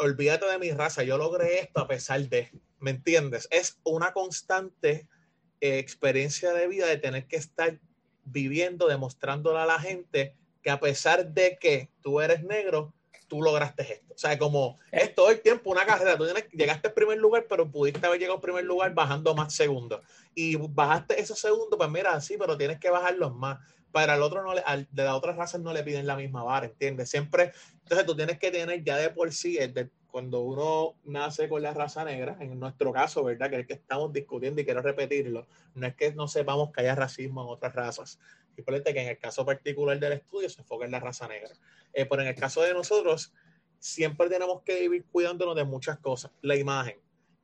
olvídate 0.02 0.48
de 0.48 0.58
mi 0.58 0.72
raza, 0.72 1.04
yo 1.04 1.18
logré 1.18 1.60
esto 1.60 1.80
a 1.80 1.88
pesar 1.88 2.22
de, 2.28 2.50
¿me 2.80 2.92
entiendes? 2.92 3.48
Es 3.52 3.80
una 3.84 4.14
constante 4.14 5.08
eh, 5.60 5.78
experiencia 5.78 6.54
de 6.54 6.68
vida 6.68 6.88
de 6.88 6.98
tener 6.98 7.28
que 7.28 7.36
estar 7.36 7.80
viviendo, 8.24 8.88
demostrándole 8.88 9.60
a 9.60 9.66
la 9.66 9.80
gente 9.80 10.36
que 10.64 10.70
a 10.70 10.80
pesar 10.80 11.28
de 11.28 11.58
que 11.60 11.90
tú 12.02 12.20
eres 12.20 12.44
negro, 12.44 12.94
tú 13.28 13.42
lograste 13.42 13.94
esto. 13.94 14.14
O 14.14 14.18
sea, 14.18 14.38
como 14.38 14.78
es 14.92 15.16
todo 15.16 15.30
el 15.30 15.42
tiempo 15.42 15.72
una 15.72 15.86
carrera. 15.86 16.18
Tú 16.18 16.26
llegaste 16.52 16.90
al 16.90 16.94
primer 16.94 17.18
lugar, 17.18 17.46
pero 17.48 17.70
pudiste 17.72 18.06
haber 18.06 18.20
llegado 18.20 18.36
al 18.36 18.42
primer 18.42 18.66
lugar 18.66 18.94
bajando 18.94 19.34
más 19.34 19.54
segundos. 19.54 20.02
Y 20.36 20.56
bajaste 20.58 21.20
esos 21.20 21.40
segundos, 21.40 21.78
pues 21.78 21.90
mira, 21.90 22.20
sí, 22.22 22.36
pero 22.38 22.58
tienes 22.58 22.80
que 22.80 22.90
bajarlos 22.90 23.34
más. 23.34 23.60
Para 23.92 24.16
el 24.16 24.22
otro 24.22 24.44
no 24.44 24.54
le, 24.54 24.62
al, 24.62 24.88
de 24.92 25.04
las 25.04 25.14
otras 25.14 25.36
razas 25.36 25.62
no 25.62 25.74
le 25.74 25.84
piden 25.84 26.08
la 26.08 26.16
misma 26.16 26.44
vara, 26.44 26.68
¿entiendes? 26.68 27.10
Siempre, 27.10 27.52
entonces 27.84 28.06
tú 28.06 28.16
tienes 28.16 28.40
que 28.40 28.52
tener 28.52 28.84
ya 28.84 28.98
de 28.98 29.10
por 29.10 29.32
sí, 29.32 29.58
cuando 30.08 30.42
uno 30.42 30.96
nace 31.06 31.48
con 31.48 31.62
la 31.62 31.74
raza 31.74 32.04
negra, 32.04 32.38
en 32.40 32.60
nuestro 32.60 32.92
caso, 32.92 33.24
¿verdad? 33.24 33.50
Que 33.50 33.62
es 33.62 33.68
que 33.68 33.74
estamos 33.74 34.12
discutiendo 34.12 34.62
y 34.62 34.66
quiero 34.66 34.82
repetirlo, 34.82 35.48
no 35.76 35.88
es 35.88 35.96
que 35.96 36.14
no 36.14 36.28
sepamos 36.28 36.72
que 36.72 36.82
haya 36.82 36.96
racismo 36.96 37.44
en 37.44 37.50
otras 37.50 37.74
razas, 37.74 38.20
simplemente 38.56 38.94
que 38.94 39.02
en 39.02 39.10
el 39.10 39.18
caso 39.18 39.46
particular 39.46 40.00
del 40.00 40.14
estudio 40.14 40.50
se 40.50 40.62
enfoca 40.62 40.86
en 40.86 40.92
la 40.92 41.00
raza 41.00 41.28
negra. 41.28 41.52
Eh, 41.94 42.06
pero 42.06 42.22
en 42.22 42.28
el 42.28 42.36
caso 42.36 42.62
de 42.62 42.74
nosotros, 42.74 43.34
siempre 43.80 44.30
tenemos 44.30 44.62
que 44.64 44.80
vivir 44.82 45.06
cuidándonos 45.12 45.56
de 45.56 45.64
muchas 45.64 45.98
cosas. 46.00 46.32
La 46.42 46.56
imagen, 46.56 46.98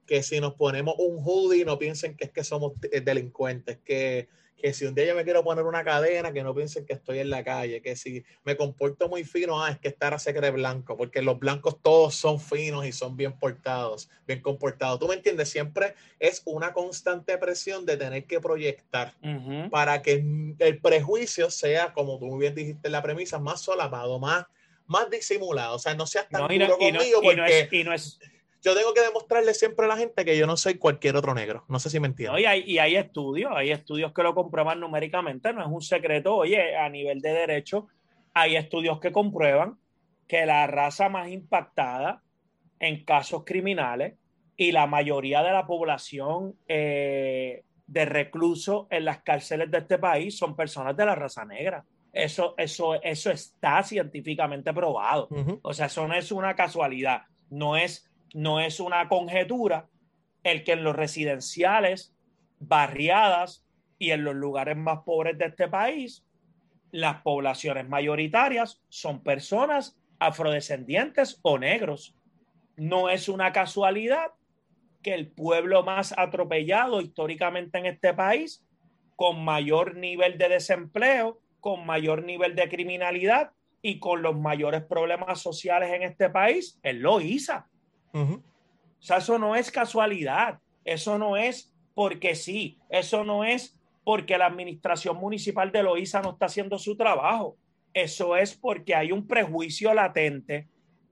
que 0.05 0.23
si 0.23 0.39
nos 0.39 0.53
ponemos 0.53 0.95
un 0.97 1.21
hoodie 1.23 1.65
no 1.65 1.77
piensen 1.79 2.15
que 2.15 2.25
es 2.25 2.31
que 2.31 2.43
somos 2.43 2.73
delincuentes, 2.79 3.79
que 3.83 4.29
que 4.57 4.73
si 4.73 4.85
un 4.85 4.95
día 4.95 5.05
yo 5.05 5.15
me 5.15 5.23
quiero 5.23 5.43
poner 5.43 5.65
una 5.65 5.83
cadena, 5.83 6.33
que 6.33 6.43
no 6.43 6.53
piensen 6.53 6.85
que 6.85 6.93
estoy 6.93 7.19
en 7.19 7.29
la 7.29 7.43
calle, 7.43 7.81
que 7.81 7.95
si 7.95 8.25
me 8.43 8.57
comporto 8.57 9.07
muy 9.07 9.23
fino, 9.23 9.63
ah, 9.63 9.69
es 9.69 9.77
que 9.77 9.87
estar 9.87 10.19
se 10.19 10.33
cree 10.33 10.49
blanco, 10.51 10.97
porque 10.97 11.21
los 11.21 11.37
blancos 11.37 11.81
todos 11.81 12.15
son 12.15 12.39
finos 12.39 12.85
y 12.85 12.91
son 12.91 13.15
bien 13.15 13.33
portados, 13.33 14.09
bien 14.25 14.41
comportados. 14.41 14.99
¿Tú 14.99 15.07
me 15.07 15.15
entiendes? 15.15 15.49
Siempre 15.49 15.93
es 16.19 16.41
una 16.45 16.73
constante 16.73 17.37
presión 17.37 17.85
de 17.85 17.97
tener 17.97 18.25
que 18.25 18.39
proyectar 18.39 19.13
para 19.69 20.01
que 20.01 20.23
el 20.57 20.79
prejuicio 20.81 21.51
sea, 21.51 21.93
como 21.93 22.17
tú 22.17 22.25
muy 22.25 22.39
bien 22.39 22.55
dijiste 22.55 22.87
en 22.87 22.93
la 22.93 23.03
premisa, 23.03 23.37
más 23.37 23.61
solapado, 23.61 24.17
más, 24.17 24.45
más 24.87 25.09
disimulado. 25.11 25.75
O 25.75 25.79
sea, 25.79 25.93
no 25.93 26.07
seas 26.07 26.27
tan 26.29 26.47
duro 26.47 26.77
conmigo 26.77 27.21
porque... 27.21 27.69
y 27.71 27.83
no 27.83 27.93
es 27.93 28.19
yo 28.67 28.75
tengo 28.75 28.93
que 28.93 29.01
demostrarle 29.01 29.53
siempre 29.53 29.85
a 29.85 29.87
la 29.87 29.95
gente 29.95 30.25
que 30.25 30.37
yo 30.37 30.45
no 30.45 30.57
soy 30.57 30.75
cualquier 30.75 31.15
otro 31.15 31.33
negro. 31.33 31.63
No 31.69 31.79
sé 31.79 31.89
si 31.89 32.01
me 32.01 32.07
entiendes. 32.07 32.41
y, 32.41 32.45
hay, 32.45 32.63
y, 32.65 32.79
hay, 32.79 32.97
estudios, 32.97 33.53
hay 33.55 33.71
estudios 33.71 34.11
que 34.11 34.23
lo 34.23 34.35
comprueban 34.35 34.81
numéricamente, 34.81 35.53
no 35.53 35.61
es 35.61 35.69
un 35.69 35.81
secreto. 35.81 36.35
Oye, 36.35 36.75
a 36.75 36.89
nivel 36.89 37.21
de 37.21 37.31
derecho, 37.31 37.87
hay 38.33 38.57
estudios 38.57 38.99
que 38.99 39.13
comprueban 39.13 39.77
que 40.27 40.45
la 40.45 40.67
raza 40.67 41.07
más 41.07 41.29
impactada 41.29 42.21
en 42.79 43.05
casos 43.05 43.45
criminales 43.45 44.15
y 44.57 44.73
la 44.73 44.85
mayoría 44.85 45.41
de 45.43 45.51
la 45.51 45.65
población 45.65 46.55
eh, 46.67 47.63
de 47.85 48.05
reclusos 48.05 48.87
en 48.89 49.05
las 49.05 49.21
cárceles 49.21 49.71
de 49.71 49.77
este 49.77 49.97
país 49.97 50.37
son 50.37 50.57
personas 50.57 50.97
de 50.97 51.05
la 51.05 51.15
raza 51.15 51.45
negra. 51.45 51.85
Eso, 52.11 52.53
eso, 52.57 53.01
eso 53.01 53.31
está 53.31 53.81
científicamente 53.81 54.73
probado. 54.73 55.29
O 55.61 55.73
sea, 55.73 55.85
eso 55.85 56.05
no 56.05 56.15
es 56.15 56.33
una 56.33 56.53
casualidad, 56.53 57.21
no 57.49 57.77
es 57.77 58.09
no 58.33 58.59
es 58.59 58.79
una 58.79 59.07
conjetura 59.07 59.89
el 60.43 60.63
que 60.63 60.73
en 60.73 60.83
los 60.83 60.95
residenciales, 60.95 62.15
barriadas 62.59 63.65
y 63.99 64.11
en 64.11 64.23
los 64.23 64.35
lugares 64.35 64.77
más 64.77 64.99
pobres 64.99 65.37
de 65.37 65.45
este 65.45 65.67
país, 65.67 66.25
las 66.91 67.21
poblaciones 67.21 67.87
mayoritarias 67.87 68.81
son 68.89 69.21
personas 69.21 69.97
afrodescendientes 70.19 71.39
o 71.41 71.57
negros. 71.57 72.15
No 72.75 73.09
es 73.09 73.27
una 73.27 73.51
casualidad 73.51 74.31
que 75.01 75.13
el 75.13 75.27
pueblo 75.27 75.83
más 75.83 76.13
atropellado 76.17 77.01
históricamente 77.01 77.77
en 77.77 77.85
este 77.87 78.13
país, 78.13 78.65
con 79.15 79.43
mayor 79.43 79.95
nivel 79.95 80.37
de 80.37 80.49
desempleo, 80.49 81.39
con 81.59 81.85
mayor 81.85 82.23
nivel 82.23 82.55
de 82.55 82.69
criminalidad 82.69 83.51
y 83.81 83.99
con 83.99 84.21
los 84.21 84.37
mayores 84.37 84.83
problemas 84.83 85.41
sociales 85.41 85.91
en 85.93 86.03
este 86.03 86.29
país, 86.29 86.79
es 86.83 86.95
O 88.13 88.41
sea, 88.99 89.17
eso 89.17 89.37
no 89.37 89.55
es 89.55 89.71
casualidad, 89.71 90.59
eso 90.83 91.17
no 91.17 91.37
es 91.37 91.73
porque 91.93 92.35
sí, 92.35 92.79
eso 92.89 93.23
no 93.23 93.43
es 93.43 93.79
porque 94.03 94.37
la 94.37 94.45
administración 94.45 95.17
municipal 95.17 95.71
de 95.71 95.83
Loíza 95.83 96.21
no 96.21 96.31
está 96.31 96.45
haciendo 96.45 96.79
su 96.79 96.95
trabajo, 96.95 97.57
eso 97.93 98.37
es 98.37 98.55
porque 98.55 98.95
hay 98.95 99.11
un 99.11 99.27
prejuicio 99.27 99.93
latente 99.93 100.67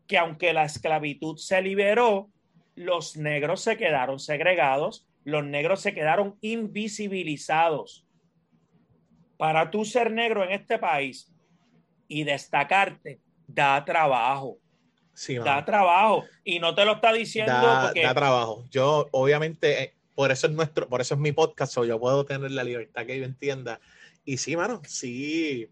que 0.08 0.18
aunque 0.18 0.54
la 0.54 0.66
esclavitud 0.66 1.38
se 1.38 1.62
liberó, 1.62 2.30
los 2.76 3.18
negros 3.18 3.62
se 3.62 3.78
quedaron 3.78 4.20
segregados, 4.20 5.08
los 5.24 5.44
negros 5.44 5.82
se 5.82 5.94
quedaron 5.94 6.38
invisibilizados. 6.42 8.06
Para 9.38 9.72
tú 9.72 9.84
ser 9.84 10.12
negro 10.12 10.44
en 10.44 10.52
este 10.52 10.78
país 10.78 11.34
y 12.08 12.24
destacarte, 12.24 13.20
da 13.48 13.84
trabajo 13.84 14.60
da 15.44 15.66
trabajo 15.66 16.26
y 16.44 16.60
no 16.60 16.76
te 16.76 16.86
lo 16.86 16.94
está 16.94 17.14
diciendo 17.14 17.52
da, 17.52 17.94
da 17.94 18.14
trabajo. 18.14 18.66
Yo 18.70 19.08
obviamente 19.12 19.84
eh, 19.84 19.94
por 20.14 20.32
eso 20.32 20.48
es 20.48 20.54
nuestro, 20.54 20.88
por 20.88 21.02
eso 21.02 21.16
es 21.16 21.20
mi 21.20 21.32
podcast, 21.32 21.78
o 21.78 21.86
yo 21.86 22.00
puedo 22.00 22.26
tener 22.26 22.52
la 22.52 22.64
libertad 22.64 23.06
que 23.06 23.20
yo 23.20 23.26
entienda. 23.26 23.80
Y 24.24 24.38
sí, 24.38 24.56
mano, 24.56 24.82
sí 24.86 25.70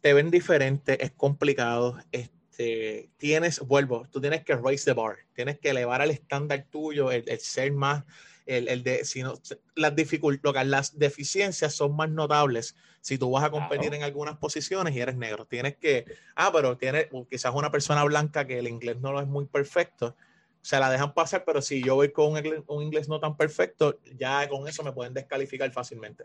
te 0.00 0.12
ven 0.12 0.30
diferente, 0.30 1.02
es 1.02 1.12
complicado. 1.12 1.98
Este, 2.12 3.08
tienes, 3.16 3.60
vuelvo, 3.60 4.06
tú 4.10 4.20
tienes 4.20 4.44
que 4.44 4.54
raise 4.54 4.84
the 4.84 4.92
bar, 4.92 5.16
tienes 5.34 5.58
que 5.58 5.70
elevar 5.70 6.02
al 6.02 6.10
estándar 6.10 6.66
tuyo, 6.70 7.10
el, 7.10 7.24
el 7.26 7.40
ser 7.40 7.72
más 7.72 8.04
el, 8.46 8.68
el 8.68 8.82
de, 8.82 9.04
si 9.04 9.22
no, 9.22 9.40
las 9.74 9.96
dificultades, 9.96 10.66
las 10.66 10.98
deficiencias 10.98 11.74
son 11.74 11.96
más 11.96 12.10
notables 12.10 12.76
si 13.04 13.18
tú 13.18 13.30
vas 13.30 13.44
a 13.44 13.50
competir 13.50 13.92
en 13.92 14.02
algunas 14.02 14.38
posiciones 14.38 14.96
y 14.96 15.00
eres 15.00 15.14
negro. 15.14 15.44
Tienes 15.44 15.76
que, 15.76 16.06
ah, 16.36 16.50
pero 16.50 16.78
tienes 16.78 17.08
quizás 17.28 17.54
una 17.54 17.70
persona 17.70 18.02
blanca 18.02 18.46
que 18.46 18.58
el 18.58 18.66
inglés 18.66 18.98
no 18.98 19.12
lo 19.12 19.20
es 19.20 19.26
muy 19.26 19.44
perfecto, 19.44 20.16
se 20.62 20.80
la 20.80 20.88
dejan 20.88 21.12
pasar, 21.12 21.44
pero 21.44 21.60
si 21.60 21.82
yo 21.82 21.96
voy 21.96 22.12
con 22.12 22.32
un 22.66 22.82
inglés, 22.82 23.06
no 23.10 23.20
tan 23.20 23.36
perfecto, 23.36 24.00
ya 24.16 24.48
con 24.48 24.66
eso 24.68 24.82
me 24.82 24.92
pueden 24.92 25.12
descalificar 25.12 25.70
fácilmente. 25.70 26.24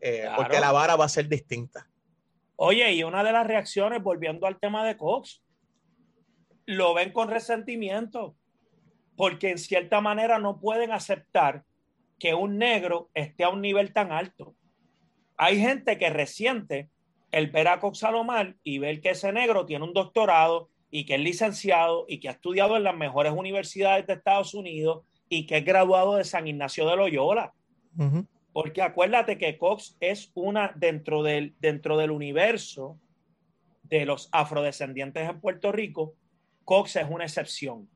Eh, 0.00 0.28
porque 0.36 0.60
la 0.60 0.70
vara 0.70 0.94
va 0.94 1.06
a 1.06 1.08
ser 1.08 1.28
distinta. 1.28 1.90
Oye, 2.54 2.92
y 2.92 3.02
una 3.02 3.24
de 3.24 3.32
las 3.32 3.44
reacciones, 3.44 4.00
volviendo 4.00 4.46
al 4.46 4.60
tema 4.60 4.86
de 4.86 4.96
Cox, 4.96 5.42
lo 6.64 6.94
ven 6.94 7.10
con 7.10 7.28
resentimiento 7.28 8.36
porque 9.16 9.50
en 9.50 9.58
cierta 9.58 10.00
manera 10.00 10.38
no 10.38 10.60
pueden 10.60 10.92
aceptar 10.92 11.64
que 12.20 12.34
un 12.34 12.56
negro 12.56 13.10
esté 13.14 13.42
a 13.42 13.48
un 13.48 13.60
nivel 13.60 13.92
tan 13.92 14.12
alto. 14.12 14.54
Hay 15.36 15.58
gente 15.58 15.98
que 15.98 16.10
resiente 16.10 16.88
el 17.32 17.50
ver 17.50 17.68
a 17.68 17.80
Cox 17.80 17.98
Salomar 17.98 18.54
y 18.62 18.78
ver 18.78 19.00
que 19.00 19.10
ese 19.10 19.32
negro 19.32 19.66
tiene 19.66 19.84
un 19.84 19.92
doctorado 19.92 20.70
y 20.90 21.04
que 21.04 21.16
es 21.16 21.20
licenciado 21.20 22.04
y 22.08 22.20
que 22.20 22.28
ha 22.28 22.32
estudiado 22.32 22.76
en 22.76 22.84
las 22.84 22.96
mejores 22.96 23.32
universidades 23.32 24.06
de 24.06 24.12
Estados 24.12 24.54
Unidos 24.54 25.04
y 25.28 25.46
que 25.46 25.58
es 25.58 25.64
graduado 25.64 26.16
de 26.16 26.24
San 26.24 26.46
Ignacio 26.46 26.88
de 26.88 26.96
Loyola. 26.96 27.52
Porque 28.52 28.82
acuérdate 28.82 29.36
que 29.36 29.58
Cox 29.58 29.96
es 29.98 30.30
una 30.34 30.72
dentro 30.76 31.24
del, 31.24 31.56
dentro 31.58 31.96
del 31.96 32.12
universo 32.12 33.00
de 33.82 34.06
los 34.06 34.28
afrodescendientes 34.32 35.28
en 35.28 35.40
Puerto 35.40 35.72
Rico, 35.72 36.14
Cox 36.64 36.96
es 36.96 37.06
una 37.08 37.24
excepción. 37.24 37.88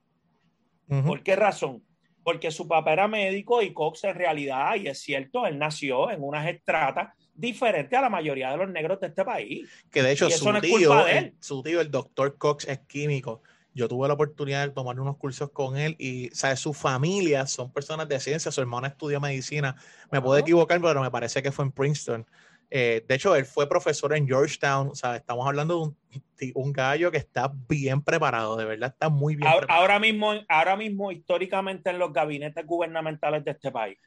¿Por 1.07 1.23
qué 1.23 1.37
razón? 1.37 1.85
Porque 2.25 2.51
su 2.51 2.67
papá 2.67 2.93
era 2.93 3.09
médico 3.09 3.63
y 3.63 3.73
Cox 3.73 4.05
en 4.05 4.15
realidad, 4.15 4.75
y 4.77 4.89
es 4.89 5.01
cierto, 5.01 5.47
él 5.47 5.59
nació 5.59 6.11
en 6.11 6.23
unas 6.23 6.49
estratas 6.49 7.15
diferentes 7.39 7.97
a 7.97 8.03
la 8.03 8.11
mayoría 8.11 8.51
de 8.51 8.57
los 8.57 8.69
negros 8.69 9.01
de 9.01 9.07
este 9.07 9.25
país. 9.25 9.69
Que 9.91 10.03
de 10.03 10.13
hecho 10.13 10.29
su, 10.29 10.53
tío, 10.61 11.07
el, 11.07 11.35
su 11.41 11.63
tío, 11.63 11.81
el 11.81 11.91
doctor 11.91 12.37
Cox, 12.37 12.67
es 12.67 12.81
químico. 12.81 13.43
Yo 13.75 13.87
tuve 13.87 14.09
la 14.09 14.15
oportunidad 14.15 14.67
de 14.67 14.75
tomar 14.75 14.99
unos 14.99 15.17
cursos 15.19 15.51
con 15.51 15.77
él 15.77 15.95
y, 15.99 16.31
¿sabes? 16.31 16.59
Su 16.59 16.75
familia 16.75 17.47
son 17.47 17.73
personas 17.73 18.09
de 18.09 18.19
ciencia, 18.19 18.51
su 18.51 18.61
hermana 18.61 18.89
estudió 18.89 19.21
medicina. 19.21 19.77
Me 20.11 20.21
puedo 20.21 20.37
equivocar, 20.37 20.81
pero 20.81 21.01
me 21.01 21.11
parece 21.11 21.43
que 21.43 21.53
fue 21.53 21.65
en 21.65 21.71
Princeton. 21.71 22.27
Eh, 22.71 23.05
de 23.07 23.15
hecho, 23.15 23.37
él 23.37 23.47
fue 23.47 23.69
profesor 23.69 24.15
en 24.17 24.27
Georgetown. 24.27 24.89
O 24.89 24.95
sea, 24.97 25.17
estamos 25.17 25.47
hablando 25.47 25.75
de 25.75 25.81
un, 25.81 26.53
un, 26.55 26.73
gallo 26.73 27.11
que 27.13 27.19
está 27.19 27.53
bien 27.69 28.03
preparado, 28.03 28.57
de 28.57 28.65
verdad 28.65 28.91
está 28.93 29.09
muy 29.09 29.37
bien 29.37 29.47
ahora, 29.47 29.61
preparado. 29.61 29.83
Ahora 29.83 29.99
mismo, 30.01 30.35
ahora 30.49 30.77
mismo, 30.77 31.13
históricamente, 31.13 31.91
en 31.91 31.99
los 31.99 32.13
gabinetes 32.13 32.67
gubernamentales 32.67 33.45
de 33.45 33.53
este 33.53 33.71
país. 33.71 33.99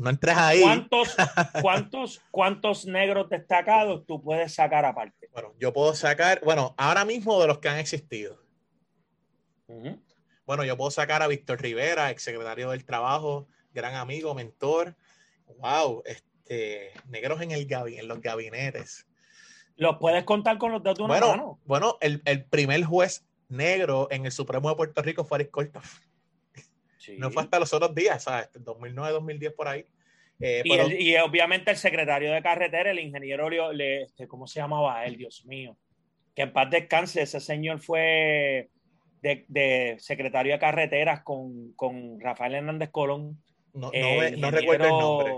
No 0.00 0.08
entres 0.08 0.34
ahí. 0.34 0.62
¿Cuántos, 0.62 1.14
cuántos, 1.62 2.22
cuántos 2.30 2.86
negros 2.86 3.28
destacados 3.28 4.06
tú 4.06 4.22
puedes 4.22 4.54
sacar 4.54 4.86
aparte? 4.86 5.28
Bueno, 5.30 5.52
yo 5.58 5.74
puedo 5.74 5.94
sacar, 5.94 6.40
bueno, 6.42 6.74
ahora 6.78 7.04
mismo 7.04 7.38
de 7.38 7.46
los 7.46 7.58
que 7.58 7.68
han 7.68 7.78
existido. 7.78 8.40
Bueno, 10.46 10.64
yo 10.64 10.76
puedo 10.78 10.90
sacar 10.90 11.22
a 11.22 11.28
Víctor 11.28 11.60
Rivera, 11.60 12.10
exsecretario 12.10 12.70
del 12.70 12.86
Trabajo, 12.86 13.46
gran 13.74 13.94
amigo, 13.94 14.34
mentor. 14.34 14.96
Wow, 15.58 16.02
este 16.06 16.94
negros 17.06 17.42
en, 17.42 17.50
el 17.50 17.68
en 17.70 18.08
los 18.08 18.22
gabinetes. 18.22 19.06
¿Los 19.76 19.98
puedes 19.98 20.24
contar 20.24 20.56
con 20.56 20.72
los 20.72 20.82
dedos 20.82 20.96
de 20.96 21.04
una 21.04 21.12
bueno, 21.12 21.28
mano? 21.28 21.60
Bueno, 21.66 21.98
el, 22.00 22.22
el, 22.24 22.46
primer 22.46 22.82
juez 22.84 23.26
negro 23.48 24.08
en 24.10 24.24
el 24.24 24.32
Supremo 24.32 24.70
de 24.70 24.76
Puerto 24.76 25.02
Rico 25.02 25.24
fue 25.24 25.36
Aris 25.36 25.50
Cortaf. 25.50 26.00
No 27.18 27.30
fue 27.30 27.42
hasta 27.42 27.58
los 27.58 27.72
otros 27.72 27.94
días, 27.94 28.22
¿sabes? 28.22 28.50
2009, 28.54 29.12
2010 29.12 29.52
por 29.54 29.68
ahí. 29.68 29.84
Eh, 30.38 30.62
y, 30.64 31.10
y, 31.10 31.16
obviamente 31.16 31.70
el 31.70 31.76
secretario 31.76 32.32
de 32.32 32.42
carretera, 32.42 32.90
el 32.90 32.98
ingeniero, 32.98 33.72
le, 33.72 34.02
este, 34.02 34.26
¿cómo 34.26 34.46
se 34.46 34.60
llamaba 34.60 35.04
él? 35.04 35.16
Dios 35.16 35.44
mío. 35.44 35.76
Que 36.34 36.42
en 36.42 36.52
paz 36.52 36.70
descanse, 36.70 37.22
ese 37.22 37.40
señor 37.40 37.80
fue 37.80 38.70
de, 39.20 39.44
de 39.48 39.96
secretario 39.98 40.52
de 40.54 40.58
carreteras 40.58 41.22
con, 41.22 41.72
con 41.72 42.18
Rafael 42.20 42.54
Hernández 42.54 42.90
Colón. 42.90 43.42
No, 43.74 43.90
no, 43.92 44.36
no 44.38 44.50
recuerdo 44.50 44.84
el 44.84 44.90
nombre 44.90 45.32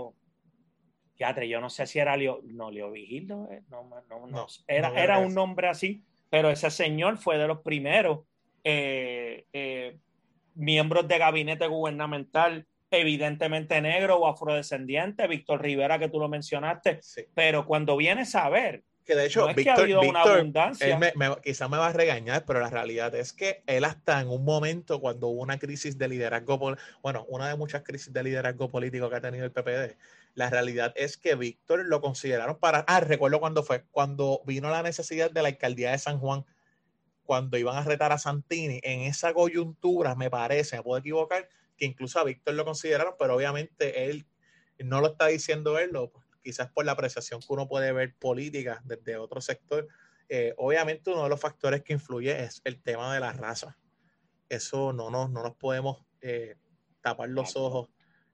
yo 1.47 1.61
no 1.61 1.69
sé 1.69 1.87
si 1.87 1.99
era 1.99 2.17
Leo, 2.17 2.41
no, 2.43 2.71
Leo 2.71 2.91
Vigildo, 2.91 3.47
eh, 3.51 3.61
no, 3.69 3.89
no, 4.09 4.27
no, 4.27 4.47
era, 4.67 4.89
era 5.01 5.19
un 5.19 5.33
nombre 5.33 5.67
así, 5.69 6.03
pero 6.29 6.49
ese 6.49 6.69
señor 6.69 7.17
fue 7.17 7.37
de 7.37 7.47
los 7.47 7.61
primeros 7.61 8.21
eh, 8.63 9.45
eh, 9.53 9.97
miembros 10.55 11.07
de 11.07 11.17
gabinete 11.17 11.67
gubernamental, 11.67 12.65
evidentemente 12.91 13.81
negro 13.81 14.17
o 14.17 14.27
afrodescendiente, 14.27 15.27
Víctor 15.27 15.61
Rivera, 15.61 15.99
que 15.99 16.09
tú 16.09 16.19
lo 16.19 16.29
mencionaste, 16.29 16.99
pero 17.33 17.65
cuando 17.65 17.97
vienes 17.97 18.35
a 18.35 18.49
ver, 18.49 18.83
que 19.05 19.15
de 19.15 19.25
hecho, 19.25 19.47
Víctor, 19.47 19.79
ha 19.79 19.81
habido 19.81 20.01
una 20.01 20.21
abundancia. 20.21 20.97
me, 20.97 21.11
quizá 21.43 21.67
me 21.67 21.77
va 21.77 21.87
a 21.87 21.93
regañar, 21.93 22.45
pero 22.45 22.59
la 22.61 22.69
realidad 22.69 23.13
es 23.15 23.33
que 23.33 23.61
él 23.67 23.83
hasta 23.83 24.21
en 24.21 24.29
un 24.29 24.45
momento 24.45 25.01
cuando 25.01 25.27
hubo 25.27 25.41
una 25.41 25.59
crisis 25.59 25.97
de 25.97 26.07
liderazgo, 26.07 26.57
bueno, 27.01 27.25
una 27.27 27.49
de 27.49 27.55
muchas 27.55 27.83
crisis 27.83 28.13
de 28.13 28.23
liderazgo 28.23 28.69
político 28.69 29.09
que 29.09 29.15
ha 29.17 29.21
tenido 29.21 29.43
el 29.43 29.51
PPD, 29.51 29.97
la 30.35 30.49
realidad 30.49 30.93
es 30.95 31.17
que 31.17 31.35
Víctor 31.35 31.85
lo 31.85 32.01
consideraron 32.01 32.57
para, 32.57 32.79
ah, 32.87 33.01
recuerdo 33.01 33.39
cuando 33.39 33.63
fue, 33.63 33.83
cuando 33.91 34.41
vino 34.45 34.69
la 34.69 34.83
necesidad 34.83 35.29
de 35.29 35.41
la 35.41 35.49
alcaldía 35.49 35.91
de 35.91 35.99
San 35.99 36.19
Juan, 36.19 36.45
cuando 37.23 37.57
iban 37.57 37.75
a 37.75 37.83
retar 37.83 38.11
a 38.11 38.17
Santini, 38.17 38.79
en 38.83 39.01
esa 39.01 39.33
coyuntura, 39.33 40.15
me 40.15 40.29
parece, 40.29 40.77
me 40.77 40.83
puedo 40.83 40.99
equivocar, 40.99 41.47
que 41.77 41.85
incluso 41.85 42.19
a 42.19 42.23
Víctor 42.23 42.53
lo 42.53 42.65
consideraron, 42.65 43.15
pero 43.17 43.35
obviamente 43.35 44.09
él 44.09 44.25
no 44.79 45.01
lo 45.01 45.07
está 45.07 45.27
diciendo 45.27 45.79
él, 45.79 45.91
lo, 45.91 46.11
quizás 46.43 46.69
por 46.71 46.85
la 46.85 46.91
apreciación 46.91 47.39
que 47.39 47.47
uno 47.49 47.67
puede 47.67 47.91
ver 47.91 48.15
política 48.15 48.81
desde 48.83 49.17
otro 49.17 49.41
sector. 49.41 49.87
Eh, 50.29 50.53
obviamente 50.57 51.09
uno 51.11 51.23
de 51.23 51.29
los 51.29 51.39
factores 51.39 51.83
que 51.83 51.93
influye 51.93 52.43
es 52.43 52.61
el 52.65 52.81
tema 52.81 53.13
de 53.13 53.19
la 53.19 53.33
raza. 53.33 53.77
Eso 54.49 54.93
no 54.93 55.09
nos, 55.09 55.29
no 55.31 55.41
nos 55.41 55.55
podemos 55.55 56.05
eh, 56.21 56.55
tapar 57.01 57.29
los 57.29 57.55
ojos 57.55 57.89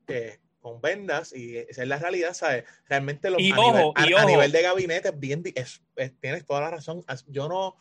eh, 0.08 0.40
con 0.60 0.82
vendas 0.82 1.34
y 1.34 1.58
esa 1.58 1.84
es 1.84 1.88
la 1.88 1.98
realidad, 1.98 2.34
¿sabes? 2.34 2.66
Realmente 2.88 3.30
a, 3.30 3.32
nivel, 3.32 3.94
a, 3.96 4.26
nivel, 4.26 4.52
de 4.52 4.62
gabinete 4.62 5.12
bien, 5.12 5.42
tienes 5.44 6.46
toda 6.46 6.62
la 6.62 6.72
razón. 6.72 7.06
Yo 7.28 7.48
no, 7.48 7.78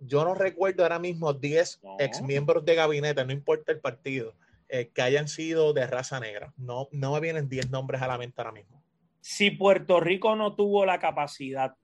yo 0.00 0.24
no 0.24 0.34
recuerdo 0.34 0.82
ahora 0.82 0.98
mismo 0.98 1.32
10 1.32 1.80
ex 1.98 2.22
miembros 2.22 2.64
de 2.64 2.74
gabinete, 2.74 3.24
no 3.24 3.32
importa 3.32 3.72
el 3.72 3.80
partido, 3.80 4.34
que 4.68 5.02
hayan 5.02 5.28
sido 5.28 5.72
de 5.72 5.86
raza 5.86 6.20
negra. 6.20 6.52
No, 6.56 6.88
no 6.92 7.12
me 7.12 7.20
vienen 7.20 7.48
10 7.48 7.70
nombres 7.70 8.02
a 8.02 8.08
la 8.08 8.18
mente 8.18 8.34
ahora 8.38 8.52
mismo 8.52 8.80
si 9.20 9.50
Puerto 9.50 10.00
Rico 10.00 10.34
no 10.36 10.54
tuvo 10.54 10.86
la 10.86 10.98
capacidad 10.98 11.74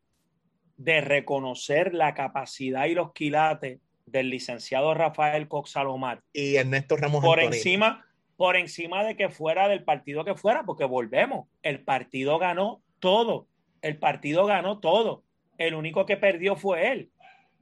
de 0.76 1.00
reconocer 1.00 1.94
la 1.94 2.14
capacidad 2.14 2.86
y 2.86 2.94
los 2.94 3.12
quilates 3.12 3.80
del 4.06 4.30
licenciado 4.30 4.94
Rafael 4.94 5.48
Cox 5.48 5.70
Salomar 5.70 6.22
y 6.32 6.56
Ernesto 6.56 6.96
Ramos 6.96 7.24
por 7.24 7.40
encima 7.40 8.04
por 8.36 8.56
encima 8.56 9.02
de 9.02 9.16
que 9.16 9.30
fuera 9.30 9.66
del 9.66 9.82
partido 9.82 10.22
que 10.22 10.34
fuera, 10.34 10.64
porque 10.64 10.84
volvemos, 10.84 11.48
el 11.62 11.82
partido 11.82 12.38
ganó 12.38 12.82
todo, 13.00 13.48
el 13.80 13.98
partido 13.98 14.44
ganó 14.44 14.78
todo, 14.78 15.22
el 15.56 15.74
único 15.74 16.04
que 16.04 16.18
perdió 16.18 16.54
fue 16.54 16.92
él. 16.92 17.10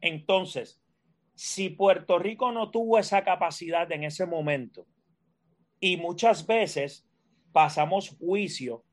Entonces, 0.04 0.82
si 1.34 1.70
Puerto 1.70 2.18
Rico 2.18 2.52
no 2.52 2.70
tuvo 2.70 2.98
esa 2.98 3.24
capacidad 3.24 3.90
en 3.90 4.04
ese 4.04 4.26
momento 4.26 4.86
y 5.80 5.96
muchas 5.96 6.46
veces 6.46 7.08
pasamos 7.52 8.14
juicio 8.18 8.84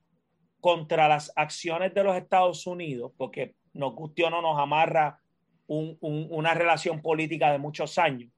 contra 0.62 1.10
las 1.10 1.34
acciones 1.36 1.94
de 1.94 2.06
los 2.06 2.16
Estados 2.16 2.66
Unidos, 2.66 3.12
porque 3.18 3.56
nos 3.74 3.94
guste 3.94 4.24
o 4.24 4.30
no 4.30 4.42
nos 4.42 4.58
amarra 4.58 5.20
una 5.68 6.54
relación 6.54 7.02
política 7.02 7.52
de 7.52 7.58
muchos 7.58 7.98
años, 7.98 8.32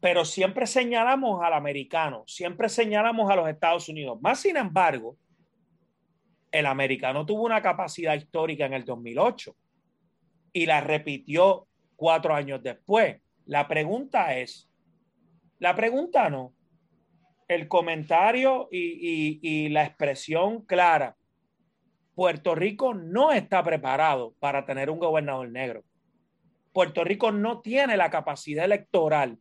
pero 0.00 0.24
siempre 0.24 0.66
señalamos 0.66 1.42
al 1.42 1.52
americano, 1.52 2.24
siempre 2.26 2.70
señalamos 2.70 3.30
a 3.30 3.36
los 3.36 3.50
Estados 3.50 3.86
Unidos. 3.90 4.18
Más 4.22 4.40
sin 4.40 4.56
embargo, 4.56 5.18
el 6.50 6.64
americano 6.64 7.26
tuvo 7.26 7.42
una 7.42 7.60
capacidad 7.60 8.14
histórica 8.14 8.64
en 8.64 8.72
el 8.72 8.86
2008 8.86 9.54
y 10.56 10.64
la 10.64 10.80
repitió 10.80 11.68
cuatro 11.96 12.34
años 12.34 12.62
después. 12.62 13.20
La 13.44 13.68
pregunta 13.68 14.38
es, 14.38 14.70
la 15.58 15.74
pregunta 15.76 16.30
no, 16.30 16.54
el 17.46 17.68
comentario 17.68 18.66
y, 18.72 19.68
la 19.68 19.84
expresión 19.84 20.64
clara. 20.64 21.14
Puerto 22.14 22.54
Rico 22.54 22.94
no 22.94 23.32
está 23.32 23.62
preparado 23.62 24.32
para 24.40 24.64
tener 24.64 24.88
un 24.88 24.98
gobernador 24.98 25.50
negro. 25.50 25.84
Puerto 26.72 27.04
Rico 27.04 27.32
no 27.32 27.60
tiene 27.60 27.98
la 27.98 28.08
capacidad 28.08 28.64
electoral 28.64 29.38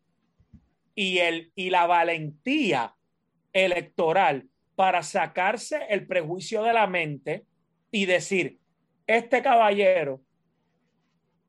y, 0.96 1.20
el, 1.20 1.54
y 1.56 1.70
la 1.70 1.88
valentía 1.88 2.94
electoral 3.54 4.50
para 4.76 5.02
sacarse 5.02 5.80
el 5.88 6.08
prejuicio 6.08 6.62
de 6.64 6.74
la 6.74 6.88
mente 6.88 7.46
y 7.90 8.06
decir, 8.06 8.60
este 9.08 9.42
caballero 9.42 10.20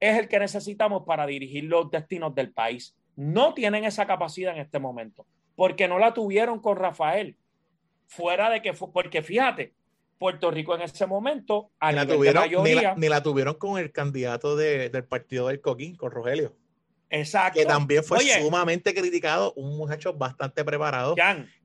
es 0.01 0.19
el 0.19 0.29
que 0.29 0.39
necesitamos 0.39 1.05
para 1.05 1.27
dirigir 1.27 1.65
los 1.65 1.91
destinos 1.91 2.35
del 2.35 2.53
país. 2.53 2.95
No 3.17 3.55
tienen 3.55 3.85
esa 3.85 4.07
capacidad 4.07 4.55
en 4.55 4.61
este 4.61 4.79
momento 4.79 5.27
porque 5.57 5.89
no 5.89 5.99
la 5.99 6.15
tuvieron 6.15 6.61
con 6.61 6.77
Rafael. 6.77 7.37
Fuera 8.07 8.51
de 8.51 8.63
que 8.63 8.73
fue, 8.73 8.93
porque 8.93 9.23
fíjate, 9.23 9.73
Puerto 10.19 10.51
Rico 10.51 10.77
en 10.77 10.83
ese 10.83 11.07
momento, 11.07 11.71
a 11.81 11.91
ni, 11.91 11.97
la 11.97 12.07
tuvieron, 12.07 12.43
mayoría, 12.43 12.95
ni, 12.97 13.09
la, 13.09 13.23
tuvieron 13.23 13.55
con 13.55 13.79
el 13.79 13.91
candidato 13.91 14.55
del 14.55 15.05
partido 15.05 15.49
del 15.49 15.61
Coquín, 15.61 15.97
con 15.97 16.13
Rogelio. 16.13 16.55
Exacto. 17.11 17.59
Que 17.59 17.67
también 17.67 18.05
fue 18.05 18.21
sumamente 18.21 18.95
criticado, 18.95 19.53
un 19.55 19.77
muchacho 19.77 20.13
bastante 20.13 20.65
preparado, 20.65 21.17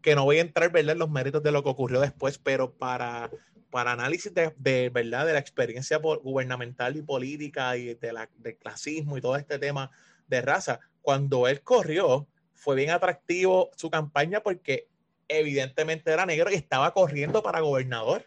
que 0.01 0.15
no 0.15 0.23
voy 0.23 0.37
a 0.37 0.41
entrar 0.41 0.71
¿verdad? 0.71 0.93
en 0.93 0.99
los 0.99 1.09
méritos 1.09 1.43
de 1.43 1.51
lo 1.51 1.63
que 1.63 1.69
ocurrió 1.69 1.99
después, 1.99 2.37
pero 2.37 2.71
para, 2.71 3.29
para 3.71 3.93
análisis 3.93 4.31
de, 4.33 4.89
verdad 4.89 5.25
de 5.25 5.33
la 5.33 5.39
experiencia 5.39 5.97
gubernamental 5.97 6.97
y 6.97 7.01
política 7.01 7.77
y 7.77 7.95
de 7.95 8.13
la, 8.13 8.29
del 8.37 8.57
clasismo 8.57 9.17
y 9.17 9.21
todo 9.21 9.37
este 9.37 9.57
tema 9.57 9.89
de 10.27 10.41
raza, 10.41 10.79
cuando 11.01 11.47
él 11.47 11.61
corrió, 11.61 12.27
fue 12.53 12.75
bien 12.75 12.91
atractivo 12.91 13.71
su 13.75 13.89
campaña 13.89 14.41
porque 14.41 14.87
evidentemente 15.27 16.11
era 16.11 16.25
negro 16.25 16.51
y 16.51 16.55
estaba 16.55 16.93
corriendo 16.93 17.41
para 17.41 17.61
gobernador. 17.61 18.25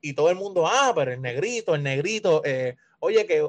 Y 0.00 0.12
todo 0.14 0.30
el 0.30 0.36
mundo, 0.36 0.66
ah, 0.66 0.92
pero 0.94 1.12
el 1.12 1.20
negrito, 1.20 1.74
el 1.74 1.82
negrito. 1.82 2.42
Eh, 2.44 2.76
oye, 3.00 3.26
que 3.26 3.46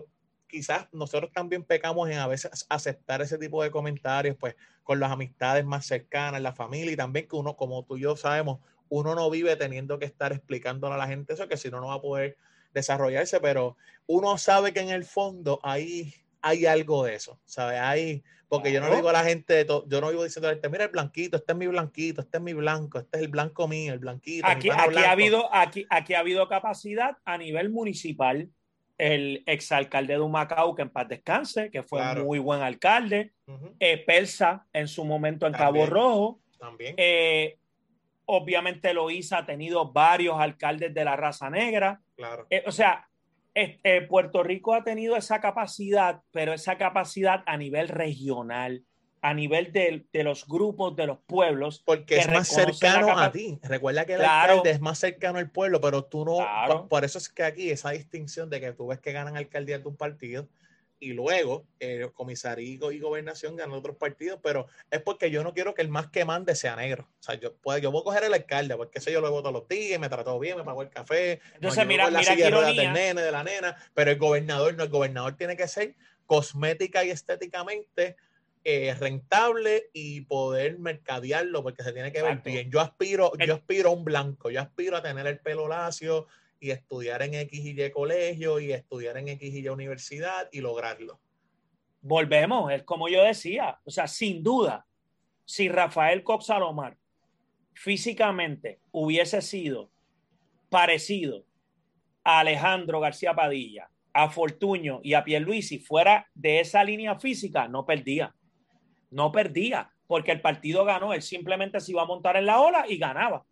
quizás 0.48 0.88
nosotros 0.92 1.32
también 1.32 1.64
pecamos 1.64 2.10
en 2.10 2.18
a 2.18 2.28
veces 2.28 2.66
aceptar 2.70 3.22
ese 3.22 3.38
tipo 3.38 3.62
de 3.64 3.72
comentarios, 3.72 4.36
pues 4.36 4.56
con 4.84 5.00
las 5.00 5.12
amistades 5.12 5.64
más 5.64 5.86
cercanas, 5.86 6.42
la 6.42 6.54
familia 6.54 6.92
y 6.92 6.98
también 6.98 7.28
que 7.28 7.36
uno, 7.36 7.56
como 7.56 7.84
tú 7.84 7.98
y 7.98 8.02
yo 8.02 8.16
sabemos, 8.16 8.60
uno 8.90 9.16
no 9.16 9.30
vive 9.30 9.56
teniendo 9.56 10.00
que 10.00 10.06
estar 10.06 10.32
explicándole 10.32 10.96
a 10.96 10.98
la 10.98 11.08
gente 11.08 11.34
eso, 11.34 11.48
que 11.48 11.58
si 11.58 11.70
no, 11.70 11.80
no 11.80 11.88
va 11.88 11.96
a 11.96 12.02
poder 12.02 12.38
desarrollarse, 12.74 13.40
pero 13.40 13.78
uno 14.08 14.38
sabe 14.38 14.74
que 14.74 14.80
en 14.80 14.90
el 14.90 15.06
fondo 15.06 15.60
ahí 15.64 16.14
hay 16.42 16.66
algo 16.66 17.06
de 17.06 17.16
eso, 17.16 17.40
¿sabes? 17.46 17.80
Hay, 17.80 18.24
porque 18.48 18.72
yo 18.72 18.82
no 18.82 18.90
le 18.90 18.98
digo 18.98 19.10
a 19.10 19.14
la 19.14 19.24
gente, 19.24 19.66
yo 19.66 20.02
no 20.02 20.10
vivo 20.10 20.24
diciendo 20.24 20.48
a 20.48 20.52
la 20.52 20.56
gente, 20.56 20.70
mira 20.70 20.86
el 20.86 20.92
blanquito, 20.92 21.38
este 21.38 21.52
es 21.52 21.58
mi 21.58 21.68
blanquito, 21.68 22.22
este 22.22 22.38
es 22.38 22.44
mi 22.44 22.54
blanco, 22.54 23.00
este 23.00 23.18
es 23.18 23.24
el 23.24 23.30
blanco 23.30 23.68
mío, 23.68 23.94
el 23.94 24.00
blanquito. 24.00 24.48
Aquí, 24.48 24.70
aquí 24.70 24.98
ha, 24.98 25.12
habido, 25.12 25.54
aquí, 25.54 25.86
aquí 25.90 26.14
ha 26.14 26.20
habido 26.20 26.48
capacidad 26.48 27.18
a 27.26 27.38
nivel 27.38 27.70
municipal. 27.70 28.50
El 28.98 29.44
exalcalde 29.46 30.14
de 30.16 30.20
Humacao, 30.20 30.76
que 30.76 30.82
en 30.82 30.90
paz 30.90 31.08
descanse, 31.08 31.72
que 31.72 31.84
fue 31.84 32.04
muy 32.16 32.38
buen 32.38 32.62
alcalde. 32.62 33.32
Eh, 33.80 34.04
Persa, 34.06 34.66
en 34.74 34.90
su 34.90 35.06
momento 35.06 35.48
en 35.48 35.54
Cabo 35.54 35.86
Rojo. 35.86 36.42
También. 36.60 36.96
Eh, 36.98 37.58
obviamente 38.32 38.94
Loíza 38.94 39.40
ha 39.40 39.46
tenido 39.46 39.92
varios 39.92 40.40
alcaldes 40.40 40.94
de 40.94 41.04
la 41.04 41.16
raza 41.16 41.50
negra. 41.50 42.00
Claro. 42.16 42.46
Eh, 42.52 42.64
o 42.68 42.72
sea, 42.72 43.10
este, 43.56 44.04
Puerto 44.04 44.44
Rico 44.44 44.76
ha 44.76 44.84
tenido 44.84 45.16
esa 45.16 45.42
capacidad, 45.42 46.22
pero 46.32 46.54
esa 46.54 46.78
capacidad 46.78 47.42
a 47.48 47.58
nivel 47.58 47.88
regional, 47.88 48.86
a 49.22 49.34
nivel 49.34 49.74
de, 49.74 50.06
los 50.24 50.46
grupos, 50.46 50.96
de 50.96 51.08
los 51.08 51.18
pueblos. 51.26 51.82
Porque 51.84 52.20
es 52.20 52.30
más 52.30 52.48
cercano 52.48 53.18
a 53.18 53.32
ti. 53.32 53.60
Recuerda 53.64 54.06
que 54.06 54.14
el 54.14 54.22
alcalde 54.22 54.70
es 54.70 54.80
más 54.80 55.00
cercano 55.00 55.40
al 55.40 55.50
pueblo, 55.50 55.82
pero 55.82 56.06
tú 56.06 56.24
no. 56.24 56.88
Por, 56.88 57.04
eso 57.04 57.18
es 57.18 57.30
que 57.30 57.44
aquí 57.44 57.72
esa 57.72 57.90
distinción 57.90 58.52
de 58.52 58.62
que 58.62 58.74
tú 58.74 58.88
ves 58.88 59.00
que 59.00 59.12
ganan 59.12 59.38
alcaldía 59.38 59.80
de 59.80 59.88
un 59.88 59.98
partido 59.98 60.48
y 61.00 61.14
luego 61.14 61.66
el 61.80 62.04
eh, 62.04 62.12
comisario 62.14 62.92
y 62.92 63.00
gobernación 63.00 63.56
ganan 63.56 63.78
otros 63.78 63.96
partidos, 63.96 64.40
pero 64.44 64.68
es 64.92 65.02
porque 65.02 65.32
yo 65.32 65.44
no 65.44 65.54
quiero 65.54 65.74
que 65.74 65.82
el 65.82 65.90
más 65.90 66.08
que 66.10 66.26
mande 66.26 66.56
sea 66.56 66.76
negro. 66.76 67.08
O 67.20 67.24
sea, 67.24 67.36
yo, 67.36 67.56
pues, 67.56 67.82
yo 67.82 67.92
voy 67.92 68.02
a 68.02 68.04
coger 68.04 68.24
el 68.26 68.34
alcalde, 68.34 68.76
porque 68.76 69.00
ese 69.00 69.12
yo 69.12 69.22
lo 69.22 69.32
voto 69.32 69.52
los 69.52 69.68
días, 69.68 70.00
me 70.00 70.10
trató 70.10 70.38
bien, 70.40 70.58
me 70.58 70.64
pagó 70.64 70.82
el 70.82 70.90
café, 70.90 71.40
entonces 71.56 71.86
mira, 71.88 72.10
la 72.10 72.20
mira 72.20 72.36
de 72.36 72.74
del 72.74 72.94
nene, 72.94 73.22
de 73.22 73.32
la 73.32 73.44
nena, 73.44 73.78
pero 73.94 74.12
el 74.12 74.18
gobernador 74.18 74.76
no, 74.76 74.84
el 74.84 74.90
gobernador 74.90 75.36
tiene 75.36 75.56
que 75.56 75.68
ser 75.68 75.96
cosmética 76.26 77.04
y 77.04 77.10
estéticamente 77.10 78.18
eh, 78.64 78.94
rentable 79.00 79.90
y 79.94 80.22
poder 80.22 80.78
mercadearlo 80.80 81.64
porque 81.64 81.82
se 81.82 81.94
tiene 81.94 82.12
que 82.12 82.22
ver 82.22 82.42
bien. 82.44 82.70
Yo 82.70 82.82
aspiro, 82.82 83.32
yo 83.38 83.56
aspiro 83.56 83.90
a 83.90 83.94
un 83.94 84.04
blanco, 84.04 84.52
yo 84.52 84.62
aspiro 84.62 84.98
a 84.98 85.02
tener 85.02 85.26
el 85.28 85.40
pelo 85.40 85.68
lacio, 85.68 86.28
y 86.60 86.72
estudiar 86.72 87.22
en 87.22 87.34
X 87.34 87.66
y 87.66 87.82
Y 87.82 87.92
colegio 87.92 88.60
y 88.60 88.72
estudiar 88.72 89.18
en 89.18 89.30
X 89.30 89.54
y 89.54 89.60
Y 89.60 89.70
universidad 89.70 90.50
y 90.52 90.62
lograrlo. 90.62 91.20
Volvemos, 92.02 92.72
es 92.72 92.84
como 92.84 93.10
yo 93.10 93.24
decía, 93.24 93.80
o 93.84 93.92
sea, 93.92 94.08
sin 94.08 94.44
duda, 94.44 94.86
si 95.46 95.68
Rafael 95.70 96.24
Cox 96.24 96.46
Salomar 96.48 96.98
físicamente 97.74 98.80
hubiese 98.92 99.42
sido 99.42 99.90
parecido 100.70 101.46
a 102.24 102.40
Alejandro 102.40 103.00
García 103.00 103.34
Padilla, 103.34 103.90
a 104.14 104.30
Fortuño 104.30 105.00
y 105.04 105.14
a 105.14 105.24
Pierluisi 105.24 105.80
fuera 105.80 106.28
de 106.34 106.60
esa 106.60 106.84
línea 106.84 107.18
física, 107.20 107.68
no 107.68 107.86
perdía. 107.86 108.36
No 109.12 109.32
perdía, 109.32 109.92
porque 110.08 110.32
el 110.32 110.42
partido 110.42 110.86
ganó. 110.86 111.14
Él 111.14 111.22
simplemente 111.22 111.80
se 111.80 111.92
iba 111.92 112.04
a 112.04 112.06
montar 112.06 112.36
en 112.36 112.46
la 112.46 112.60
ola 112.60 112.86
y 112.88 112.98
ganaba. 112.98 113.46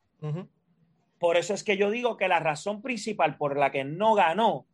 Por 1.19 1.37
eso 1.37 1.53
es 1.53 1.63
que 1.63 1.77
yo 1.77 1.89
digo 1.89 2.17
que 2.17 2.27
la 2.27 2.39
razón 2.39 2.81
principal 2.81 3.37
por 3.37 3.57
la 3.57 3.71
que 3.71 3.83
no 3.83 4.13
ganó 4.13 4.67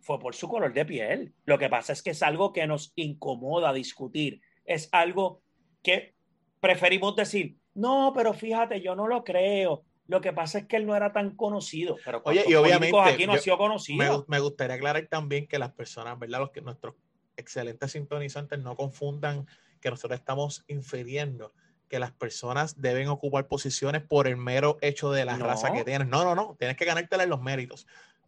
fue 0.00 0.18
por 0.18 0.34
su 0.34 0.48
color 0.48 0.72
de 0.72 0.84
piel. 0.84 1.34
Lo 1.44 1.58
que 1.58 1.68
pasa 1.68 1.92
es 1.92 2.02
que 2.02 2.10
es 2.10 2.22
algo 2.22 2.52
que 2.52 2.66
nos 2.66 2.92
incomoda 2.96 3.72
discutir. 3.72 4.40
Es 4.64 4.88
algo 4.92 5.40
que 5.82 6.14
preferimos 6.60 7.16
decir, 7.16 7.56
no, 7.74 8.12
pero 8.14 8.32
fíjate, 8.32 8.80
yo 8.80 8.94
no 8.94 9.06
lo 9.06 9.24
creo. 9.24 9.84
Lo 10.08 10.20
que 10.20 10.32
pasa 10.32 10.60
es 10.60 10.66
que 10.66 10.76
él 10.76 10.86
no 10.86 10.94
era 10.94 11.12
tan 11.12 11.34
conocido. 11.34 11.96
Pero 12.04 12.22
Oye, 12.24 12.44
y 12.46 12.54
obviamente 12.54 12.98
aquí 13.00 13.26
no 13.26 13.32
ha 13.32 13.38
sido 13.38 13.58
conocido. 13.58 14.24
Me, 14.28 14.38
gustaría 14.38 14.76
aclarar 14.76 15.06
también 15.08 15.48
que 15.48 15.58
las 15.58 15.72
personas, 15.72 16.18
¿verdad? 16.18 16.40
Los 16.40 16.50
que 16.50 16.60
nuestros 16.60 16.94
excelentes 17.36 17.92
sintonizantes 17.92 18.58
no 18.60 18.76
confundan 18.76 19.46
que 19.80 19.90
nosotros 19.90 20.18
estamos 20.18 20.64
infiriendo 20.68 21.52
que 21.88 21.98
las 21.98 22.12
personas 22.12 22.80
deben 22.80 23.08
ocupar 23.08 23.46
posiciones 23.46 24.02
por 24.02 24.26
el 24.26 24.36
mero 24.36 24.78
hecho 24.80 25.12
de 25.12 25.24
la 25.24 25.36
raza 25.36 25.72
que 25.72 25.84
tienen. 25.84 26.10
No, 26.10 26.24
no, 26.24 26.34
no, 26.34 26.56
tienes 26.58 26.76
que 26.76 26.84
ganártela 26.84 27.26
los 27.26 27.40
méritos. 27.40 27.86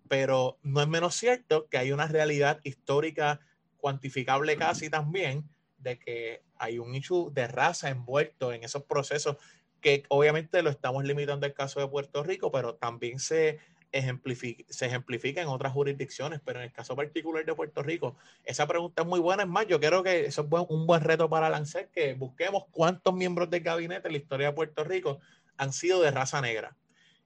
Pero 0.08 0.58
no 0.62 0.80
es 0.80 0.88
menos 0.88 1.14
cierto 1.14 1.66
que 1.68 1.78
hay 1.78 1.92
una 1.92 2.06
realidad 2.06 2.60
histórica 2.62 3.40
cuantificable 3.76 4.56
casi 4.56 4.90
también 4.90 5.48
de 5.78 5.98
que 5.98 6.42
hay 6.56 6.78
un 6.78 6.94
issue 6.94 7.30
de 7.32 7.46
raza 7.46 7.88
envuelto 7.88 8.52
en 8.52 8.64
esos 8.64 8.82
procesos 8.84 9.36
que 9.80 10.02
obviamente 10.08 10.62
lo 10.62 10.70
estamos 10.70 11.04
limitando 11.04 11.46
el 11.46 11.54
caso 11.54 11.80
de 11.80 11.88
Puerto 11.88 12.22
Rico, 12.22 12.50
pero 12.50 12.74
también 12.74 13.18
se 13.18 13.58
ejemplifica, 13.92 14.64
se 14.68 14.86
ejemplifica 14.86 15.40
en 15.40 15.48
otras 15.48 15.72
jurisdicciones, 15.72 16.40
pero 16.44 16.60
en 16.60 16.66
el 16.66 16.72
caso 16.72 16.94
particular 16.94 17.44
de 17.44 17.54
Puerto 17.54 17.82
Rico, 17.82 18.16
esa 18.44 18.66
pregunta 18.66 19.02
es 19.02 19.08
muy 19.08 19.20
buena. 19.20 19.44
Es 19.44 19.48
más, 19.48 19.66
yo 19.66 19.80
creo 19.80 20.02
que 20.02 20.26
eso 20.26 20.42
es 20.42 20.66
un 20.68 20.86
buen 20.86 21.00
reto 21.00 21.28
para 21.28 21.48
lanzar, 21.48 21.88
que 21.88 22.14
busquemos 22.14 22.64
cuántos 22.70 23.14
miembros 23.14 23.50
del 23.50 23.62
gabinete 23.62 24.08
en 24.08 24.12
la 24.12 24.18
historia 24.18 24.48
de 24.48 24.52
Puerto 24.52 24.84
Rico 24.84 25.20
han 25.56 25.72
sido 25.72 26.02
de 26.02 26.10
raza 26.10 26.40
negra. 26.40 26.76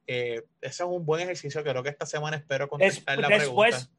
Eh, 0.06 0.42
ese 0.60 0.82
es 0.82 0.88
un 0.88 1.04
buen 1.04 1.20
ejercicio. 1.22 1.62
Creo 1.62 1.82
que 1.82 1.90
esta 1.90 2.06
semana 2.06 2.36
espero 2.36 2.68
contestar 2.68 3.18
la 3.18 3.28
después, 3.28 3.74
pregunta. 3.74 3.96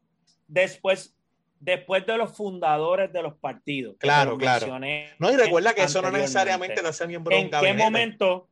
Después, 0.47 1.15
después 1.59 2.05
de 2.05 2.17
los 2.17 2.35
fundadores 2.35 3.11
de 3.13 3.21
los 3.21 3.37
partidos. 3.37 3.95
Claro, 3.99 4.37
claro. 4.37 4.79
No, 5.19 5.31
y 5.31 5.37
recuerda 5.37 5.73
que 5.73 5.83
eso 5.83 6.01
no 6.01 6.11
necesariamente 6.11 6.81
te 6.81 6.87
hace 6.87 7.07
miembro 7.07 7.35
de 7.35 7.43
un 7.43 7.49
gabinete. 7.49 7.71
¿En 7.71 7.77
qué 7.77 7.83
momento? 7.83 8.49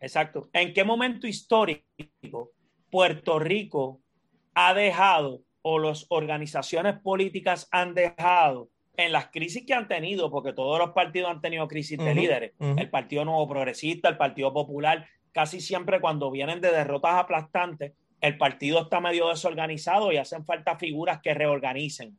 Exacto. 0.00 0.48
¿En 0.52 0.72
qué 0.72 0.84
momento 0.84 1.26
histórico 1.26 2.52
Puerto 2.94 3.40
Rico 3.40 4.02
ha 4.54 4.72
dejado 4.72 5.42
o 5.62 5.80
las 5.80 6.06
organizaciones 6.10 6.94
políticas 7.00 7.66
han 7.72 7.92
dejado 7.92 8.68
en 8.96 9.10
las 9.10 9.32
crisis 9.32 9.66
que 9.66 9.74
han 9.74 9.88
tenido, 9.88 10.30
porque 10.30 10.52
todos 10.52 10.78
los 10.78 10.90
partidos 10.90 11.28
han 11.28 11.40
tenido 11.40 11.66
crisis 11.66 11.98
de 11.98 12.14
líderes, 12.14 12.52
el 12.60 12.88
Partido 12.90 13.24
Nuevo 13.24 13.48
Progresista, 13.48 14.08
el 14.08 14.16
Partido 14.16 14.52
Popular, 14.52 15.08
casi 15.32 15.60
siempre 15.60 16.00
cuando 16.00 16.30
vienen 16.30 16.60
de 16.60 16.70
derrotas 16.70 17.16
aplastantes, 17.16 17.94
el 18.20 18.38
partido 18.38 18.82
está 18.82 19.00
medio 19.00 19.28
desorganizado 19.28 20.12
y 20.12 20.18
hacen 20.18 20.44
falta 20.44 20.76
figuras 20.76 21.18
que 21.20 21.34
reorganicen. 21.34 22.16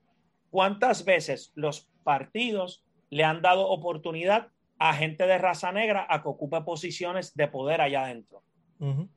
¿Cuántas 0.49 1.05
veces 1.05 1.53
los 1.55 1.87
partidos 2.03 2.83
le 3.09 3.23
han 3.23 3.41
dado 3.41 3.69
oportunidad 3.69 4.49
a 4.77 4.93
gente 4.93 5.25
de 5.25 5.37
raza 5.37 5.71
negra 5.71 6.05
a 6.09 6.21
que 6.21 6.27
ocupe 6.27 6.59
posiciones 6.63 7.33
de 7.33 7.47
poder 7.47 7.79
allá 7.79 8.03
adentro? 8.03 8.43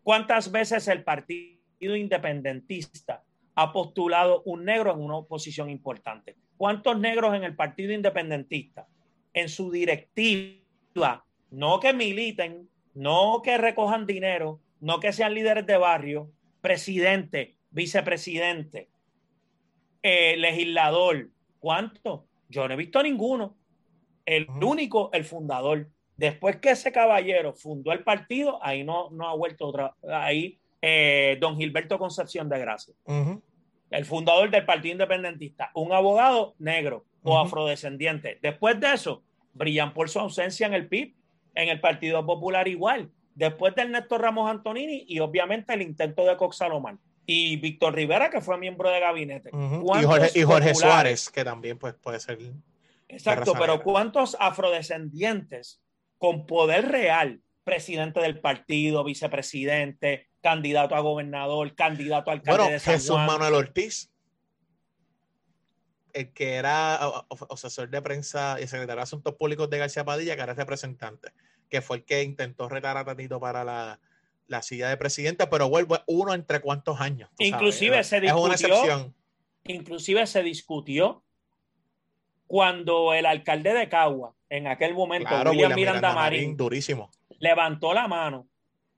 ¿Cuántas 0.02 0.52
veces 0.52 0.86
el 0.88 1.02
partido 1.02 1.96
independentista 1.96 3.24
ha 3.54 3.72
postulado 3.72 4.42
un 4.44 4.64
negro 4.64 4.92
en 4.92 5.00
una 5.00 5.22
posición 5.22 5.68
importante? 5.68 6.36
¿Cuántos 6.56 6.98
negros 6.98 7.34
en 7.34 7.44
el 7.44 7.56
partido 7.56 7.92
independentista? 7.92 8.86
En 9.32 9.48
su 9.48 9.70
directiva, 9.70 11.24
no 11.50 11.80
que 11.80 11.92
militen, 11.92 12.68
no 12.94 13.42
que 13.42 13.59
recojan 13.59 14.06
dinero, 14.06 14.61
no 14.80 15.00
que 15.00 15.12
sean 15.12 15.34
líderes 15.34 15.66
de 15.66 15.76
barrio, 15.76 16.30
presidente, 16.61 17.56
vicepresidente, 17.70 18.88
eh, 20.02 20.36
legislador. 20.36 21.30
¿Cuánto? 21.59 22.26
Yo 22.48 22.66
no 22.66 22.74
he 22.74 22.76
visto 22.76 23.02
ninguno. 23.02 23.56
El 24.24 24.48
único, 24.48 25.11
el 25.12 25.24
fundador. 25.24 25.88
Después 26.19 26.57
que 26.57 26.71
ese 26.71 26.93
caballero 26.93 27.55
fundó 27.55 27.93
el 27.93 28.05
partido, 28.05 28.59
ahí 28.62 28.85
no, 28.85 29.09
no 29.11 29.29
ha 29.29 29.35
vuelto 29.35 29.69
otra. 29.69 29.95
Ahí, 30.12 30.59
eh, 30.83 31.39
don 31.41 31.57
Gilberto 31.57 31.99
Concepción 31.99 32.49
de 32.51 32.59
Gracia, 32.59 32.95
el 33.91 34.05
fundador 34.05 34.51
del 34.51 34.66
Partido 34.66 34.93
Independentista, 34.93 35.71
un 35.75 35.93
abogado 35.93 36.55
negro 36.59 37.07
o 37.23 37.39
afrodescendiente. 37.39 38.39
Después 38.43 38.79
de 38.79 38.93
eso, 38.93 39.23
brillan 39.55 39.95
por 39.95 40.11
su 40.11 40.21
ausencia 40.21 40.66
en 40.66 40.75
el 40.75 40.89
PIB, 40.89 41.14
en 41.55 41.69
el 41.71 41.81
Partido 41.81 42.27
Popular 42.27 42.69
igual 42.69 43.11
después 43.39 43.73
del 43.77 43.93
Néstor 43.93 44.21
Ramos 44.21 44.51
Antonini 44.51 45.05
y 45.07 45.21
obviamente 45.21 45.73
el 45.73 45.83
intento 45.83 46.25
de 46.25 46.37
Cox 46.37 46.57
Salomán. 46.57 46.99
Y 47.25 47.57
Víctor 47.57 47.95
Rivera, 47.95 48.31
que 48.31 48.41
fue 48.41 48.59
miembro 48.59 48.91
de 48.91 49.01
gabinete. 49.01 49.51
Y 50.35 50.43
Jorge, 50.43 50.75
Suárez, 50.75 51.31
que 51.31 51.45
también 51.45 51.79
pues, 51.79 51.95
puede 51.95 52.19
ser. 52.19 52.39
Exacto, 53.07 53.53
pero 53.59 53.83
¿cuántos 53.83 54.37
afrodescendientes 54.41 55.81
con 56.19 56.47
poder 56.47 56.89
real, 56.89 57.41
presidente 57.64 58.21
del 58.21 58.41
partido, 58.41 59.05
vicepresidente, 59.05 60.29
candidato 60.41 60.95
a 60.95 61.01
gobernador, 61.01 61.75
candidato 61.75 62.31
a 62.31 62.35
alcalde 62.35 62.73
de 62.73 62.79
San 62.79 62.95
Jesús 62.95 63.16
Manuel 63.19 63.55
Ortiz, 63.55 64.11
el 66.12 66.33
que 66.33 66.55
era 66.55 66.97
asesor 67.51 67.91
de 67.91 68.03
prensa 68.03 68.57
y 68.61 68.66
secretario 68.66 68.97
de 68.97 69.03
Asuntos 69.03 69.35
Públicos 69.35 69.71
de 69.71 69.79
García 69.79 70.05
Padilla, 70.05 70.37
que 70.37 70.43
era 70.43 70.55
representante 70.55 71.33
que 71.69 71.83
fue 71.83 71.99
el 71.99 72.05
que 72.05 72.23
intentó 72.23 72.69
retar 72.69 72.97
a 72.97 73.05
Tatito 73.05 73.39
para 73.41 73.64
la, 73.64 74.01
la 74.47 74.62
silla 74.62 74.89
de 74.89 74.97
presidente, 74.97 75.47
pero 75.47 75.69
vuelve 75.69 76.01
uno 76.07 76.35
entre 76.35 76.61
cuántos 76.61 77.01
años. 77.01 77.31
Inclusive 77.39 78.03
se 78.05 78.21
discutió. 78.21 78.53
Es 78.53 78.62
una 78.62 78.75
excepción. 78.75 79.14
Inclusive 79.64 80.27
se 80.27 80.43
discutió 80.43 81.23
cuando 82.47 83.12
el 83.12 83.27
alcalde 83.27 83.75
de 83.75 83.89
Cagua, 83.89 84.35
en 84.51 84.66
aquel 84.66 84.94
momento, 84.94 85.28
William, 85.46 85.74
Miranda, 85.74 86.14
Marín, 86.14 86.57
durísimo. 86.57 87.11
levantó 87.38 87.92
la 87.92 88.09
mano 88.09 88.49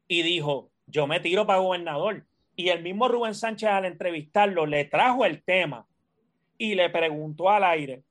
y 0.07 0.22
dijo, 0.22 0.70
yo 0.86 1.07
me 1.07 1.20
tiro 1.20 1.46
para 1.46 1.61
gobernador. 1.61 2.26
Y 2.57 2.68
el 2.68 2.82
mismo 2.82 3.09
Rubén 3.09 3.34
Sánchez 3.34 3.70
al 3.70 3.84
entrevistarlo 3.84 4.66
le 4.66 4.84
trajo 4.84 5.24
el 5.24 5.42
tema 5.42 5.86
y 6.59 6.74
le 6.74 6.90
preguntó 6.90 7.48
al 7.48 7.64
aire, 7.64 8.03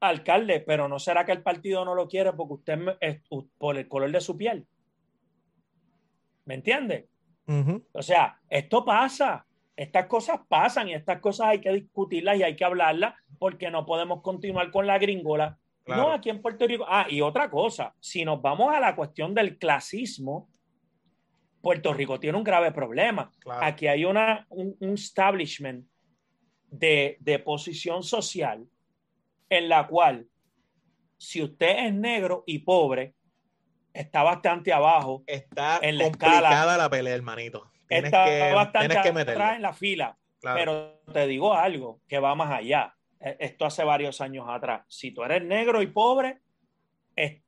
alcalde, 0.00 0.60
pero 0.60 0.86
¿no 0.86 0.98
será 0.98 1.24
que 1.24 1.32
el 1.32 1.42
partido 1.42 1.84
no 1.84 1.94
lo 1.94 2.06
quiere 2.06 2.32
porque 2.32 2.54
usted 2.54 2.78
es 3.00 3.20
por 3.58 3.76
el 3.76 3.88
color 3.88 4.12
de 4.12 4.20
su 4.20 4.36
piel? 4.36 4.66
¿Me 6.44 6.54
entiende? 6.54 7.08
O 7.92 8.02
sea, 8.02 8.38
esto 8.48 8.84
pasa, 8.84 9.46
estas 9.76 10.06
cosas 10.06 10.40
pasan 10.48 10.88
y 10.88 10.94
estas 10.94 11.20
cosas 11.20 11.48
hay 11.48 11.60
que 11.60 11.72
discutirlas 11.72 12.38
y 12.38 12.42
hay 12.42 12.56
que 12.56 12.64
hablarlas 12.64 13.14
porque 13.38 13.70
no 13.70 13.84
podemos 13.84 14.22
continuar 14.22 14.70
con 14.70 14.86
la 14.86 14.98
gringola. 14.98 15.58
No, 15.86 16.12
aquí 16.12 16.30
en 16.30 16.40
Puerto 16.40 16.66
Rico. 16.66 16.84
Ah, 16.88 17.06
y 17.08 17.20
otra 17.20 17.50
cosa, 17.50 17.94
si 18.00 18.24
nos 18.24 18.40
vamos 18.40 18.74
a 18.74 18.80
la 18.80 18.96
cuestión 18.96 19.34
del 19.34 19.58
clasismo, 19.58 20.48
Puerto 21.60 21.92
Rico 21.92 22.18
tiene 22.18 22.38
un 22.38 22.44
grave 22.44 22.72
problema. 22.72 23.30
Aquí 23.60 23.86
hay 23.86 24.04
una, 24.04 24.46
un, 24.50 24.76
establishment 24.80 25.86
de, 26.68 27.16
de 27.20 27.38
posición 27.38 28.02
social 28.02 28.66
en 29.48 29.68
la 29.68 29.86
cual 29.86 30.26
si 31.16 31.42
usted 31.42 31.86
es 31.86 31.94
negro 31.94 32.44
y 32.46 32.60
pobre, 32.60 33.14
está 33.92 34.22
bastante 34.22 34.72
abajo. 34.72 35.22
Está 35.26 35.78
en 35.80 35.98
la 35.98 36.04
complicada 36.04 36.76
la 36.76 36.90
pelea, 36.90 37.14
hermanito. 37.14 37.70
está 37.88 38.54
bastante 38.54 38.98
atrás 38.98 39.56
en 39.56 39.62
la 39.62 39.72
fila. 39.72 40.18
Pero 40.40 41.00
te 41.10 41.26
digo 41.26 41.54
algo 41.54 42.00
que 42.06 42.18
va 42.18 42.34
más 42.34 42.50
allá. 42.52 42.94
E, 43.24 43.36
esto 43.40 43.64
hace 43.64 43.82
varios 43.82 44.20
años 44.20 44.46
atrás. 44.48 44.84
Si 44.88 45.12
tú 45.12 45.24
eres 45.24 45.42
negro 45.42 45.80
y 45.80 45.86
pobre, 45.86 46.42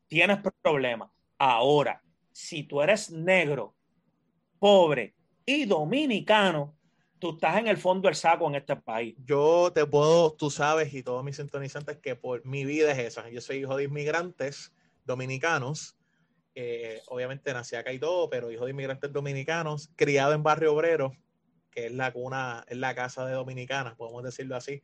tienes 0.06 0.38
problemas. 0.62 1.10
Ahora, 1.38 2.02
si 2.32 2.62
tú 2.62 2.80
eres 2.80 3.10
negro, 3.10 3.74
pobre 4.58 5.14
y 5.44 5.66
dominicano, 5.66 6.76
tú 7.18 7.34
estás 7.34 7.58
en 7.58 7.68
el 7.68 7.76
fondo 7.76 8.08
del 8.08 8.14
saco 8.14 8.48
en 8.48 8.54
este 8.56 8.76
país. 8.76 9.16
Yo 9.24 9.70
te 9.72 9.84
puedo, 9.86 10.32
tú 10.32 10.50
sabes, 10.50 10.92
y 10.94 11.02
todos 11.02 11.24
mis 11.24 11.36
sintonizantes, 11.36 11.98
que 11.98 12.16
por 12.16 12.44
mi 12.46 12.64
vida 12.64 12.92
es 12.92 12.98
esa. 12.98 13.28
Yo 13.28 13.40
soy 13.40 13.58
hijo 13.58 13.76
de 13.76 13.84
inmigrantes 13.84 14.72
dominicanos. 15.04 15.96
Eh, 16.54 17.02
obviamente 17.08 17.52
nací 17.52 17.76
acá 17.76 17.92
y 17.92 17.98
todo, 17.98 18.30
pero 18.30 18.50
hijo 18.50 18.64
de 18.64 18.70
inmigrantes 18.70 19.12
dominicanos, 19.12 19.90
criado 19.94 20.32
en 20.32 20.42
Barrio 20.42 20.72
Obrero, 20.72 21.12
que 21.70 21.86
es 21.86 21.92
la 21.92 22.12
cuna, 22.12 22.64
es 22.68 22.78
la 22.78 22.94
casa 22.94 23.26
de 23.26 23.34
dominicanas, 23.34 23.94
podemos 23.96 24.22
decirlo 24.22 24.56
así. 24.56 24.82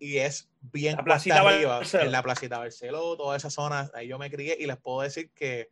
Y 0.00 0.16
es 0.16 0.48
bien 0.60 0.96
la 0.96 1.04
placita 1.04 1.40
arriba, 1.40 1.80
en 1.92 2.10
la 2.10 2.22
placita 2.22 2.58
Barceló, 2.58 3.16
toda 3.16 3.36
esa 3.36 3.50
zona, 3.50 3.90
ahí 3.94 4.08
yo 4.08 4.18
me 4.18 4.30
crié 4.30 4.56
y 4.58 4.66
les 4.66 4.78
puedo 4.78 5.02
decir 5.02 5.30
que 5.30 5.68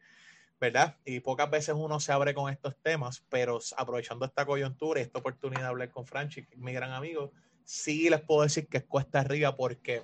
¿verdad? 0.61 0.97
Y 1.05 1.21
pocas 1.21 1.51
veces 1.51 1.75
uno 1.77 2.01
se 2.01 2.13
abre 2.13 2.35
con 2.35 2.53
estos 2.53 2.77
temas, 2.83 3.25
pero 3.29 3.61
aprovechando 3.77 4.25
esta 4.25 4.45
coyuntura 4.45 5.01
y 5.01 5.05
esta 5.05 5.21
oportunidad 5.21 5.63
de 5.63 5.69
hablar 5.69 5.91
con 5.91 6.05
Franchi, 6.05 6.47
mi 6.57 6.73
gran 6.73 6.91
amigo, 6.91 7.33
sí 7.65 8.11
les 8.11 8.21
puedo 8.21 8.43
decir 8.43 8.67
que 8.67 8.79
es 8.79 8.85
cuesta 8.85 9.21
arriba 9.21 9.55
porque 9.55 10.03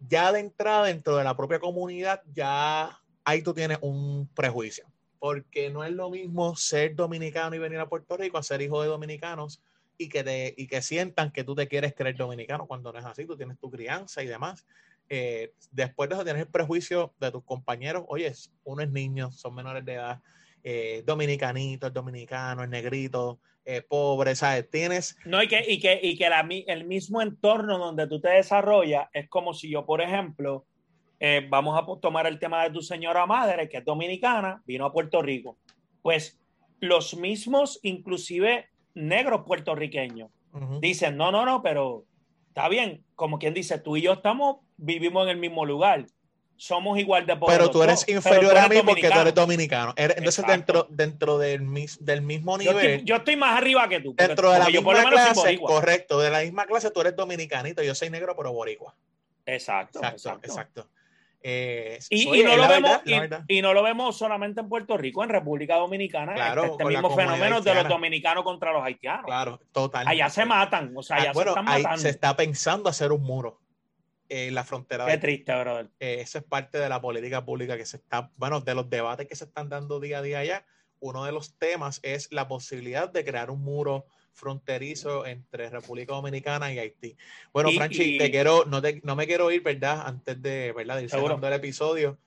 ya 0.00 0.32
de 0.32 0.40
entrada 0.40 0.86
dentro 0.86 1.16
de 1.16 1.24
la 1.24 1.36
propia 1.36 1.60
comunidad, 1.60 2.22
ya 2.32 2.98
ahí 3.24 3.42
tú 3.42 3.54
tienes 3.54 3.78
un 3.80 4.28
prejuicio, 4.34 4.84
porque 5.18 5.70
no 5.70 5.84
es 5.84 5.92
lo 5.92 6.10
mismo 6.10 6.56
ser 6.56 6.94
dominicano 6.96 7.54
y 7.54 7.58
venir 7.60 7.78
a 7.78 7.88
Puerto 7.88 8.16
Rico 8.16 8.38
a 8.38 8.42
ser 8.42 8.62
hijo 8.62 8.82
de 8.82 8.88
dominicanos 8.88 9.62
y 9.98 10.08
que, 10.08 10.24
te, 10.24 10.54
y 10.56 10.66
que 10.66 10.80
sientan 10.80 11.32
que 11.32 11.44
tú 11.44 11.54
te 11.54 11.68
quieres 11.68 11.94
creer 11.94 12.16
dominicano 12.16 12.66
cuando 12.66 12.92
no 12.92 12.98
es 12.98 13.04
así, 13.04 13.26
tú 13.26 13.36
tienes 13.36 13.58
tu 13.58 13.70
crianza 13.70 14.22
y 14.22 14.26
demás. 14.26 14.66
Eh, 15.08 15.52
después 15.72 16.08
de 16.08 16.14
eso 16.14 16.24
tienes 16.24 16.42
el 16.42 16.48
prejuicio 16.48 17.12
de 17.18 17.32
tus 17.32 17.44
compañeros, 17.44 18.04
oye, 18.08 18.32
uno 18.64 18.82
es 18.82 18.90
niño, 18.90 19.32
son 19.32 19.54
menores 19.54 19.84
de 19.84 19.94
edad, 19.94 20.20
eh, 20.62 21.02
dominicanito, 21.04 21.88
es 21.88 21.92
dominicano, 21.92 22.62
es 22.62 22.68
negrito, 22.68 23.40
eh, 23.64 23.82
pobre, 23.82 24.34
¿sabes? 24.34 24.70
Tienes... 24.70 25.16
No, 25.24 25.42
y 25.42 25.48
que, 25.48 25.62
y 25.66 25.78
que, 25.78 25.98
y 26.02 26.16
que 26.16 26.26
el 26.68 26.84
mismo 26.84 27.20
entorno 27.20 27.78
donde 27.78 28.06
tú 28.06 28.20
te 28.20 28.30
desarrollas 28.30 29.08
es 29.12 29.28
como 29.28 29.52
si 29.52 29.70
yo, 29.70 29.84
por 29.84 30.00
ejemplo, 30.00 30.64
eh, 31.20 31.46
vamos 31.48 31.78
a 31.78 32.00
tomar 32.00 32.26
el 32.26 32.38
tema 32.38 32.62
de 32.64 32.70
tu 32.70 32.80
señora 32.80 33.26
madre, 33.26 33.68
que 33.68 33.78
es 33.78 33.84
dominicana, 33.84 34.62
vino 34.64 34.86
a 34.86 34.92
Puerto 34.92 35.20
Rico. 35.20 35.58
Pues 36.00 36.40
los 36.80 37.16
mismos, 37.16 37.80
inclusive 37.82 38.68
negros 38.94 39.42
puertorriqueños, 39.46 40.30
dicen, 40.80 41.16
no, 41.16 41.30
no, 41.30 41.44
no, 41.44 41.62
pero 41.62 42.04
está 42.48 42.68
bien, 42.68 43.04
como 43.14 43.38
quien 43.38 43.54
dice, 43.54 43.78
tú 43.78 43.96
y 43.96 44.02
yo 44.02 44.14
estamos, 44.14 44.56
vivimos 44.76 45.24
en 45.24 45.30
el 45.30 45.36
mismo 45.36 45.64
lugar 45.64 46.06
somos 46.58 46.98
igual 46.98 47.24
de 47.24 47.36
pobres. 47.36 47.56
Pero 47.56 47.70
tú 47.70 47.82
eres 47.82 48.06
inferior 48.08 48.58
a 48.58 48.68
mí 48.68 48.76
porque 48.84 49.08
tú 49.08 49.18
eres 49.18 49.34
dominicano. 49.34 49.94
entonces, 49.96 50.44
dentro, 50.46 50.86
dentro 50.90 51.38
del, 51.38 51.64
del 52.00 52.22
mismo 52.22 52.58
nivel. 52.58 53.04
Yo 53.04 53.16
estoy, 53.16 53.36
más 53.36 53.56
arriba 53.56 53.88
que 53.88 54.00
tú. 54.00 54.14
Dentro 54.14 54.50
de 54.50 54.58
la 54.58 54.66
misma 54.66 55.08
clase, 55.08 55.58
correcto, 55.58 56.20
de 56.20 56.30
la 56.30 56.40
misma 56.40 56.66
clase, 56.66 56.90
tú 56.90 57.00
eres 57.00 57.16
dominicanito, 57.16 57.82
yo 57.82 57.94
soy 57.94 58.10
negro, 58.10 58.36
pero 58.36 58.52
boricua. 58.52 58.94
Exacto. 59.46 60.00
Exacto, 60.02 60.46
exacto. 60.46 60.88
Eh, 61.40 61.98
y, 62.10 62.42
no 62.42 62.56
lo 62.56 62.68
vemos, 62.68 63.00
y, 63.46 63.62
no 63.62 63.72
lo 63.72 63.82
vemos 63.82 64.18
solamente 64.18 64.60
en 64.60 64.68
Puerto 64.68 64.96
Rico, 64.96 65.22
en 65.22 65.30
República 65.30 65.76
Dominicana, 65.76 66.34
claro, 66.34 66.64
este 66.64 66.84
mismo 66.84 67.14
fenómeno 67.14 67.60
de 67.60 67.74
los 67.74 67.88
dominicanos 67.88 68.42
contra 68.42 68.72
los 68.72 68.82
haitianos. 68.82 69.24
Claro, 69.24 69.60
total. 69.70 70.08
Allá 70.08 70.28
se 70.30 70.44
matan, 70.44 70.92
o 70.96 71.02
sea, 71.02 71.16
allá 71.18 71.32
se 71.32 71.40
están 71.40 71.64
matando. 71.64 71.98
se 71.98 72.08
está 72.08 72.36
pensando 72.36 72.88
hacer 72.88 73.12
un 73.12 73.22
muro 73.22 73.60
en 74.28 74.54
la 74.54 74.64
frontera. 74.64 75.06
Qué 75.06 75.18
triste, 75.18 75.54
brother. 75.54 75.90
Eh, 76.00 76.18
eso 76.20 76.38
es 76.38 76.44
parte 76.44 76.78
de 76.78 76.88
la 76.88 77.00
política 77.00 77.44
pública 77.44 77.76
que 77.76 77.86
se 77.86 77.98
está, 77.98 78.30
bueno, 78.36 78.60
de 78.60 78.74
los 78.74 78.90
debates 78.90 79.26
que 79.28 79.36
se 79.36 79.44
están 79.44 79.68
dando 79.68 80.00
día 80.00 80.18
a 80.18 80.22
día 80.22 80.40
allá. 80.40 80.66
Uno 81.00 81.24
de 81.24 81.30
los 81.30 81.56
temas 81.56 82.00
es 82.02 82.32
la 82.32 82.48
posibilidad 82.48 83.08
de 83.08 83.24
crear 83.24 83.50
un 83.50 83.62
muro 83.62 84.06
fronterizo 84.38 85.26
entre 85.26 85.68
República 85.68 86.14
Dominicana 86.14 86.72
y 86.72 86.78
Haití. 86.78 87.16
Bueno, 87.52 87.70
Franchi, 87.72 88.16
te 88.16 88.30
quiero, 88.30 88.64
no, 88.66 88.80
te, 88.80 89.00
no 89.02 89.16
me 89.16 89.26
quiero 89.26 89.50
ir, 89.50 89.62
¿verdad? 89.62 90.06
Antes 90.06 90.40
de, 90.40 90.72
¿verdad? 90.72 90.96
de 90.96 91.02
ir 91.04 91.10
cerrando 91.10 91.46
el 91.46 91.54
episodio. 91.54 92.18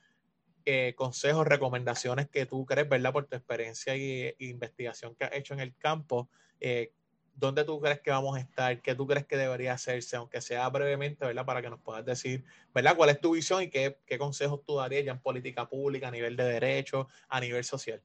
Eh, 0.64 0.94
consejos, 0.96 1.48
recomendaciones 1.48 2.30
que 2.30 2.46
tú 2.46 2.66
crees, 2.66 2.88
¿verdad? 2.88 3.14
Por 3.14 3.26
tu 3.26 3.36
experiencia 3.36 3.96
y, 3.96 4.36
investigación 4.38 5.16
que 5.16 5.24
has 5.24 5.34
hecho 5.34 5.56
en 5.56 5.60
el 5.60 5.76
campo, 5.76 6.30
eh, 6.60 6.94
¿dónde 7.34 7.64
tú 7.64 7.80
crees 7.80 8.02
que 8.02 8.12
vamos 8.12 8.38
a 8.38 8.42
estar? 8.42 8.80
¿Qué 8.82 8.94
tú 8.94 9.08
crees 9.08 9.26
que 9.26 9.38
debería 9.38 9.74
hacerse? 9.74 10.18
Aunque 10.18 10.40
sea 10.40 10.70
brevemente, 10.70 11.26
¿verdad? 11.26 11.46
Para 11.46 11.64
que 11.64 11.70
nos 11.70 11.80
puedas 11.80 12.06
decir, 12.06 12.44
¿verdad? 12.76 12.96
¿Cuál 12.96 13.10
es 13.10 13.20
tu 13.20 13.32
visión 13.32 13.64
y 13.64 13.70
qué, 13.70 13.98
consejos 14.20 14.62
tú 14.64 14.76
darías 14.76 15.04
ya 15.04 15.14
en 15.14 15.20
política 15.20 15.68
pública, 15.68 16.10
a 16.10 16.12
nivel 16.12 16.36
de 16.36 16.44
derecho, 16.44 17.08
a 17.30 17.40
nivel 17.40 17.64
social? 17.64 18.02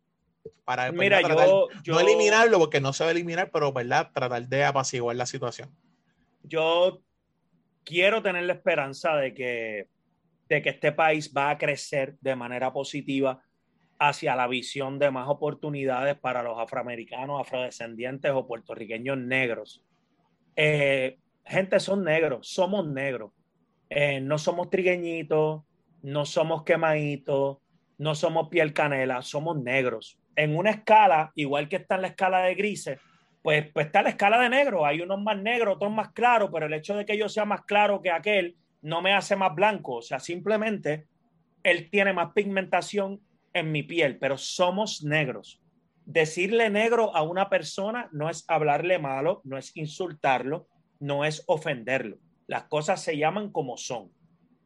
Para 0.64 0.92
Mira, 0.92 1.20
yo, 1.20 1.68
no 1.86 2.00
eliminarlo 2.00 2.58
porque 2.58 2.80
no 2.80 2.92
se 2.92 3.04
va 3.04 3.08
a 3.08 3.12
eliminar, 3.12 3.50
pero, 3.50 3.72
¿verdad? 3.72 4.10
Tratar 4.12 4.46
de 4.46 4.64
apaciguar 4.64 5.16
la 5.16 5.26
situación. 5.26 5.70
Yo 6.42 7.02
quiero 7.84 8.22
tener 8.22 8.44
la 8.44 8.54
esperanza 8.54 9.16
de 9.16 9.34
que, 9.34 9.88
de 10.48 10.62
que 10.62 10.70
este 10.70 10.92
país 10.92 11.32
va 11.36 11.50
a 11.50 11.58
crecer 11.58 12.16
de 12.20 12.36
manera 12.36 12.72
positiva 12.72 13.42
hacia 13.98 14.36
la 14.36 14.46
visión 14.46 14.98
de 14.98 15.10
más 15.10 15.28
oportunidades 15.28 16.16
para 16.18 16.42
los 16.42 16.58
afroamericanos, 16.58 17.40
afrodescendientes 17.40 18.30
o 18.32 18.46
puertorriqueños 18.46 19.18
negros. 19.18 19.82
Eh, 20.54 21.18
gente, 21.44 21.80
son 21.80 22.04
negros, 22.04 22.48
somos 22.48 22.86
negros. 22.86 23.32
Eh, 23.88 24.20
no 24.20 24.38
somos 24.38 24.68
trigueñitos, 24.68 25.62
no 26.02 26.26
somos 26.26 26.64
quemaditos, 26.64 27.58
no 27.98 28.14
somos 28.14 28.48
piel 28.48 28.72
canela, 28.72 29.22
somos 29.22 29.56
negros. 29.56 30.18
En 30.36 30.56
una 30.56 30.70
escala, 30.70 31.32
igual 31.34 31.68
que 31.68 31.76
está 31.76 31.96
en 31.96 32.02
la 32.02 32.08
escala 32.08 32.42
de 32.42 32.54
grises, 32.54 33.00
pues, 33.42 33.70
pues 33.72 33.86
está 33.86 34.02
la 34.02 34.10
escala 34.10 34.40
de 34.40 34.48
negro. 34.48 34.84
Hay 34.84 35.00
unos 35.00 35.20
más 35.20 35.38
negros, 35.38 35.76
otros 35.76 35.92
más 35.92 36.12
claros, 36.12 36.50
pero 36.52 36.66
el 36.66 36.74
hecho 36.74 36.96
de 36.96 37.06
que 37.06 37.16
yo 37.16 37.28
sea 37.28 37.44
más 37.44 37.62
claro 37.62 38.02
que 38.02 38.10
aquel 38.10 38.56
no 38.82 39.02
me 39.02 39.14
hace 39.14 39.36
más 39.36 39.54
blanco. 39.54 39.96
O 39.96 40.02
sea, 40.02 40.18
simplemente 40.18 41.06
él 41.62 41.88
tiene 41.90 42.12
más 42.12 42.32
pigmentación 42.32 43.20
en 43.52 43.72
mi 43.72 43.82
piel, 43.82 44.18
pero 44.18 44.36
somos 44.36 45.02
negros. 45.02 45.62
Decirle 46.04 46.70
negro 46.70 47.16
a 47.16 47.22
una 47.22 47.48
persona 47.48 48.08
no 48.12 48.30
es 48.30 48.44
hablarle 48.48 48.98
malo, 48.98 49.40
no 49.44 49.58
es 49.58 49.76
insultarlo, 49.76 50.68
no 51.00 51.24
es 51.24 51.42
ofenderlo. 51.46 52.18
Las 52.46 52.64
cosas 52.64 53.02
se 53.02 53.16
llaman 53.16 53.50
como 53.50 53.76
son. 53.76 54.12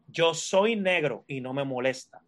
Yo 0.08 0.34
soy 0.34 0.76
negro 0.76 1.24
y 1.28 1.40
no 1.40 1.54
me 1.54 1.64
molesta. 1.64 2.20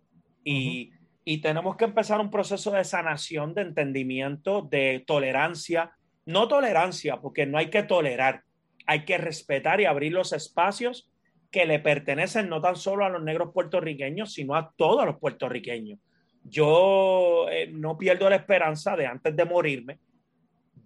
Y, 0.45 0.93
y 1.25 1.39
tenemos 1.39 1.77
que 1.77 1.85
empezar 1.85 2.21
un 2.21 2.31
proceso 2.31 2.71
de 2.73 2.85
sanación, 2.85 3.55
de 3.55 3.63
entendimiento, 3.63 4.63
de 4.63 5.05
tolerancia. 5.07 5.93
No 6.27 6.49
tolerancia, 6.49 7.21
porque 7.21 7.47
no 7.47 7.59
hay 7.59 7.71
que 7.71 7.83
tolerar. 7.83 8.43
Hay 8.87 9.05
que 9.05 9.19
respetar 9.19 9.81
y 9.81 9.85
abrir 9.85 10.13
los 10.13 10.33
espacios 10.33 11.11
que 11.51 11.67
le 11.67 11.79
pertenecen 11.79 12.49
no 12.49 12.61
tan 12.61 12.77
solo 12.77 13.05
a 13.05 13.09
los 13.09 13.23
negros 13.23 13.53
puertorriqueños, 13.53 14.33
sino 14.33 14.55
a 14.55 14.73
todos 14.77 15.05
los 15.07 15.19
puertorriqueños 15.19 15.99
yo 16.45 17.47
eh, 17.51 17.69
no 17.69 17.97
pierdo 17.97 18.29
la 18.29 18.37
esperanza 18.37 18.97
de 18.97 19.07
antes 19.07 19.35
de 19.35 19.45
morirme, 19.45 19.99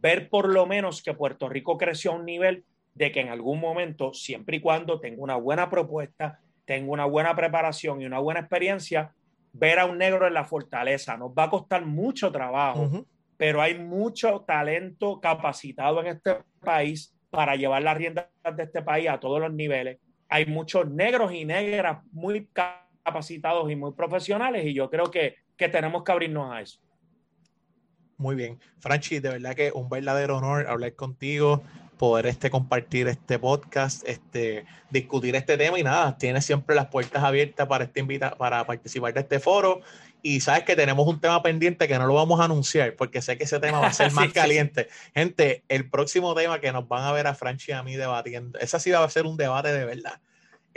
ver 0.01 0.29
por 0.29 0.53
lo 0.53 0.67
menos 0.67 1.03
que 1.03 1.15
Puerto 1.15 1.49
Rico 1.49 1.79
creció 1.79 2.13
a 2.13 2.17
un 2.17 2.25
nivel 2.25 2.65
de 2.95 3.13
que 3.13 3.21
en 3.21 3.29
algún 3.29 3.61
momento, 3.61 4.13
siempre 4.13 4.59
y 4.59 4.61
cuando 4.61 5.01
tenga 5.01 5.23
una 5.23 5.37
buena 5.37 5.71
propuesta, 5.71 6.41
tenga 6.65 6.91
una 6.91 7.05
buena 7.05 7.35
preparación 7.35 8.01
y 8.01 8.07
una 8.07 8.19
buena 8.19 8.41
experiencia, 8.41 9.13
ver 9.59 9.79
a 9.79 9.87
un 9.87 9.99
negro 9.99 10.27
en 10.27 10.35
la 10.35 10.45
fortaleza. 10.45 11.17
Nos 11.17 11.31
va 11.31 11.45
a 11.45 11.51
costar 11.51 11.85
mucho 11.85 12.31
trabajo, 12.31 13.07
pero 13.37 13.61
hay 13.61 13.79
mucho 13.79 14.45
talento 14.47 15.21
capacitado 15.21 16.01
en 16.01 16.09
este 16.09 16.37
país 16.61 17.15
para 17.31 17.57
llevar 17.57 17.83
las 17.83 17.97
riendas 17.97 18.27
de 18.57 18.63
este 18.63 18.83
país 18.83 19.09
a 19.09 19.21
todos 19.21 19.41
los 19.41 19.53
niveles. 19.53 19.99
Hay 20.29 20.47
muchos 20.47 20.89
negros 20.89 21.33
y 21.33 21.45
negras 21.45 22.03
muy 22.13 22.49
capacitados 22.53 23.71
y 23.71 23.77
muy 23.77 23.93
profesionales 23.93 24.65
y 24.67 24.75
yo 24.75 24.91
creo 24.91 25.11
que 25.11 25.37
que 25.57 25.69
tenemos 25.69 26.05
que 26.05 26.13
abrirnos 26.13 26.53
a 26.53 26.61
eso. 26.61 26.79
Muy 28.19 28.35
bien. 28.35 28.59
Franchi, 28.79 29.19
de 29.19 29.31
verdad 29.31 29.55
que 29.55 29.73
un 29.73 29.89
verdadero 29.89 30.39
honor 30.39 30.67
hablar 30.67 30.95
contigo, 30.95 31.63
poder 31.99 32.27
este, 32.27 32.51
compartir 32.51 33.09
este 33.09 33.39
podcast, 33.39 34.07
este, 34.07 34.65
discutir 34.91 35.35
este 35.35 35.57
tema 35.57 35.79
y 35.79 35.83
nada, 35.83 36.17
tienes 36.19 36.45
siempre 36.45 36.77
las 36.77 36.87
puertas 36.87 37.23
abiertas 37.23 37.67
para, 37.67 37.85
este 37.85 38.01
invita 38.01 38.37
para 38.37 38.67
participar 38.67 39.15
de 39.15 39.21
este 39.21 39.41
foro. 39.41 39.81
Y 40.23 40.41
sabes 40.41 40.65
que 40.65 40.75
tenemos 40.75 41.07
un 41.07 41.21
tema 41.21 41.43
pendiente 41.43 41.87
que 41.87 41.99
no 41.99 42.07
lo 42.07 42.15
vamos 42.15 42.41
a 42.41 42.45
anunciar 42.45 42.97
porque 42.97 43.23
sé 43.23 43.39
que 43.39 43.45
ese 43.45 43.61
tema 43.61 43.79
va 43.81 43.89
a 43.89 43.93
ser 43.93 44.11
más 44.13 44.33
caliente. 44.33 44.89
Gente, 45.15 45.63
el 45.69 45.89
próximo 45.89 46.35
tema 46.35 46.61
que 46.61 46.73
nos 46.73 46.89
van 46.89 47.05
a 47.05 47.13
ver 47.13 47.27
a 47.27 47.35
Franchi 47.35 47.73
y 47.73 47.75
a 47.75 47.83
mí 47.83 47.97
debatiendo, 47.97 48.59
esa 48.59 48.81
sí 48.81 48.91
va 48.91 49.05
a 49.05 49.11
ser 49.11 49.27
un 49.27 49.37
debate 49.37 49.73
de 49.73 49.85
verdad. 49.85 50.21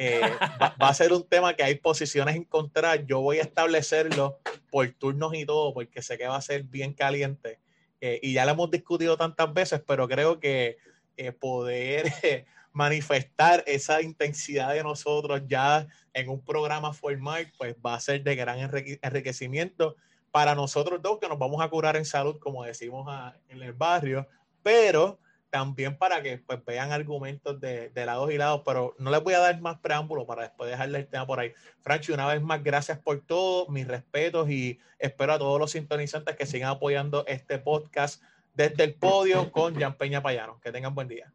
Eh, 0.02 0.22
va, 0.62 0.74
a 0.78 0.94
ser 0.94 1.12
un 1.12 1.28
tema 1.28 1.56
que 1.56 1.64
hay 1.64 1.76
posiciones 1.76 2.38
en 2.38 2.46
contra. 2.46 2.96
Yo 2.96 3.20
voy 3.20 3.40
a 3.40 3.42
establecerlo 3.42 4.40
por 4.72 4.88
turnos 4.92 5.34
y 5.34 5.46
todo, 5.46 5.74
porque 5.74 6.02
sé 6.02 6.18
que 6.18 6.26
va 6.26 6.38
a 6.38 6.42
ser 6.42 6.64
bien 6.64 6.94
caliente. 6.94 7.60
Eh, 8.00 8.18
y 8.24 8.32
ya 8.32 8.46
lo 8.46 8.52
hemos 8.52 8.72
discutido 8.72 9.18
tantas 9.18 9.54
veces, 9.54 9.82
pero 9.86 10.08
creo 10.08 10.40
que 10.40 10.78
eh, 11.20 11.34
poder 11.34 12.46
manifestar 12.72 13.62
esa 13.68 14.02
intensidad 14.02 14.74
de 14.74 14.84
nosotros 14.84 15.42
ya 15.48 15.86
en 16.14 16.30
un 16.30 16.42
programa 16.42 16.94
formal, 16.94 17.52
pues 17.58 17.76
va 17.86 17.96
a 17.96 18.00
ser 18.00 18.24
de 18.24 18.38
gran 18.38 18.60
enriquecimiento 18.60 19.98
para 20.32 20.56
nosotros 20.56 21.02
dos, 21.02 21.20
que 21.20 21.28
nos 21.28 21.38
vamos 21.38 21.62
a 21.62 21.68
curar 21.68 21.98
en 21.98 22.06
salud, 22.06 22.38
como 22.40 22.64
decimos 22.64 23.06
en 23.50 23.62
el 23.62 23.74
barrio, 23.74 24.28
pero 24.64 25.20
también 25.50 25.98
para 25.98 26.22
que 26.22 26.38
pues, 26.38 26.64
vean 26.64 26.94
argumentos 26.94 27.60
de, 27.60 27.90
de, 27.90 28.06
lados 28.06 28.32
y 28.32 28.38
lados, 28.38 28.62
pero 28.64 28.96
no 28.98 29.12
les 29.12 29.22
voy 29.22 29.34
a 29.34 29.40
dar 29.40 29.60
más 29.60 29.80
preámbulo 29.80 30.26
para 30.26 30.44
después 30.44 30.70
dejarle 30.70 31.00
el 31.00 31.08
tema 31.08 31.28
por 31.28 31.40
ahí. 31.40 31.52
Franchi, 31.82 32.14
una 32.14 32.28
vez 32.28 32.42
más, 32.42 32.64
gracias 32.64 33.00
por 33.00 33.20
todo, 33.26 33.68
mis 33.68 33.88
respetos 33.88 34.50
y 34.50 34.80
espero 35.00 35.34
a 35.34 35.40
todos 35.40 35.60
los 35.60 35.72
sintonizantes 35.72 36.38
que 36.38 36.46
sigan 36.46 36.70
apoyando 36.70 37.26
este 37.28 37.58
podcast 37.58 38.22
desde 38.54 38.84
el 38.84 38.94
podio 38.96 39.52
con 39.52 39.76
Jan 39.80 39.98
Peña 39.98 40.22
Payano. 40.22 40.60
Que 40.62 40.72
tengan 40.72 40.96
buen 40.96 41.08
día. 41.08 41.32